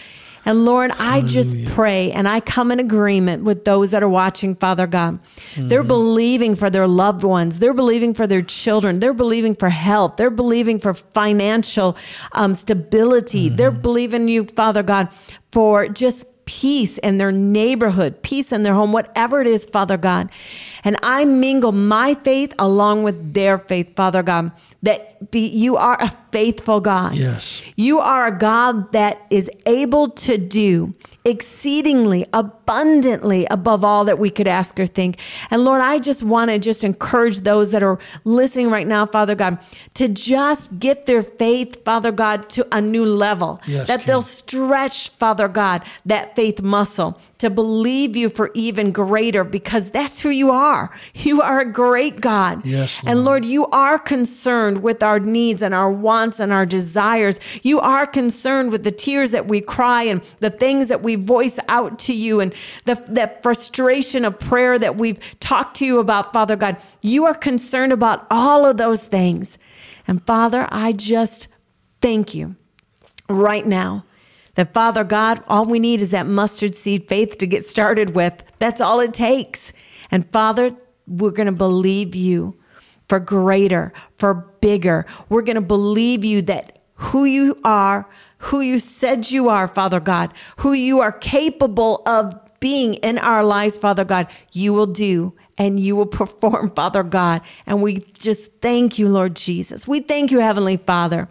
And 0.49 0.65
Lord, 0.65 0.89
I 0.97 1.21
just 1.21 1.63
pray 1.65 2.11
and 2.11 2.27
I 2.27 2.39
come 2.39 2.71
in 2.71 2.79
agreement 2.79 3.43
with 3.43 3.65
those 3.65 3.91
that 3.91 4.01
are 4.01 4.09
watching, 4.09 4.55
Father 4.55 4.87
God. 4.87 5.19
They're 5.55 5.81
Mm-hmm. 5.81 5.87
believing 5.87 6.55
for 6.55 6.71
their 6.71 6.87
loved 6.87 7.23
ones. 7.23 7.59
They're 7.59 7.75
believing 7.75 8.15
for 8.15 8.25
their 8.25 8.41
children. 8.41 8.99
They're 8.99 9.13
believing 9.13 9.53
for 9.53 9.69
health. 9.69 10.17
They're 10.17 10.31
believing 10.31 10.79
for 10.79 10.95
financial 10.95 11.95
um, 12.31 12.55
stability. 12.55 13.49
They're 13.49 13.71
Mm-hmm. 13.71 13.81
believing 13.81 14.27
you, 14.27 14.45
Father 14.45 14.81
God, 14.81 15.09
for 15.51 15.87
just 15.87 16.25
peace 16.45 16.97
in 16.97 17.19
their 17.19 17.31
neighborhood, 17.31 18.19
peace 18.23 18.51
in 18.51 18.63
their 18.63 18.73
home, 18.73 18.91
whatever 18.91 19.39
it 19.41 19.45
is, 19.45 19.67
Father 19.67 19.97
God. 19.97 20.31
And 20.83 20.97
I 21.03 21.25
mingle 21.25 21.71
my 21.71 22.15
faith 22.15 22.53
along 22.59 23.03
with 23.03 23.33
their 23.33 23.57
faith, 23.57 23.95
Father 23.95 24.23
God, 24.23 24.51
that 24.83 25.31
be, 25.31 25.47
you 25.47 25.75
are 25.75 26.01
a 26.01 26.15
faithful 26.31 26.79
God. 26.79 27.15
Yes. 27.15 27.61
You 27.75 27.99
are 27.99 28.27
a 28.27 28.37
God 28.37 28.91
that 28.93 29.21
is 29.29 29.49
able 29.65 30.09
to 30.09 30.37
do 30.37 30.93
exceedingly 31.25 32.25
abundantly 32.33 33.45
above 33.51 33.83
all 33.83 34.05
that 34.05 34.17
we 34.19 34.29
could 34.29 34.47
ask 34.47 34.79
or 34.79 34.85
think. 34.85 35.19
And 35.51 35.65
Lord, 35.65 35.81
I 35.81 35.99
just 35.99 36.23
want 36.23 36.49
to 36.49 36.59
just 36.59 36.83
encourage 36.83 37.39
those 37.39 37.71
that 37.71 37.83
are 37.83 37.99
listening 38.23 38.69
right 38.69 38.87
now, 38.87 39.05
Father 39.05 39.35
God, 39.35 39.59
to 39.95 40.07
just 40.07 40.79
get 40.79 41.05
their 41.05 41.23
faith, 41.23 41.83
Father 41.83 42.11
God, 42.11 42.49
to 42.51 42.65
a 42.71 42.81
new 42.81 43.05
level. 43.05 43.59
Yes, 43.67 43.87
that 43.87 43.99
King. 43.99 44.07
they'll 44.07 44.21
stretch, 44.21 45.09
Father 45.09 45.47
God, 45.47 45.83
that 46.05 46.35
faith 46.35 46.61
muscle 46.61 47.19
to 47.39 47.49
believe 47.49 48.15
you 48.15 48.29
for 48.29 48.51
even 48.53 48.91
greater 48.91 49.43
because 49.43 49.89
that's 49.91 50.21
who 50.21 50.29
you 50.29 50.51
are. 50.51 50.68
You 51.13 51.41
are 51.41 51.59
a 51.59 51.71
great 51.71 52.21
God. 52.21 52.65
Yes, 52.65 53.01
And 53.05 53.19
Lord. 53.19 53.25
Lord, 53.25 53.45
you 53.45 53.65
are 53.67 53.99
concerned 53.99 54.83
with 54.83 55.03
our 55.03 55.19
needs 55.19 55.61
and 55.61 55.73
our 55.73 55.91
wants 55.91 56.39
and 56.39 56.51
our 56.51 56.65
desires. 56.65 57.39
You 57.63 57.79
are 57.79 58.05
concerned 58.05 58.71
with 58.71 58.83
the 58.83 58.91
tears 58.91 59.31
that 59.31 59.47
we 59.47 59.61
cry 59.61 60.03
and 60.03 60.21
the 60.39 60.49
things 60.49 60.87
that 60.87 61.01
we 61.03 61.15
voice 61.15 61.59
out 61.67 61.99
to 61.99 62.13
you 62.13 62.39
and 62.39 62.53
the 62.85 62.95
that 63.07 63.43
frustration 63.43 64.25
of 64.25 64.39
prayer 64.39 64.77
that 64.79 64.97
we've 64.97 65.19
talked 65.39 65.77
to 65.77 65.85
you 65.85 65.99
about, 65.99 66.33
Father 66.33 66.55
God. 66.55 66.77
You 67.01 67.25
are 67.25 67.35
concerned 67.35 67.93
about 67.93 68.27
all 68.29 68.65
of 68.65 68.77
those 68.77 69.03
things. 69.03 69.57
And 70.07 70.25
Father, 70.25 70.67
I 70.71 70.91
just 70.91 71.47
thank 72.01 72.33
you 72.33 72.55
right 73.29 73.65
now 73.65 74.05
that 74.55 74.73
Father 74.73 75.03
God, 75.03 75.41
all 75.47 75.65
we 75.65 75.79
need 75.79 76.01
is 76.01 76.11
that 76.11 76.25
mustard 76.25 76.75
seed 76.75 77.07
faith 77.07 77.37
to 77.37 77.47
get 77.47 77.65
started 77.65 78.15
with. 78.15 78.43
That's 78.59 78.81
all 78.81 78.99
it 78.99 79.13
takes. 79.13 79.71
And 80.11 80.29
Father, 80.31 80.75
we're 81.07 81.31
going 81.31 81.47
to 81.47 81.51
believe 81.51 82.15
you 82.15 82.55
for 83.07 83.19
greater, 83.19 83.91
for 84.17 84.33
bigger. 84.61 85.05
We're 85.29 85.41
going 85.41 85.55
to 85.55 85.61
believe 85.61 86.23
you 86.23 86.41
that 86.43 86.79
who 86.95 87.25
you 87.25 87.57
are, 87.63 88.07
who 88.37 88.61
you 88.61 88.79
said 88.79 89.31
you 89.31 89.49
are, 89.49 89.67
Father 89.67 89.99
God, 89.99 90.33
who 90.57 90.73
you 90.73 90.99
are 90.99 91.11
capable 91.11 92.01
of 92.05 92.33
being 92.59 92.95
in 92.95 93.17
our 93.17 93.43
lives, 93.43 93.77
Father 93.77 94.03
God, 94.03 94.27
you 94.51 94.73
will 94.73 94.85
do 94.85 95.33
and 95.57 95.79
you 95.79 95.95
will 95.95 96.05
perform, 96.21 96.71
Father 96.71 97.03
God. 97.03 97.41
And 97.65 97.81
we 97.81 97.99
just 98.13 98.51
thank 98.61 98.99
you, 98.99 99.09
Lord 99.09 99.35
Jesus. 99.35 99.87
We 99.87 100.01
thank 100.01 100.31
you, 100.31 100.39
Heavenly 100.39 100.77
Father. 100.77 101.27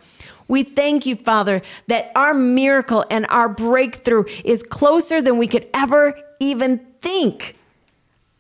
We 0.49 0.62
thank 0.62 1.05
you, 1.05 1.14
Father, 1.14 1.61
that 1.89 2.11
our 2.16 2.33
miracle 2.33 3.05
and 3.11 3.26
our 3.29 3.49
breakthrough 3.49 4.24
is 4.45 4.62
closer 4.62 5.20
than 5.20 5.37
we 5.37 5.47
could 5.47 5.68
ever 5.74 6.18
even 6.41 6.79
think. 7.03 7.55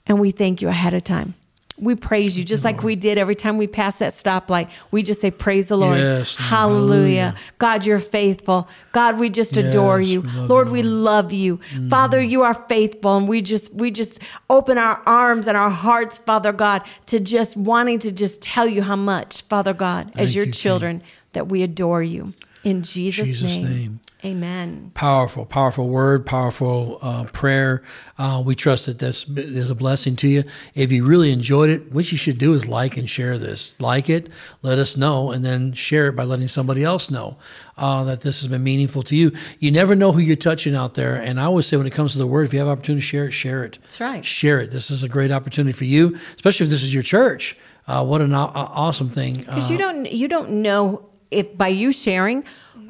And 0.08 0.18
we 0.20 0.30
thank 0.30 0.62
you 0.62 0.68
ahead 0.68 0.94
of 0.94 1.04
time. 1.04 1.34
We 1.80 1.94
praise 1.94 2.36
you 2.36 2.42
just 2.42 2.64
like 2.64 2.82
we 2.82 2.96
did 2.96 3.18
every 3.18 3.36
time 3.36 3.56
we 3.56 3.68
pass 3.68 3.98
that 3.98 4.12
stoplight. 4.12 4.68
We 4.90 5.04
just 5.04 5.20
say, 5.20 5.30
Praise 5.30 5.68
the 5.68 5.76
Lord. 5.78 5.98
Yes, 5.98 6.34
Hallelujah. 6.34 6.80
Hallelujah. 6.80 7.34
God, 7.58 7.86
you're 7.86 8.00
faithful. 8.00 8.68
God, 8.90 9.20
we 9.20 9.30
just 9.30 9.56
adore 9.56 10.00
Yes, 10.00 10.10
you. 10.10 10.20
we 10.22 10.28
Lord, 10.28 10.66
you, 10.66 10.72
we 10.72 10.82
love 10.82 11.32
you. 11.32 11.58
Mm. 11.72 11.88
Father, 11.88 12.20
you 12.20 12.42
are 12.42 12.54
faithful. 12.54 13.16
And 13.16 13.28
we 13.28 13.42
just 13.42 13.72
we 13.74 13.92
just 13.92 14.18
open 14.50 14.76
our 14.76 15.00
arms 15.06 15.46
and 15.46 15.56
our 15.56 15.70
hearts, 15.70 16.18
Father 16.18 16.52
God, 16.52 16.82
to 17.06 17.20
just 17.20 17.56
wanting 17.56 18.00
to 18.00 18.10
just 18.10 18.42
tell 18.42 18.66
you 18.66 18.82
how 18.82 18.96
much, 18.96 19.42
Father 19.42 19.72
God, 19.72 20.08
as 20.16 20.30
Thank 20.30 20.34
your 20.34 20.44
you, 20.46 20.52
King. 20.52 20.58
children, 20.60 21.02
that 21.32 21.46
we 21.46 21.62
adore 21.62 22.02
you. 22.02 22.34
In 22.64 22.82
Jesus', 22.82 23.24
Jesus' 23.26 23.56
name. 23.56 23.64
name. 23.64 24.00
Amen. 24.24 24.90
Powerful, 24.94 25.46
powerful 25.46 25.88
word, 25.88 26.26
powerful 26.26 26.98
uh, 27.02 27.24
prayer. 27.32 27.84
Uh, 28.18 28.42
we 28.44 28.56
trust 28.56 28.86
that 28.86 28.98
this 28.98 29.28
is 29.28 29.70
a 29.70 29.76
blessing 29.76 30.16
to 30.16 30.26
you. 30.28 30.42
If 30.74 30.90
you 30.90 31.04
really 31.06 31.30
enjoyed 31.30 31.70
it, 31.70 31.92
what 31.92 32.10
you 32.10 32.18
should 32.18 32.36
do 32.36 32.52
is 32.54 32.66
like 32.66 32.96
and 32.96 33.08
share 33.08 33.38
this. 33.38 33.76
Like 33.80 34.10
it, 34.10 34.28
let 34.60 34.80
us 34.80 34.96
know, 34.96 35.30
and 35.30 35.44
then 35.44 35.72
share 35.72 36.08
it 36.08 36.16
by 36.16 36.24
letting 36.24 36.48
somebody 36.48 36.82
else 36.82 37.12
know 37.12 37.36
uh, 37.76 38.02
that 38.04 38.22
this 38.22 38.40
has 38.40 38.48
been 38.48 38.64
meaningful 38.64 39.04
to 39.04 39.14
you. 39.14 39.30
You 39.60 39.70
never 39.70 39.94
know 39.94 40.10
who 40.10 40.18
you're 40.18 40.34
touching 40.34 40.74
out 40.74 40.94
there. 40.94 41.14
And 41.14 41.38
I 41.38 41.44
always 41.44 41.66
say 41.66 41.76
when 41.76 41.86
it 41.86 41.92
comes 41.92 42.10
to 42.12 42.18
the 42.18 42.26
word, 42.26 42.44
if 42.46 42.52
you 42.52 42.58
have 42.58 42.66
opportunity 42.68 43.00
to 43.02 43.06
share 43.06 43.26
it, 43.26 43.30
share 43.30 43.62
it. 43.62 43.78
That's 43.82 44.00
right. 44.00 44.24
Share 44.24 44.58
it. 44.58 44.72
This 44.72 44.90
is 44.90 45.04
a 45.04 45.08
great 45.08 45.30
opportunity 45.30 45.72
for 45.72 45.84
you, 45.84 46.16
especially 46.34 46.64
if 46.64 46.70
this 46.70 46.82
is 46.82 46.92
your 46.92 47.04
church. 47.04 47.56
Uh, 47.86 48.04
what 48.04 48.20
an 48.20 48.34
aw- 48.34 48.50
awesome 48.52 49.10
thing. 49.10 49.34
Because 49.34 49.70
Uh, 49.70 49.72
you 49.74 49.78
don't 49.78 50.10
you 50.10 50.26
don't 50.26 50.50
know 50.60 51.04
if 51.30 51.56
by 51.56 51.68
you 51.68 51.92
sharing 51.92 52.42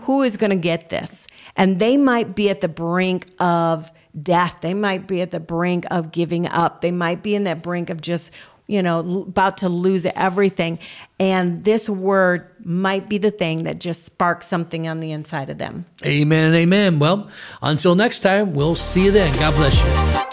who 0.09 0.23
is 0.23 0.39
going 0.39 0.49
to 0.49 0.57
get 0.57 0.89
this, 0.89 1.27
and 1.55 1.79
they 1.79 1.99
might 1.99 2.35
be 2.35 2.49
at 2.49 2.63
the 2.63 2.69
brink 2.69 3.27
of 3.39 3.93
death. 4.23 4.57
They 4.63 4.73
might 4.73 5.07
be 5.07 5.21
at 5.21 5.33
the 5.33 5.39
brink 5.39 5.85
of 5.91 6.13
giving 6.13 6.47
up. 6.47 6.81
They 6.81 6.91
might 6.91 7.23
be 7.23 7.35
in 7.35 7.45
that 7.45 7.63
brink 7.63 7.91
of 7.91 8.01
just, 8.01 8.31
you 8.67 8.83
know, 8.83 9.01
about 9.29 9.59
to 9.59 9.69
lose 9.69 10.07
everything. 10.07 10.79
And 11.21 11.63
this 11.63 11.91
word 11.91 12.49
might 12.65 13.11
be 13.11 13.19
the 13.19 13.31
thing 13.31 13.65
that 13.65 13.81
just 13.81 14.07
sparks 14.07 14.47
something 14.47 14.89
on 14.89 15.01
the 15.01 15.13
inside 15.13 15.51
of 15.51 15.59
them. 15.59 15.85
Amen 16.07 16.47
and 16.47 16.55
amen. 16.57 17.01
Well, 17.01 17.29
until 17.61 17.95
next 17.95 18.21
time, 18.21 18.55
we'll 18.55 18.77
see 18.77 19.05
you 19.05 19.11
then. 19.11 19.31
God 19.39 19.55
bless 19.57 19.79
you. 19.79 20.28